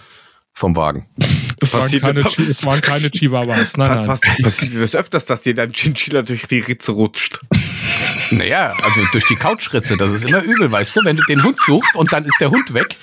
vom 0.52 0.76
Wagen. 0.76 1.06
Es 1.60 1.72
waren, 1.72 1.90
keine, 1.98 2.20
es 2.20 2.66
waren 2.66 2.80
keine 2.82 3.10
Chihuahuas. 3.10 3.78
Nein, 3.78 3.88
nein. 3.88 4.08
Was, 4.08 4.20
passiert 4.20 4.72
dir 4.72 4.80
das 4.80 4.94
öfters, 4.94 5.24
dass 5.24 5.42
dir 5.42 5.54
dein 5.54 5.72
Chinchilla 5.72 6.20
durch 6.20 6.46
die 6.46 6.58
Ritze 6.58 6.92
rutscht? 6.92 7.40
Naja, 8.30 8.74
also 8.82 9.02
durch 9.12 9.26
die 9.26 9.36
Couchritze, 9.36 9.96
das 9.96 10.10
ist 10.12 10.28
immer 10.28 10.42
übel, 10.42 10.70
weißt 10.72 10.96
du? 10.96 11.04
Wenn 11.04 11.16
du 11.16 11.22
den 11.24 11.42
Hund 11.42 11.58
suchst 11.64 11.94
und 11.94 12.12
dann 12.12 12.24
ist 12.24 12.40
der 12.40 12.50
Hund 12.50 12.72
weg, 12.72 12.96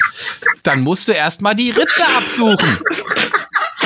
dann 0.63 0.81
musst 0.81 1.07
du 1.07 1.11
erstmal 1.11 1.55
die 1.55 1.69
Ritze 1.69 2.03
absuchen. 2.17 2.77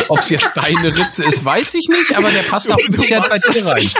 Ob 0.07 0.19
es 0.19 0.29
jetzt 0.29 0.51
deine 0.55 0.95
Ritze 0.95 1.23
ist, 1.25 1.43
weiß 1.43 1.73
ich 1.75 1.87
nicht, 1.87 2.15
aber 2.15 2.31
der 2.31 2.43
passt 2.43 2.71
auch 2.71 2.77
ein 2.77 2.91
bisschen 2.91 3.23
bei 3.29 3.39
dir 3.39 3.65
rein. 3.65 3.91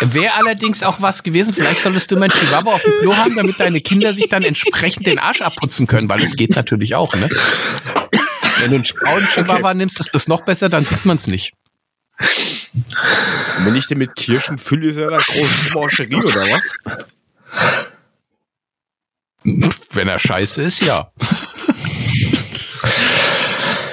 Wäre 0.00 0.34
allerdings 0.34 0.82
auch 0.82 1.00
was 1.00 1.22
gewesen. 1.22 1.52
Vielleicht 1.52 1.82
solltest 1.82 2.10
du 2.10 2.16
mal 2.16 2.30
einen 2.30 2.32
Chihuahua 2.32 2.74
auf 2.74 2.82
dem 2.82 2.92
Klo 3.00 3.16
haben, 3.16 3.34
damit 3.36 3.58
deine 3.60 3.80
Kinder 3.80 4.14
sich 4.14 4.28
dann 4.28 4.42
entsprechend 4.42 5.06
den 5.06 5.18
Arsch 5.18 5.42
abputzen 5.42 5.86
können, 5.86 6.08
weil 6.08 6.20
das 6.20 6.34
geht 6.36 6.56
natürlich 6.56 6.94
auch, 6.94 7.14
ne? 7.14 7.28
Wenn 8.58 8.70
du 8.70 8.76
einen 8.76 8.84
braunen 8.84 9.26
Chihuahua 9.26 9.74
nimmst, 9.74 10.00
ist 10.00 10.14
das 10.14 10.28
noch 10.28 10.40
besser, 10.42 10.68
dann 10.68 10.84
sieht 10.84 11.04
man 11.04 11.16
es 11.16 11.26
nicht. 11.26 11.52
Und 12.20 13.64
wenn 13.64 13.76
ich 13.76 13.86
den 13.86 13.98
mit 13.98 14.16
Kirschen 14.16 14.58
fülle, 14.58 14.90
ist 14.90 14.96
er 14.96 15.08
eine 15.08 15.18
große 15.18 15.78
Mancherie 15.78 16.16
oder 16.16 16.48
was? 16.50 16.64
Wenn 19.92 20.08
er 20.08 20.18
scheiße 20.18 20.62
ist, 20.62 20.82
ja. 20.82 21.12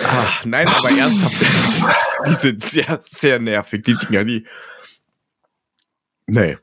Ach, 0.07 0.45
nein, 0.45 0.67
aber 0.67 0.91
ernsthaft, 0.91 1.35
die 2.27 2.33
sind 2.33 2.63
sehr, 2.63 3.01
sehr 3.03 3.39
nervig, 3.39 3.83
die 3.83 3.95
Dinger, 3.95 4.23
die. 4.23 4.45
Nee. 6.27 6.57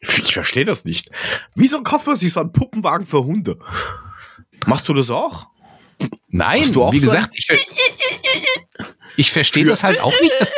Ich 0.00 0.32
verstehe 0.32 0.64
das 0.64 0.84
nicht. 0.84 1.10
Wieso 1.54 1.82
kauft 1.82 2.06
man 2.06 2.18
sich 2.18 2.32
so 2.32 2.40
einen 2.40 2.52
Puppenwagen 2.52 3.06
für 3.06 3.24
Hunde? 3.24 3.58
Machst 4.66 4.88
du 4.88 4.94
das 4.94 5.10
auch? 5.10 5.48
Nein, 6.28 6.76
auch 6.76 6.92
wie 6.92 6.98
so 6.98 7.06
gesagt, 7.06 7.32
ich, 7.34 7.46
ver 7.46 7.56
ich 9.16 9.32
verstehe 9.32 9.64
das 9.64 9.82
halt 9.82 10.00
auch 10.00 10.14
nicht. 10.20 10.52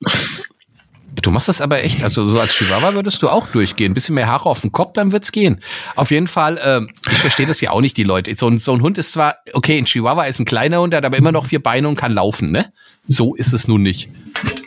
Du 1.24 1.30
machst 1.30 1.48
das 1.48 1.62
aber 1.62 1.82
echt, 1.82 2.04
also 2.04 2.26
so 2.26 2.38
als 2.38 2.52
Chihuahua 2.52 2.94
würdest 2.94 3.22
du 3.22 3.30
auch 3.30 3.48
durchgehen. 3.48 3.92
Ein 3.92 3.94
bisschen 3.94 4.14
mehr 4.14 4.26
Haare 4.26 4.44
auf 4.46 4.60
dem 4.60 4.72
Kopf, 4.72 4.92
dann 4.92 5.10
wird's 5.10 5.32
gehen. 5.32 5.62
Auf 5.96 6.10
jeden 6.10 6.28
Fall, 6.28 6.60
ähm, 6.62 6.90
ich 7.10 7.16
verstehe 7.16 7.46
das 7.46 7.62
ja 7.62 7.70
auch 7.70 7.80
nicht, 7.80 7.96
die 7.96 8.02
Leute. 8.04 8.36
So 8.36 8.46
ein, 8.46 8.58
so 8.58 8.74
ein 8.74 8.82
Hund 8.82 8.98
ist 8.98 9.12
zwar, 9.12 9.36
okay, 9.54 9.78
ein 9.78 9.86
Chihuahua 9.86 10.24
ist 10.26 10.38
ein 10.38 10.44
kleiner 10.44 10.80
Hund, 10.80 10.92
der 10.92 10.98
hat 10.98 11.06
aber 11.06 11.16
immer 11.16 11.32
noch 11.32 11.46
vier 11.46 11.62
Beine 11.62 11.88
und 11.88 11.96
kann 11.96 12.12
laufen, 12.12 12.50
ne? 12.52 12.72
So 13.08 13.34
ist 13.34 13.54
es 13.54 13.66
nun 13.66 13.80
nicht. 13.82 14.10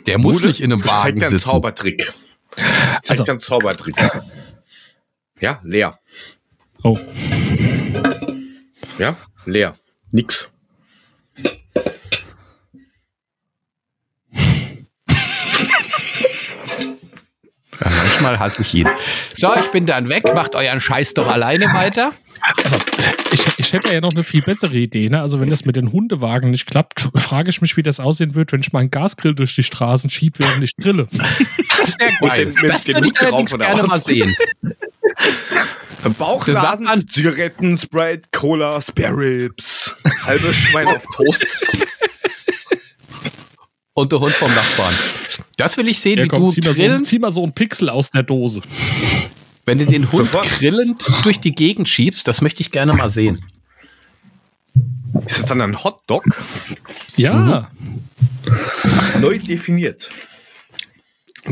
Der 0.08 0.18
muss 0.18 0.36
Bude, 0.38 0.48
nicht 0.48 0.60
in 0.60 0.72
einem 0.72 0.82
zeig 0.82 0.90
Wagen 0.90 1.16
dir 1.20 1.26
einen 1.26 1.30
sitzen. 1.38 1.50
Zaubertrick. 1.50 2.12
Zeig 2.56 3.10
Also- 3.10 3.22
dir 3.24 3.30
einen 3.32 3.40
Zaubertrick. 3.40 3.94
Ja, 5.40 5.60
leer. 5.62 6.00
Oh. 6.82 6.98
Ja, 8.98 9.16
leer. 9.46 9.76
Nix. 10.10 10.48
Ja, 17.80 17.90
manchmal 17.90 18.38
hasse 18.38 18.62
ich 18.62 18.74
ihn. 18.74 18.88
So, 19.34 19.54
ich 19.54 19.70
bin 19.70 19.86
dann 19.86 20.08
weg, 20.08 20.24
macht 20.34 20.54
euren 20.56 20.80
Scheiß 20.80 21.14
doch 21.14 21.28
alleine 21.28 21.66
weiter. 21.72 22.12
Also, 22.64 22.76
ich, 23.32 23.44
ich 23.58 23.72
hätte 23.72 23.92
ja 23.92 24.00
noch 24.00 24.12
eine 24.12 24.22
viel 24.24 24.42
bessere 24.42 24.74
Idee. 24.76 25.08
Ne? 25.08 25.20
Also, 25.20 25.40
wenn 25.40 25.50
das 25.50 25.64
mit 25.64 25.76
den 25.76 25.92
Hundewagen 25.92 26.50
nicht 26.50 26.66
klappt, 26.66 27.08
frage 27.16 27.50
ich 27.50 27.60
mich, 27.60 27.76
wie 27.76 27.82
das 27.82 28.00
aussehen 28.00 28.34
wird, 28.34 28.52
wenn 28.52 28.60
ich 28.60 28.72
meinen 28.72 28.90
Gasgrill 28.90 29.34
durch 29.34 29.54
die 29.54 29.62
Straßen 29.62 30.08
schiebe, 30.10 30.38
während 30.40 30.62
ich 30.64 30.74
drille. 30.76 31.08
Das 31.78 31.98
wäre 31.98 32.12
Und 32.20 32.28
geil. 32.28 32.46
den- 32.46 32.68
das 32.68 32.86
würde 32.86 33.06
ich 33.06 33.20
allerdings 33.20 33.50
gerne 33.56 33.82
mal 33.84 34.00
sehen. 34.00 34.34
Bauchladen, 36.18 36.86
sagt 36.86 37.12
Zigaretten, 37.12 37.76
Sprite, 37.78 38.22
Cola, 38.32 38.80
Spare 38.82 39.16
Ribs, 39.16 39.96
halbes 40.24 40.56
Schwein 40.56 40.86
auf 40.88 41.04
Toast. 41.14 41.46
Und 43.94 44.12
der 44.12 44.20
Hund 44.20 44.32
vom 44.34 44.54
Nachbarn. 44.54 44.94
Das 45.58 45.76
will 45.76 45.88
ich 45.88 46.00
sehen, 46.00 46.18
Ja, 46.18 46.24
wie 46.24 46.28
komm, 46.28 46.46
du 46.46 46.52
zieh 46.52 46.60
mal, 46.62 46.72
so, 46.74 46.82
grillend, 46.82 47.06
zieh 47.06 47.18
mal 47.18 47.30
so 47.32 47.42
einen 47.42 47.52
Pixel 47.52 47.90
aus 47.90 48.10
der 48.10 48.22
Dose. 48.22 48.62
wenn 49.66 49.78
du 49.78 49.84
den 49.86 50.10
Hund 50.10 50.26
Sofort. 50.26 50.48
grillend 50.48 51.04
durch 51.24 51.40
die 51.40 51.54
Gegend 51.54 51.88
schiebst, 51.88 52.26
das 52.26 52.40
möchte 52.40 52.62
ich 52.62 52.70
gerne 52.70 52.94
mal 52.94 53.10
sehen. 53.10 53.44
Ist 55.26 55.38
das 55.40 55.44
dann 55.46 55.60
ein 55.60 55.82
Hotdog? 55.84 56.24
Ja. 57.16 57.70
Neu 59.20 59.38
definiert. 59.38 60.08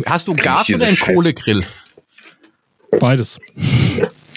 Hast 0.07 0.29
du 0.29 0.35
Gas 0.37 0.71
oder 0.71 0.87
einen 0.87 0.97
Scheiße- 0.97 1.15
Kohlegrill? 1.15 1.67
beides. 3.01 3.39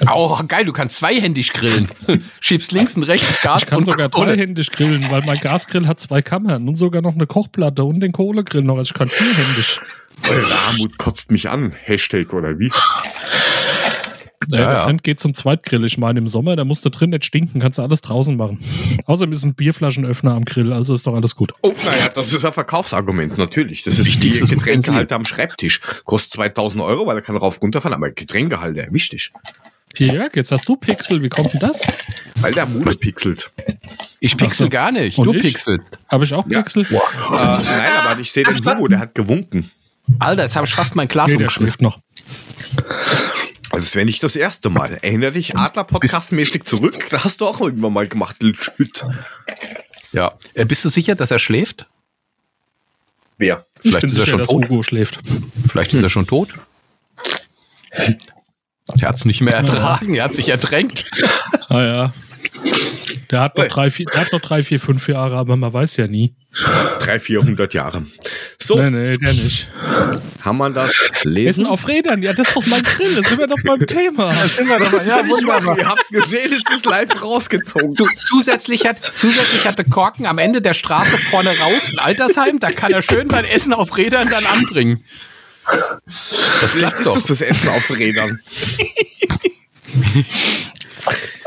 Oh, 0.14 0.40
geil, 0.48 0.66
du 0.66 0.74
kannst 0.74 0.98
zweihändig 0.98 1.54
grillen. 1.54 1.90
Schiebst 2.40 2.72
links 2.72 2.96
und 2.96 3.04
rechts 3.04 3.42
Gas 3.42 3.64
Ich 3.64 3.70
kann 3.70 3.80
und 3.80 3.86
sogar 3.86 4.10
dreihändig 4.10 4.72
grillen, 4.72 5.06
weil 5.10 5.22
mein 5.26 5.38
Gasgrill 5.40 5.88
hat 5.88 6.00
zwei 6.00 6.22
Kammern 6.22 6.68
und 6.68 6.76
sogar 6.76 7.02
noch 7.02 7.16
eine 7.16 7.28
Kochplatte 7.28 7.84
und 7.84 8.00
den 8.00 8.12
Kohlegrill 8.12 8.62
noch. 8.64 8.78
Also 8.78 8.92
ich 8.94 8.98
kann 8.98 9.10
vierhändig. 9.10 9.80
Eure 10.30 10.56
Armut 10.68 10.98
kotzt 10.98 11.32
mich 11.32 11.50
an. 11.50 11.74
Hashtag 11.84 12.34
oder 12.34 12.60
wie? 12.60 12.72
Naja, 14.52 14.64
Ja, 14.64 14.70
der 14.70 14.80
ja. 14.80 14.86
Trend 14.86 15.04
geht 15.04 15.20
zum 15.20 15.34
Zweitgrill. 15.34 15.86
Ich 15.86 15.98
meine, 15.98 16.20
im 16.20 16.28
Sommer, 16.28 16.56
da 16.56 16.66
musst 16.66 16.84
du 16.84 16.90
drin 16.90 17.12
nicht 17.12 17.26
stinken, 17.26 17.60
kannst 17.60 17.78
du 17.78 17.84
alles 17.84 18.02
draußen 18.02 18.36
machen. 18.36 18.60
Außerdem 19.06 19.32
ist 19.32 19.44
ein 19.44 19.54
Bierflaschenöffner 19.54 20.34
am 20.34 20.46
Grill, 20.46 20.74
also 20.74 20.94
ist 20.94 21.06
doch 21.06 21.14
alles 21.14 21.36
gut. 21.36 21.54
Oh, 21.62 21.74
naja, 21.86 22.10
das 22.16 22.34
ist 22.34 22.44
ein 22.44 22.54
Verkaufsargument, 22.54 23.38
natürlich. 23.38 23.84
Das 23.84 24.00
ist 24.00 24.18
Utensil. 24.18 24.48
Getränkehalter 24.48 25.16
am 25.16 25.26
Schreibtisch. 25.26 25.82
Kostet 26.06 26.34
2000 26.34 26.82
Euro, 26.82 27.06
weil 27.06 27.18
er 27.18 27.22
kann 27.22 27.38
rauf 27.38 27.62
runterfahren, 27.62 27.96
aber 27.96 28.12
Getränkehalter, 28.12 28.88
wichtig. 28.92 29.32
Hier, 29.96 30.14
Jörg, 30.14 30.36
jetzt 30.36 30.52
hast 30.52 30.68
du 30.70 30.76
Pixel. 30.76 31.22
Wie 31.24 31.30
kommt 31.30 31.54
denn 31.54 31.60
das? 31.60 31.86
Weil 32.42 32.54
der 32.54 32.66
Mule 32.66 32.92
pixelt. 32.96 33.52
Ich 34.20 34.38
pixel 34.38 34.66
so. 34.68 34.70
gar 34.70 34.92
nicht. 34.92 35.18
Und 35.18 35.26
du 35.26 35.34
ich? 35.34 35.42
pixelst. 35.42 35.98
Habe 36.08 36.24
ich 36.26 36.34
auch 36.34 36.46
Ja. 36.50 36.62
Pixel? 36.62 36.86
Äh, 36.86 37.00
nein, 37.32 37.92
aber 38.06 38.20
ich 38.20 38.32
sehe 38.32 38.44
den? 38.44 38.56
Hugo, 38.56 38.88
der 38.88 39.00
hat 39.00 39.16
gewunken. 39.16 39.70
Alter, 40.20 40.44
jetzt 40.44 40.56
habe 40.56 40.68
ich 40.68 40.74
fast 40.74 40.96
mein 40.96 41.08
Glas 41.08 41.28
Nee, 41.28 41.34
der 41.34 41.42
umgeschmissen. 41.42 41.84
noch. 41.84 42.00
Also 43.72 43.84
das 43.86 43.96
wäre 43.96 44.06
nicht 44.06 44.24
das 44.24 44.36
erste 44.36 44.70
Mal. 44.70 44.98
Erinnere 45.02 45.32
dich 45.34 45.56
Adler-Podcast-mäßig 45.56 46.64
zurück. 46.66 47.08
Da 47.10 47.24
hast 47.24 47.42
du 47.42 47.46
auch 47.48 47.60
irgendwann 47.62 47.94
mal 47.94 48.08
gemacht, 48.08 48.38
Schütt. 48.60 49.06
Ja. 50.12 50.34
Äh, 50.54 50.66
bist 50.66 50.84
du 50.86 50.90
sicher, 50.90 51.16
dass 51.16 51.30
er 51.32 51.40
schläft? 51.40 51.86
Wer? 53.38 53.66
Ich 53.82 53.90
Vielleicht 53.92 54.02
bin 54.02 54.10
ist 54.12 54.18
er 54.18 54.26
sicher, 54.26 54.30
schon 54.32 54.40
dass 54.40 54.48
tot. 54.50 54.66
Hugo 54.70 54.84
schläft. 54.84 55.20
Vielleicht 55.70 55.94
ist 55.94 56.02
er 56.04 56.10
schon 56.10 56.26
tot. 56.28 56.50
Er 59.00 59.10
hat 59.10 59.16
es 59.18 59.26
nicht 59.26 59.42
mehr 59.42 59.56
ertragen, 59.56 60.14
er 60.16 60.24
hat 60.26 60.34
sich 60.34 60.50
ertränkt. 60.50 61.06
Ah 61.72 61.84
ja. 61.84 62.14
Der 63.30 63.42
hat 63.42 63.56
noch 63.58 63.68
drei, 63.68 63.92
vier, 63.92 64.08
der 64.08 64.22
hat 64.22 64.32
noch 64.34 64.42
drei, 64.42 64.64
vier, 64.64 64.80
fünf 64.80 65.08
Jahre, 65.08 65.36
aber 65.36 65.56
man 65.56 65.72
weiß 65.72 65.98
ja 65.98 66.08
nie. 66.08 66.34
Drei, 67.00 67.20
vierhundert 67.20 67.76
Jahre. 67.76 68.04
So, 68.58 68.82
Nee, 68.82 68.90
nee, 68.90 69.18
der 69.18 69.34
nicht. 69.34 69.68
haben 70.44 70.58
wir 70.58 70.72
das 70.72 70.90
Essen 71.14 71.30
lesen? 71.30 71.66
auf 71.68 71.88
Rädern, 71.88 72.24
ja, 72.24 72.34
das 72.34 72.48
ist 72.48 72.56
doch 72.56 72.66
mein 72.66 72.82
Grill, 72.82 73.14
das 73.16 73.28
sind 73.28 73.38
wir 73.38 73.46
doch 73.46 73.62
beim 73.64 73.86
Thema. 73.86 74.32
sind 74.32 74.68
wir 74.68 74.80
doch. 74.80 75.06
Ja, 75.06 75.28
wunderbar. 75.28 75.78
Ihr 75.78 75.88
habt 75.88 76.08
gesehen, 76.10 76.52
es 76.52 76.76
ist 76.76 76.86
live 76.86 77.22
rausgezogen. 77.24 77.92
Zu, 77.92 78.08
zusätzlich, 78.18 78.88
hat, 78.88 78.98
zusätzlich 79.16 79.68
hatte 79.68 79.84
Korken 79.84 80.26
am 80.26 80.40
Ende 80.40 80.62
der 80.62 80.74
Straße 80.74 81.18
vorne 81.30 81.52
raus 81.60 81.92
ein 81.94 82.00
Altersheim. 82.00 82.60
Da 82.60 82.72
kann 82.72 82.92
er 82.94 83.04
schön 83.04 83.30
sein 83.30 83.46
Essen 83.46 83.74
auf 83.74 83.96
Rädern 83.96 84.30
dann 84.32 84.46
anbringen. 84.48 85.04
Das 86.62 86.74
klappt 86.76 87.06
doch. 87.06 87.14
das 87.14 87.24
das 87.24 87.42
Essen 87.42 87.70
auf 87.70 87.90
Rädern. 87.98 88.40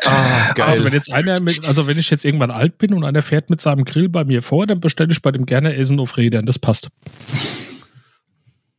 Ah, 0.04 0.52
geil. 0.54 0.66
Also 0.66 0.84
wenn 0.84 0.92
jetzt 0.92 1.12
einer 1.12 1.40
mit, 1.40 1.64
also 1.64 1.86
wenn 1.86 1.98
ich 1.98 2.10
jetzt 2.10 2.24
irgendwann 2.24 2.50
alt 2.50 2.78
bin 2.78 2.92
und 2.92 3.04
einer 3.04 3.22
fährt 3.22 3.50
mit 3.50 3.60
seinem 3.60 3.84
Grill 3.84 4.08
bei 4.08 4.24
mir 4.24 4.42
vor, 4.42 4.66
dann 4.66 4.80
bestelle 4.80 5.12
ich 5.12 5.22
bei 5.22 5.30
dem 5.30 5.46
gerne 5.46 5.76
Essen 5.76 6.00
auf 6.00 6.16
Rädern. 6.16 6.46
Das 6.46 6.58
passt. 6.58 6.88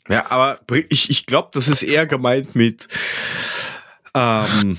Ja, 0.09 0.29
aber 0.29 0.59
ich, 0.89 1.09
ich 1.09 1.25
glaube, 1.25 1.49
das 1.53 1.67
ist 1.67 1.81
eher 1.81 2.05
gemeint 2.05 2.55
mit 2.55 2.89
ähm, 4.13 4.77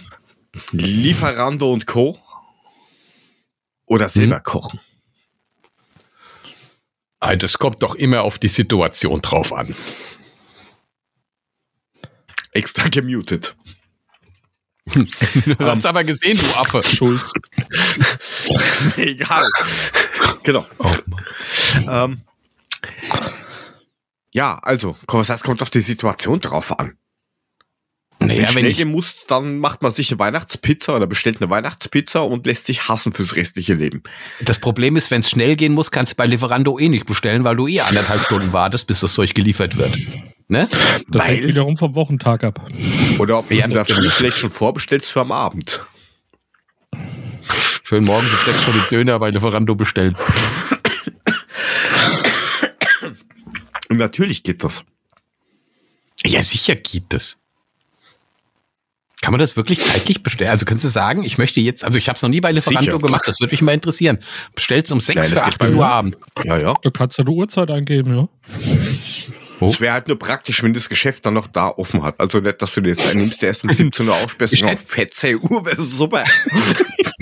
Lieferando 0.73 1.73
und 1.73 1.87
Co. 1.87 2.19
Oder 3.87 4.09
selber 4.09 4.41
kochen. 4.41 4.81
Ah, 7.21 7.37
das 7.37 7.59
kommt 7.59 7.83
doch 7.83 7.95
immer 7.95 8.23
auf 8.23 8.39
die 8.39 8.49
Situation 8.49 9.23
drauf 9.23 9.53
an. 9.53 9.75
Extra 12.55 12.89
gemutet. 12.89 13.55
Du 15.47 15.59
hast 15.59 15.87
aber 15.87 16.05
gesehen, 16.05 16.39
du 16.39 16.59
Affe. 16.59 16.83
Schulz. 16.83 17.33
Ist 17.57 18.97
mir 18.97 19.07
egal. 19.09 19.47
genau. 20.43 20.67
Ähm, 21.89 22.21
ja, 24.31 24.59
also, 24.59 24.97
heißt, 25.11 25.43
kommt 25.43 25.63
auf 25.63 25.71
die 25.71 25.81
Situation 25.81 26.41
drauf 26.41 26.79
an. 26.79 26.99
Wenn 28.19 28.29
Naja, 28.29 28.43
wenn 28.43 28.49
schnell 28.49 28.67
ich, 28.67 28.77
gehen 28.79 28.91
muss, 28.91 29.27
dann 29.27 29.59
macht 29.59 29.83
man 29.83 29.93
sich 29.93 30.11
eine 30.11 30.19
Weihnachtspizza 30.19 30.97
oder 30.97 31.07
bestellt 31.07 31.41
eine 31.41 31.51
Weihnachtspizza 31.51 32.21
und 32.21 32.47
lässt 32.47 32.67
sich 32.67 32.89
hassen 32.89 33.13
fürs 33.13 33.37
restliche 33.37 33.75
Leben. 33.75 34.03
das 34.41 34.61
Problem 34.61 34.97
ist, 34.97 35.11
wenn 35.11 35.21
es 35.21 35.31
schnell 35.31 35.57
gehen 35.57 35.73
muss, 35.73 35.91
kannst 35.91 36.13
du 36.13 36.17
bei 36.17 36.27
Lieferando 36.27 36.79
eh 36.79 36.89
nicht 36.89 37.07
bestellen, 37.07 37.45
weil 37.45 37.57
du 37.57 37.69
eh 37.69 37.81
anderthalb 37.81 38.23
Stunden 38.23 38.53
wartest, 38.53 38.87
bis 38.87 39.01
das 39.01 39.15
Zeug 39.15 39.35
geliefert 39.35 39.77
wird. 39.77 39.97
Ne? 40.49 40.69
Das 41.09 41.23
Weil- 41.23 41.37
hängt 41.37 41.47
wiederum 41.47 41.77
vom 41.77 41.95
Wochentag 41.95 42.45
ab. 42.45 42.61
Oder 43.19 43.39
ob 43.39 43.51
Ja, 43.51 43.67
du 43.67 43.85
vielleicht 44.11 44.39
schon 44.39 44.51
vorbestellst 44.51 45.11
für 45.13 45.21
am 45.23 45.33
Abend. 45.33 45.81
Schön 47.83 48.05
morgens 48.05 48.31
um 48.33 48.39
sechs 48.45 48.63
schon 48.63 48.75
die 48.75 48.89
Döner 48.95 49.19
bei 49.19 49.31
Lieferando 49.31 49.75
bestellen. 49.75 50.17
Und 53.91 53.97
natürlich 53.99 54.43
geht 54.43 54.65
das. 54.65 54.83
Ja, 56.25 56.43
sicher 56.43 56.75
geht 56.77 57.05
das. 57.11 57.37
Kann 59.21 59.33
man 59.33 59.39
das 59.41 59.57
wirklich 59.57 59.81
zeitlich 59.81 60.23
bestellen? 60.23 60.51
Also 60.51 60.67
kannst 60.67 60.85
du 60.85 60.89
sagen, 60.89 61.23
ich 61.25 61.39
möchte 61.39 61.61
jetzt, 61.61 61.83
also 61.85 61.97
ich 61.99 62.09
habe 62.09 62.17
es 62.17 62.23
noch 62.23 62.29
nie 62.29 62.41
bei 62.43 62.53
Lieferando 62.53 62.83
Sicher. 62.85 62.99
gemacht, 62.99 63.23
das 63.27 63.41
würde 63.41 63.53
mich 63.53 63.63
mal 63.63 63.73
interessieren. 63.73 64.19
Bestellst 64.55 64.93
um 64.93 65.01
6 65.01 65.17
Nein, 65.17 65.29
für 65.29 65.35
geht 65.37 65.45
18 65.45 65.71
bei 65.73 65.75
Uhr. 65.79 65.87
Abend. 65.87 66.17
Ja, 66.45 66.59
ja. 66.59 66.75
Da 66.83 66.91
kannst 66.91 67.19
du 67.19 67.23
die 67.25 67.31
Uhrzeit 67.31 67.71
eingeben, 67.71 68.15
ja. 68.17 68.29
Oh. 69.65 69.71
Es 69.71 69.81
wäre 69.81 69.95
halt 69.95 70.09
nur 70.09 70.19
praktisch, 70.19 70.63
wenn 70.63 70.75
das 70.75 70.89
Geschäft 70.89 71.25
dann 71.25 71.35
noch 71.35 71.47
da 71.47 71.69
offen 71.69 72.03
hat. 72.03 72.21
Also 72.21 72.39
nicht, 72.41 72.61
dass 72.61 72.73
du 72.75 72.81
dir 72.83 72.91
jetzt 72.91 73.09
einen 73.11 73.21
nimmst, 73.23 73.41
der 73.41 73.49
erst 73.49 73.65
um 73.65 73.71
17 73.75 74.07
Uhr 74.09 74.15
aussperrst 74.15 74.53
Ich 74.53 74.65
und 74.65 74.79
14 74.79 75.37
Uhr 75.41 75.65
wäre 75.65 75.83
super. 75.83 76.25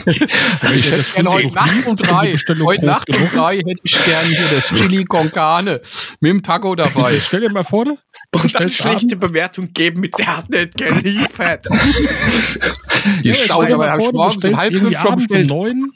Ich 0.04 0.90
hätte 0.90 1.04
gerne 1.14 1.30
heute 1.30 1.54
Nacht 1.54 1.86
um 1.86 1.94
drei. 1.96 2.34
Heute 2.64 2.86
Nacht 2.86 3.08
um 3.08 3.28
drei 3.32 3.54
hätte 3.56 3.80
ich 3.84 4.04
gerne 4.04 4.28
hier 4.28 4.48
das 4.48 4.66
Chili 4.68 5.04
con 5.04 5.30
Carne 5.30 5.80
mit 6.18 6.30
dem 6.30 6.42
Taco 6.42 6.74
dabei. 6.74 7.20
Stell 7.20 7.42
dir 7.42 7.50
mal 7.50 7.62
vor, 7.62 7.84
du 7.84 7.98
Und 8.32 8.54
dann 8.58 8.68
schlechte 8.68 9.06
abends- 9.06 9.28
Bewertung 9.28 9.72
geben 9.72 10.00
mit 10.00 10.18
der 10.18 10.38
hat 10.38 10.50
nicht 10.50 10.76
geliefert. 10.76 11.68
Die 13.22 13.28
Ja, 13.28 13.34
schaut 13.34 13.44
stell 13.44 13.66
dir 13.68 13.74
aber 13.74 13.86
mal 13.86 13.92
hab 13.92 14.00
ich 14.00 14.12
morgens 14.12 14.44
um 14.44 14.56
halb 14.56 14.72
fünf 14.74 15.00
schon 15.00 15.14
um 15.40 15.46
neun, 15.46 15.92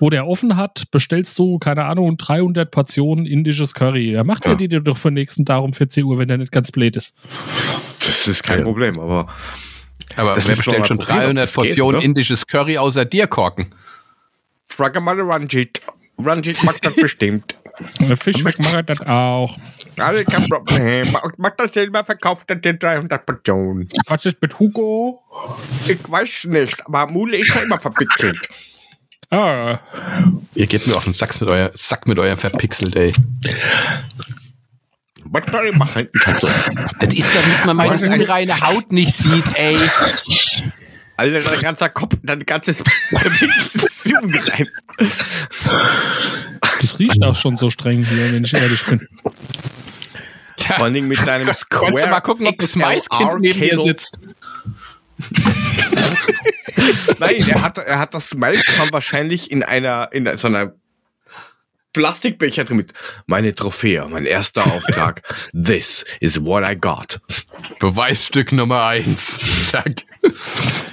wo 0.00 0.10
der 0.10 0.26
offen 0.26 0.56
hat, 0.56 0.84
bestellst 0.90 1.38
du, 1.38 1.58
keine 1.58 1.84
Ahnung, 1.84 2.16
300 2.16 2.70
Portionen 2.70 3.26
indisches 3.26 3.74
Curry. 3.74 4.12
Da 4.12 4.24
macht 4.24 4.44
Ja. 4.44 4.52
er 4.52 4.56
die 4.56 4.68
dir 4.68 4.80
doch 4.80 4.98
für 4.98 5.08
den 5.08 5.14
nächsten 5.14 5.44
Tag 5.44 5.62
um 5.62 5.72
14 5.72 6.04
Uhr, 6.04 6.18
wenn 6.18 6.28
der 6.28 6.38
nicht 6.38 6.52
ganz 6.52 6.70
blöd 6.72 6.96
ist. 6.96 7.18
Das 8.04 8.26
ist 8.28 8.42
kein 8.42 8.58
Ja. 8.60 8.64
Problem, 8.64 8.98
aber 8.98 9.28
Aber 10.16 10.34
Das 10.34 10.46
wer 10.46 10.56
bestellt 10.56 10.86
schon 10.86 10.98
probieren, 10.98 11.16
ob 11.18 11.22
300 11.24 11.42
das 11.44 11.50
geht, 11.50 11.54
Portionen 11.54 11.96
oder? 11.96 12.04
indisches 12.04 12.46
Curry 12.46 12.76
außer 12.76 13.04
dir, 13.06 13.26
Korken? 13.28 13.74
frag 14.68 15.00
mal 15.00 15.18
Ranjit. 15.20 15.80
Ranjit 16.18 16.62
mag 16.64 16.80
das 16.82 16.94
bestimmt. 16.94 17.56
Der 18.00 18.16
Fischmeck 18.18 18.58
macht 18.58 18.90
das 18.90 19.00
auch. 19.00 19.56
Alle 19.98 20.24
kein 20.24 20.46
Problem. 20.48 21.10
Mag- 21.12 21.38
Mag 21.38 21.56
das 21.56 21.72
selber 21.72 22.04
verkauft 22.04 22.50
er 22.50 22.56
dir 22.56 22.74
300 22.74 23.24
Portionen. 23.24 23.88
Was 24.06 24.26
ist 24.26 24.36
mit 24.42 24.58
Hugo? 24.58 25.22
Ich 25.88 25.98
weiß 26.10 26.44
nicht, 26.50 26.84
aber 26.86 27.06
Mule 27.10 27.38
ist 27.38 27.54
ja 27.54 27.62
immer 27.62 27.78
verpixelt. 27.80 28.38
Ah, 29.32 29.80
Ihr 30.54 30.66
geht 30.66 30.86
mir 30.86 30.94
auf 30.94 31.04
den 31.04 31.14
Sack 31.14 31.40
mit, 31.40 31.48
euer, 31.48 31.70
Sack 31.72 32.06
mit 32.06 32.18
eurem 32.18 32.36
verpixelt, 32.36 32.94
ey. 32.96 33.14
Was 35.24 35.46
soll 35.50 35.68
ich 35.68 35.74
machen? 35.76 36.08
Das 37.00 37.14
ist 37.14 37.30
damit 37.34 37.64
man 37.64 37.76
meine 37.76 37.94
unreine 37.94 38.60
Haut 38.60 38.92
nicht 38.92 39.14
sieht, 39.14 39.58
ey. 39.58 39.78
Alter, 41.16 41.50
dein 41.50 41.60
ganzer 41.62 41.88
Kopf, 41.88 42.14
dein 42.22 42.44
ganzes 42.44 42.82
Zoom 44.04 44.34
rein. 44.34 44.68
das 46.82 46.98
riecht 46.98 47.22
auch 47.22 47.34
schon 47.34 47.56
so 47.56 47.70
streng 47.70 48.04
hier, 48.04 48.34
wenn 48.34 48.44
ich 48.44 48.52
ehrlich 48.52 48.84
bin. 48.84 49.08
Vor 50.58 50.84
allen 50.84 50.92
Dingen 50.94 51.08
mit 51.08 51.26
deinem 51.26 51.50
Square. 51.54 51.86
Kannst 51.86 52.04
du 52.04 52.10
mal 52.10 52.20
gucken, 52.20 52.46
ob 52.46 52.56
das 52.58 52.76
Maiskind 52.76 53.40
neben 53.40 53.60
dir 53.60 53.80
sitzt? 53.80 54.18
Nein, 57.18 57.36
er 57.48 57.62
hat, 57.62 57.78
er 57.78 57.98
hat 57.98 58.14
das 58.14 58.34
Maiskorn 58.34 58.90
wahrscheinlich 58.92 59.50
in 59.50 59.62
einer, 59.62 60.10
in 60.12 60.36
so 60.36 60.48
einer 60.48 60.74
Plastikbecher 61.92 62.64
drin 62.64 62.78
mit 62.78 62.92
meine 63.26 63.54
Trophäe, 63.54 64.06
mein 64.08 64.24
erster 64.24 64.66
Auftrag. 64.66 65.22
This 65.52 66.04
is 66.20 66.42
what 66.42 66.64
I 66.64 66.74
got. 66.74 67.20
Beweisstück 67.78 68.52
Nummer 68.52 68.84
eins. 68.84 69.70
Zack. 69.70 69.92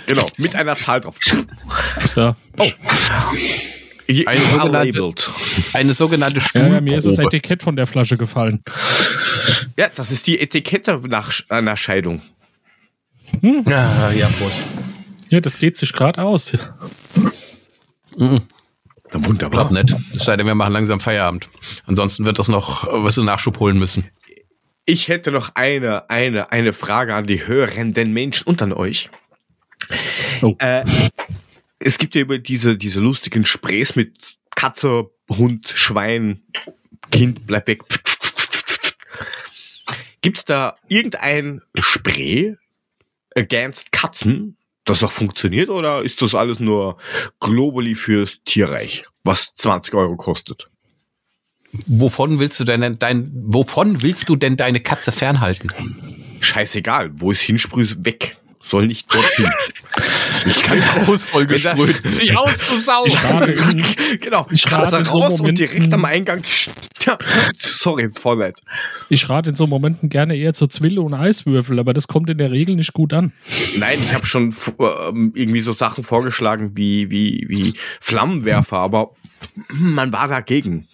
Genau, 0.08 0.28
mit 0.38 0.56
einer 0.56 0.76
Zahl 0.76 1.02
drauf. 1.02 1.16
So. 2.00 2.36
Hier 4.08 4.28
Eine 4.28 4.42
sogenannte-. 4.42 5.14
Eine 5.74 5.94
sogenannte 5.94 6.42
Ja, 6.54 6.68
ja, 6.68 6.82
mir 6.82 6.98
ist 6.98 7.06
das 7.06 7.14
Stuhlprobe. 7.14 7.38
Etikett 7.38 7.64
von 7.64 7.76
der 7.76 7.86
Flasche 7.86 8.18
gefallen. 8.18 8.64
Ja, 9.78 9.90
das 9.96 10.12
ist 10.12 10.26
die 10.28 10.40
Etikette 10.42 11.00
nach 11.08 11.32
einer 11.50 11.78
Scheidung. 11.78 12.22
Ah, 13.66 14.12
ja, 14.12 14.28
Prost. 14.28 14.60
Ja, 15.30 15.40
das 15.40 15.58
geht 15.58 15.78
sich 15.78 15.94
gerade 15.94 16.22
aus. 16.22 16.54
Wunderbar. 19.12 19.70
Glaub 19.70 19.72
nicht. 19.72 19.96
Es 20.16 20.26
sei 20.26 20.38
denn, 20.38 20.46
wir 20.46 20.56
machen 20.56 20.74
langsam 20.74 21.00
Feierabend. 21.00 21.50
Ansonsten 21.86 22.26
wird 22.26 22.40
das 22.40 22.48
noch, 22.48 22.86
was 22.88 23.16
du 23.16 23.24
Nachschub 23.24 23.60
holen 23.60 23.80
müssen. 23.80 24.10
Ich 24.86 25.08
hätte 25.08 25.32
noch 25.32 25.52
eine, 25.56 26.10
eine, 26.10 26.52
eine 26.52 26.74
Frage 26.74 27.14
an 27.14 27.28
die 27.28 27.46
hörenden 27.46 28.12
Menschen 28.12 28.48
und 28.48 28.62
an 28.62 28.74
euch. 28.74 29.10
Oh. 30.42 30.56
Äh, 30.60 30.84
es 31.80 31.98
gibt 31.98 32.16
ja 32.16 32.22
über 32.22 32.40
diese, 32.40 32.78
diese 32.78 33.00
lustigen 33.00 33.46
Sprays 33.46 33.96
mit 33.96 34.16
Katze, 34.56 35.10
Hund, 35.30 35.72
Schwein, 35.74 36.42
Kind, 37.12 37.46
bleib 37.48 37.68
weg. 37.68 37.84
Gibt's 40.22 40.44
da 40.44 40.76
irgendein 40.88 41.62
Spray 41.80 42.58
against 43.40 43.92
Katzen, 43.92 44.58
das 44.86 45.04
auch 45.04 45.12
funktioniert, 45.12 45.70
oder 45.70 46.04
ist 46.04 46.22
das 46.22 46.36
alles 46.36 46.60
nur 46.60 46.98
globally 47.40 47.96
fürs 47.96 48.44
Tierreich, 48.44 49.06
was 49.24 49.54
20 49.56 49.94
Euro 49.96 50.16
kostet? 50.16 50.70
Wovon 51.86 52.40
willst 52.40 52.60
du 52.60 52.64
denn 52.64 52.98
dein, 52.98 53.32
wovon 53.34 54.02
willst 54.02 54.28
du 54.30 54.36
denn 54.36 54.58
deine 54.58 54.80
Katze 54.80 55.12
fernhalten? 55.12 55.72
Scheißegal, 56.42 57.12
wo 57.14 57.32
es 57.32 57.40
hinsprüht, 57.42 58.04
weg. 58.06 58.38
Soll 58.62 58.88
nicht 58.88 59.14
dorthin. 59.14 59.50
Ich 60.46 60.62
kann 60.64 60.82
voll 60.82 61.50
Wenn 61.50 61.62
da- 61.62 61.74
gesprüht. 61.74 62.02
Zieh 62.12 62.32
aus, 62.36 62.52
du 62.70 62.78
Sau! 62.78 63.06
Ich 63.06 63.18
in, 64.14 64.20
genau, 64.20 64.46
Ich 64.52 64.66
rate 64.72 64.84
rate 64.94 64.98
in 64.98 65.04
so 65.06 65.12
raus 65.20 65.30
und 65.32 65.40
Momenten- 65.42 65.56
direkt 65.56 65.94
am 65.94 66.06
Eingang. 66.06 66.44
Sorry, 67.58 68.10
voll 68.14 68.38
nett. 68.38 68.60
ich 69.10 69.30
rate 69.30 69.50
in 69.52 69.56
so 69.56 69.68
Momenten 69.68 70.10
gerne 70.10 70.36
eher 70.36 70.54
zur 70.54 70.70
Zwille 70.70 71.02
und 71.02 71.14
Eiswürfel, 71.14 71.80
aber 71.80 71.94
das 71.94 72.08
kommt 72.08 72.30
in 72.30 72.38
der 72.38 72.52
Regel 72.52 72.76
nicht 72.76 72.94
gut 72.94 73.14
an. 73.14 73.32
Nein, 73.78 73.98
ich 74.04 74.14
habe 74.14 74.26
schon 74.26 74.54
ähm, 74.80 75.32
irgendwie 75.36 75.62
so 75.62 75.74
Sachen 75.74 76.04
vorgeschlagen 76.04 76.72
wie, 76.76 77.10
wie, 77.10 77.46
wie 77.48 77.74
Flammenwerfer, 78.00 78.78
aber 78.78 79.12
man 79.74 80.12
war 80.14 80.28
dagegen. 80.28 80.88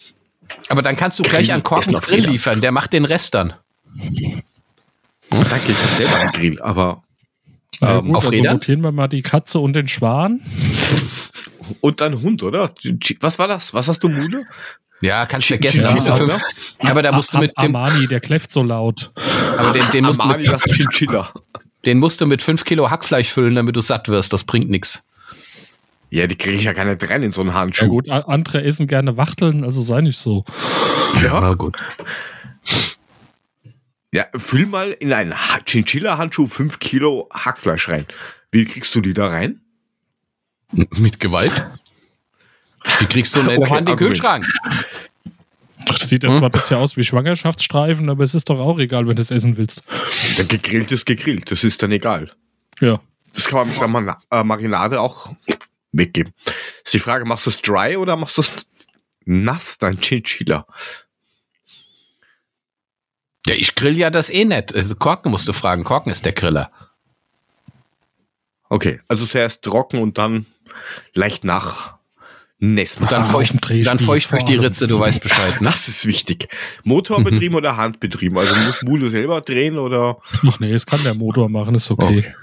Aber 0.69 0.81
dann 0.81 0.95
kannst 0.95 1.17
du 1.19 1.23
gleich 1.23 1.47
Grill 1.47 1.55
an 1.55 1.63
Korkens 1.63 2.01
Grill 2.01 2.19
jeder. 2.19 2.31
liefern. 2.31 2.61
Der 2.61 2.71
macht 2.71 2.93
den 2.93 3.05
Rest 3.05 3.33
dann. 3.33 3.53
Danke, 5.29 5.71
ich 5.71 5.77
habe 5.77 5.95
selber 5.97 6.15
einen 6.17 6.31
Grill, 6.31 6.61
aber 6.61 7.03
Ja, 7.81 7.99
Ähm, 7.99 8.05
gut, 8.07 8.15
auf 8.17 8.25
also 8.27 8.37
Rädern? 8.37 8.53
notieren 8.55 8.83
wir 8.83 8.91
mal 8.91 9.07
die 9.07 9.21
Katze 9.21 9.59
und 9.59 9.73
den 9.73 9.87
Schwan. 9.87 10.41
und 11.81 12.01
dann 12.01 12.21
Hund, 12.21 12.43
oder? 12.43 12.73
Was 13.21 13.39
war 13.39 13.47
das? 13.47 13.73
Was 13.73 13.87
hast 13.87 14.03
du, 14.03 14.09
Mule? 14.09 14.45
Ja, 15.01 15.25
kannst 15.25 15.47
vergessen. 15.47 15.81
Da 15.83 15.89
Ja, 15.89 15.95
musst 15.95 16.07
du 16.07 16.13
aber- 16.13 16.29
fünf, 16.29 16.43
aber 16.79 17.01
da 17.03 17.11
musst 17.11 17.33
du 17.33 17.37
mit 17.39 17.51
dem, 17.61 17.75
Armani, 17.75 18.07
der 18.07 18.19
kläfft 18.21 18.51
so 18.51 18.63
laut. 18.63 19.11
aber 19.57 19.73
den, 19.73 19.83
den, 19.91 20.05
musst 20.05 20.19
du 20.19 20.23
Amani, 20.23 20.43
mit, 20.43 20.53
das 20.53 20.63
Chinchilla. 20.63 21.31
den 21.85 21.99
musst 21.99 22.21
du 22.21 22.25
mit 22.25 22.41
fünf 22.41 22.63
Kilo 22.63 22.89
Hackfleisch 22.89 23.29
füllen, 23.29 23.55
damit 23.55 23.75
du 23.75 23.81
satt 23.81 24.07
wirst. 24.07 24.31
Das 24.31 24.43
bringt 24.45 24.69
nichts. 24.69 25.03
Ja, 26.11 26.27
die 26.27 26.35
kriege 26.37 26.55
ich 26.55 26.63
ja 26.63 26.71
gar 26.73 26.85
nicht 26.85 27.07
rein 27.09 27.23
in 27.23 27.33
so 27.33 27.41
einen 27.41 27.49
Ja 27.49 27.55
Handschuh. 27.55 27.87
gut, 27.89 28.09
a- 28.09 28.19
andere 28.21 28.63
essen 28.63 28.87
gerne 28.87 29.17
Wachteln, 29.17 29.63
also 29.65 29.81
sei 29.81 29.99
nicht 30.01 30.17
so. 30.17 30.45
Ja. 31.21 31.53
gut. 31.55 31.77
Ja, 34.15 34.27
füll 34.33 34.65
mal 34.65 34.91
in 34.93 35.11
einen 35.11 35.33
Ha- 35.35 35.59
Chinchilla-Handschuh 35.65 36.47
5 36.47 36.79
Kilo 36.79 37.27
Hackfleisch 37.33 37.89
rein. 37.89 38.05
Wie 38.49 38.63
kriegst 38.63 38.95
du 38.95 39.01
die 39.01 39.13
da 39.13 39.27
rein? 39.27 39.59
Mit 40.71 41.19
Gewalt? 41.19 41.65
Die 43.01 43.05
kriegst 43.07 43.35
du 43.35 43.39
nicht 43.43 43.57
Okay, 43.57 43.69
noch 43.69 43.75
an 43.75 43.85
den. 43.85 43.97
Kühlschrank. 43.97 44.45
Das 45.85 46.07
sieht 46.07 46.23
ja 46.23 46.31
Hm? 46.31 46.39
zwar 46.39 46.49
bisher 46.49 46.77
aus 46.77 46.95
wie 46.95 47.03
Schwangerschaftsstreifen, 47.03 48.09
aber 48.09 48.23
es 48.23 48.33
ist 48.33 48.49
doch 48.49 48.59
auch 48.59 48.79
egal, 48.79 49.05
wenn 49.07 49.17
du 49.17 49.21
es 49.21 49.31
essen 49.31 49.57
willst. 49.57 49.83
Der 50.37 50.45
gegrillt 50.45 50.91
ist 50.93 51.05
gegrillt, 51.05 51.51
das 51.51 51.65
ist 51.65 51.83
dann 51.83 51.91
egal. 51.91 52.31
Ja. 52.79 53.01
Das 53.33 53.45
kann 53.49 53.59
man 53.59 53.67
mit 53.67 53.79
der 53.81 53.87
Mana- 53.89 54.21
äh, 54.31 54.43
Marinade 54.45 55.01
auch 55.01 55.33
weggeben. 55.91 56.31
Ist 56.85 56.93
die 56.93 56.99
Frage, 56.99 57.25
machst 57.25 57.47
du 57.47 57.49
es 57.49 57.61
dry 57.61 57.97
oder 57.97 58.15
machst 58.15 58.37
du 58.37 58.41
es 58.43 58.51
nass, 59.25 59.77
dein 59.77 59.99
Chinchilla? 59.99 60.65
Ja, 63.45 63.53
ich 63.55 63.75
grill 63.75 63.97
ja 63.97 64.09
das 64.09 64.29
eh 64.29 64.45
nicht. 64.45 64.73
Also 64.75 64.95
Korken 64.95 65.31
musst 65.31 65.47
du 65.47 65.53
fragen. 65.53 65.83
Korken 65.83 66.11
ist 66.11 66.25
der 66.25 66.33
Griller. 66.33 66.71
Okay, 68.69 68.99
also 69.07 69.25
zuerst 69.25 69.61
trocken 69.63 70.01
und 70.01 70.17
dann 70.17 70.45
leicht 71.13 71.43
nach 71.43 71.95
nässen. 72.57 73.03
Und 73.03 73.11
dann 73.11 73.21
Ah, 73.21 73.25
feucht, 73.25 73.53
dann 73.85 73.99
feucht 73.99 74.31
durch 74.31 74.43
die. 74.43 74.55
Ritze, 74.55 74.87
du 74.87 74.99
weißt 74.99 75.21
Bescheid. 75.21 75.61
Ne? 75.61 75.65
Das 75.69 75.87
ist 75.87 76.05
wichtig. 76.07 76.47
Motorbetrieben 76.83 77.55
oder 77.55 77.77
Handbetrieben? 77.77 78.37
Also 78.37 78.55
muss 78.61 78.81
Mule 78.81 79.09
selber 79.09 79.41
drehen 79.41 79.77
oder? 79.77 80.17
Ach 80.47 80.59
nee, 80.59 80.71
es 80.73 80.85
kann 80.85 81.03
der 81.03 81.13
Motor 81.13 81.49
machen, 81.49 81.75
ist 81.75 81.91
okay. 81.91 82.33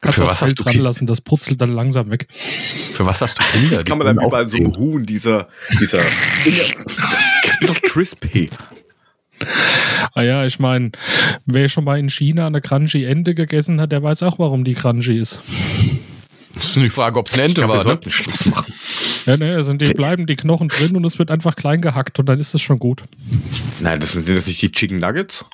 Kannst 0.00 0.18
Für 0.18 0.22
du 0.22 0.26
was 0.28 0.34
das 0.34 0.40
hast 0.42 0.48
Feld 0.48 0.58
du 0.58 0.62
dran 0.62 0.72
Kind? 0.74 0.84
lassen, 0.84 1.06
das 1.06 1.20
putzelt 1.20 1.60
dann 1.60 1.72
langsam 1.72 2.10
weg. 2.10 2.28
Für 2.30 3.06
was 3.06 3.20
hast 3.20 3.38
du 3.38 3.42
Kinder? 3.52 3.76
Das 3.76 3.84
kann 3.84 3.98
man 3.98 4.14
dann 4.14 4.28
bei 4.30 4.44
so 4.48 4.58
Huhn, 4.58 5.04
dieser, 5.04 5.48
dieser, 5.80 5.98
bisschen 6.44 7.74
crispy. 7.82 8.50
Ah 10.14 10.22
ja, 10.22 10.44
ich 10.44 10.58
meine, 10.58 10.90
wer 11.46 11.68
schon 11.68 11.84
mal 11.84 11.98
in 11.98 12.08
China 12.08 12.46
eine 12.46 12.60
Crunchy-Ente 12.60 13.34
gegessen 13.34 13.80
hat, 13.80 13.92
der 13.92 14.02
weiß 14.02 14.22
auch, 14.24 14.38
warum 14.38 14.64
die 14.64 14.74
crunchy 14.74 15.18
ist. 15.18 15.40
Das 16.54 16.64
ist 16.64 16.76
die 16.76 16.90
Frage, 16.90 17.18
ob 17.18 17.28
es 17.28 17.34
eine 17.34 17.44
Ente 17.44 17.60
glaube, 17.60 17.74
wir 17.74 17.76
war. 17.76 17.84
Ne? 17.84 17.90
sollten 17.90 18.10
Schluss 18.10 18.46
machen. 18.46 18.74
Ja, 19.26 19.36
ne, 19.36 19.50
es 19.50 19.66
sind 19.66 19.80
die, 19.80 19.92
bleiben 19.92 20.26
die 20.26 20.36
Knochen 20.36 20.68
drin 20.68 20.96
und 20.96 21.04
es 21.04 21.18
wird 21.18 21.30
einfach 21.30 21.54
klein 21.54 21.80
gehackt 21.80 22.18
und 22.18 22.26
dann 22.26 22.38
ist 22.38 22.54
es 22.54 22.60
schon 22.60 22.78
gut. 22.78 23.04
Nein, 23.80 24.00
das 24.00 24.12
sind, 24.12 24.28
das 24.28 24.46
nicht 24.46 24.60
die 24.60 24.72
Chicken 24.72 24.98
Nuggets? 24.98 25.44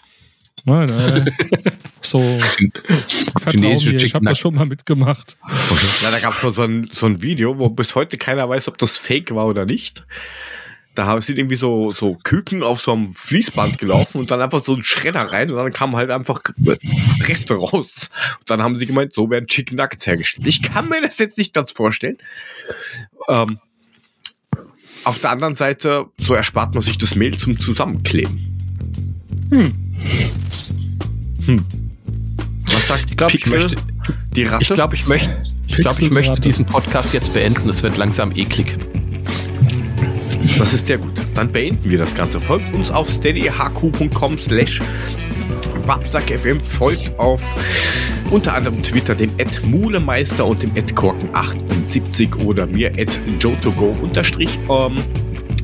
Nein, 0.64 0.86
nein. 0.86 1.34
So, 2.02 2.20
Chinesische 3.50 3.96
mir, 3.96 4.04
ich 4.04 4.14
habe 4.14 4.24
das 4.24 4.38
schon 4.38 4.54
mal 4.54 4.64
mitgemacht. 4.64 5.36
Ja, 6.02 6.12
da 6.12 6.20
gab 6.20 6.40
es 6.44 6.54
so 6.54 6.62
ein, 6.62 6.88
so 6.92 7.06
ein 7.06 7.20
Video, 7.20 7.58
wo 7.58 7.68
bis 7.68 7.96
heute 7.96 8.16
keiner 8.16 8.48
weiß, 8.48 8.68
ob 8.68 8.78
das 8.78 8.96
fake 8.96 9.34
war 9.34 9.46
oder 9.46 9.64
nicht. 9.64 10.04
Da 10.96 11.20
sind 11.20 11.38
irgendwie 11.38 11.56
so, 11.56 11.90
so 11.90 12.16
Küken 12.24 12.62
auf 12.62 12.80
so 12.80 12.92
einem 12.92 13.14
Fließband 13.14 13.78
gelaufen 13.78 14.18
und 14.18 14.30
dann 14.30 14.40
einfach 14.40 14.64
so 14.64 14.74
ein 14.74 14.82
Schredder 14.82 15.30
rein 15.30 15.50
und 15.50 15.56
dann 15.56 15.72
kam 15.72 15.94
halt 15.94 16.10
einfach 16.10 16.40
Reste 17.28 17.54
raus. 17.54 18.10
Und 18.38 18.50
dann 18.50 18.62
haben 18.62 18.78
sie 18.78 18.86
gemeint, 18.86 19.12
so 19.12 19.30
werden 19.30 19.46
Chicken 19.46 19.76
Nuggets 19.76 20.06
hergestellt. 20.06 20.46
Ich 20.46 20.62
kann 20.62 20.88
mir 20.88 21.02
das 21.02 21.18
jetzt 21.18 21.38
nicht 21.38 21.52
ganz 21.54 21.70
vorstellen. 21.70 22.16
Ähm, 23.28 23.58
auf 25.04 25.20
der 25.20 25.30
anderen 25.30 25.54
Seite, 25.54 26.06
so 26.18 26.34
erspart 26.34 26.74
man 26.74 26.82
sich 26.82 26.98
das 26.98 27.14
Mehl 27.14 27.36
zum 27.36 27.60
Zusammenkleben. 27.60 28.56
Hm. 29.50 29.72
Hm. 31.44 31.64
Was 32.72 32.88
sagt 32.88 33.10
ich 33.10 33.16
glaub, 33.16 33.34
ich 33.34 33.46
möchte, 33.46 33.76
die 34.32 34.44
Ratte? 34.44 34.62
Ich 34.62 34.68
glaube, 34.68 34.94
ich 34.96 35.06
möchte, 35.06 35.44
ich, 35.68 35.76
glaub, 35.76 35.98
ich 36.00 36.10
möchte 36.10 36.40
diesen 36.40 36.64
Podcast 36.64 37.12
jetzt 37.12 37.32
beenden. 37.32 37.68
Es 37.68 37.82
wird 37.82 37.96
langsam 37.96 38.32
eklig. 38.34 38.76
Das 40.58 40.72
ist 40.72 40.86
sehr 40.86 40.98
gut. 40.98 41.12
Dann 41.34 41.52
beenden 41.52 41.90
wir 41.90 41.98
das 41.98 42.14
Ganze. 42.14 42.40
Folgt 42.40 42.74
uns 42.74 42.90
auf 42.90 43.10
steadyhq.com 43.10 44.38
slash 44.38 44.80
babsackfm. 45.86 46.60
Folgt 46.62 47.18
auf 47.18 47.42
unter 48.30 48.54
anderem 48.54 48.82
Twitter 48.82 49.14
dem 49.14 49.30
Ed 49.38 49.64
Mulemeister 49.64 50.46
und 50.46 50.62
dem 50.62 50.74
Ed 50.74 50.92
Korken78 50.94 52.42
oder 52.44 52.66
mir 52.66 52.98
Ed 52.98 53.18
Jotogo 53.38 53.96
unterstrich. 54.02 54.58
Ähm, 54.70 55.04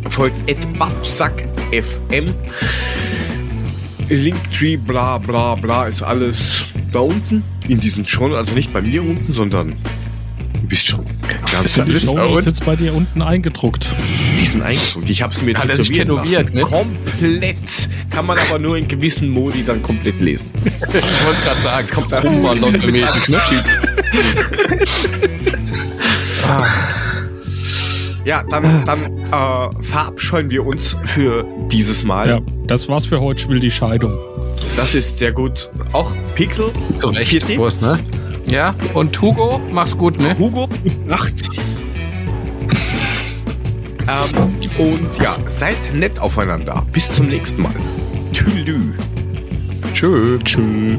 folgt 0.09 0.37
Ed 0.49 0.59
babsackfm. 0.79 2.29
Linktree, 4.09 4.77
bla 4.77 5.17
bla 5.19 5.55
bla, 5.55 5.87
ist 5.87 6.03
alles 6.03 6.65
da 6.93 7.01
unten 7.01 7.43
in 7.67 7.81
diesen 7.81 8.05
schon, 8.05 8.35
also 8.35 8.55
nicht 8.55 8.73
bei 8.73 8.83
mir 8.83 9.03
unten, 9.03 9.33
sondern 9.33 9.75
du 10.73 10.77
wisst 10.77 10.89
schon. 10.89 11.07
Ganz 11.53 11.75
die 11.75 12.01
Show 12.01 12.39
ist 12.39 12.47
jetzt 12.47 12.65
bei 12.65 12.77
dir 12.77 12.95
unten 12.95 13.23
eingedruckt. 13.23 13.91
Die 14.41 14.47
sind 14.47 14.63
eingedruckt. 14.63 15.09
Ich 15.09 15.23
habe 15.23 15.35
es 15.35 15.43
mir 15.43 15.57
Hat 15.57 15.69
tätowiert 15.69 16.55
ne? 16.55 16.63
Komplett. 16.63 17.89
Kann 18.11 18.27
man 18.27 18.39
aber 18.39 18.59
nur 18.59 18.77
in 18.77 18.89
gewissen 18.89 19.29
Modi 19.29 19.65
dann 19.65 19.83
komplett 19.83 20.21
lesen. 20.21 20.51
ich 20.65 20.73
wollte 20.73 21.43
gerade 21.43 21.63
sagen, 21.63 21.85
es 21.85 21.91
kommt 21.93 22.13
Rumba-Lotto-mäßig, 22.13 23.29
ne? 23.29 23.41
Ja, 28.25 28.45
dann, 28.45 28.85
dann 28.85 29.05
äh, 29.05 29.83
verabscheuen 29.83 30.49
wir 30.51 30.65
uns 30.65 30.97
für 31.05 31.45
dieses 31.71 32.05
Mal. 32.05 32.29
Ja, 32.29 32.41
das 32.67 32.89
war's 32.89 33.07
für 33.07 33.21
heute. 33.21 33.41
Ich 33.41 33.49
will 33.49 33.59
die 33.59 33.71
Scheidung. 33.71 34.17
Das 34.77 34.95
ist 34.95 35.19
sehr 35.19 35.33
gut. 35.33 35.71
Auch 35.93 36.13
Pixel. 36.35 36.71
Korrekt, 37.01 37.49
ne? 37.81 37.99
Ja, 38.53 38.75
und 38.93 39.19
Hugo, 39.23 39.63
mach's 39.71 39.97
gut, 39.97 40.19
ne? 40.21 40.39
Hugo, 40.39 40.69
Nacht. 41.07 41.33
ähm, 44.03 44.55
und 44.77 45.17
ja, 45.19 45.39
seid 45.47 45.79
nett 45.95 46.19
aufeinander. 46.19 46.85
Bis 46.93 47.11
zum 47.15 47.29
nächsten 47.29 47.63
Mal. 47.63 47.73
Tschüss. 48.35 48.95
Tschö. 49.95 50.39
Tschö. 50.45 50.99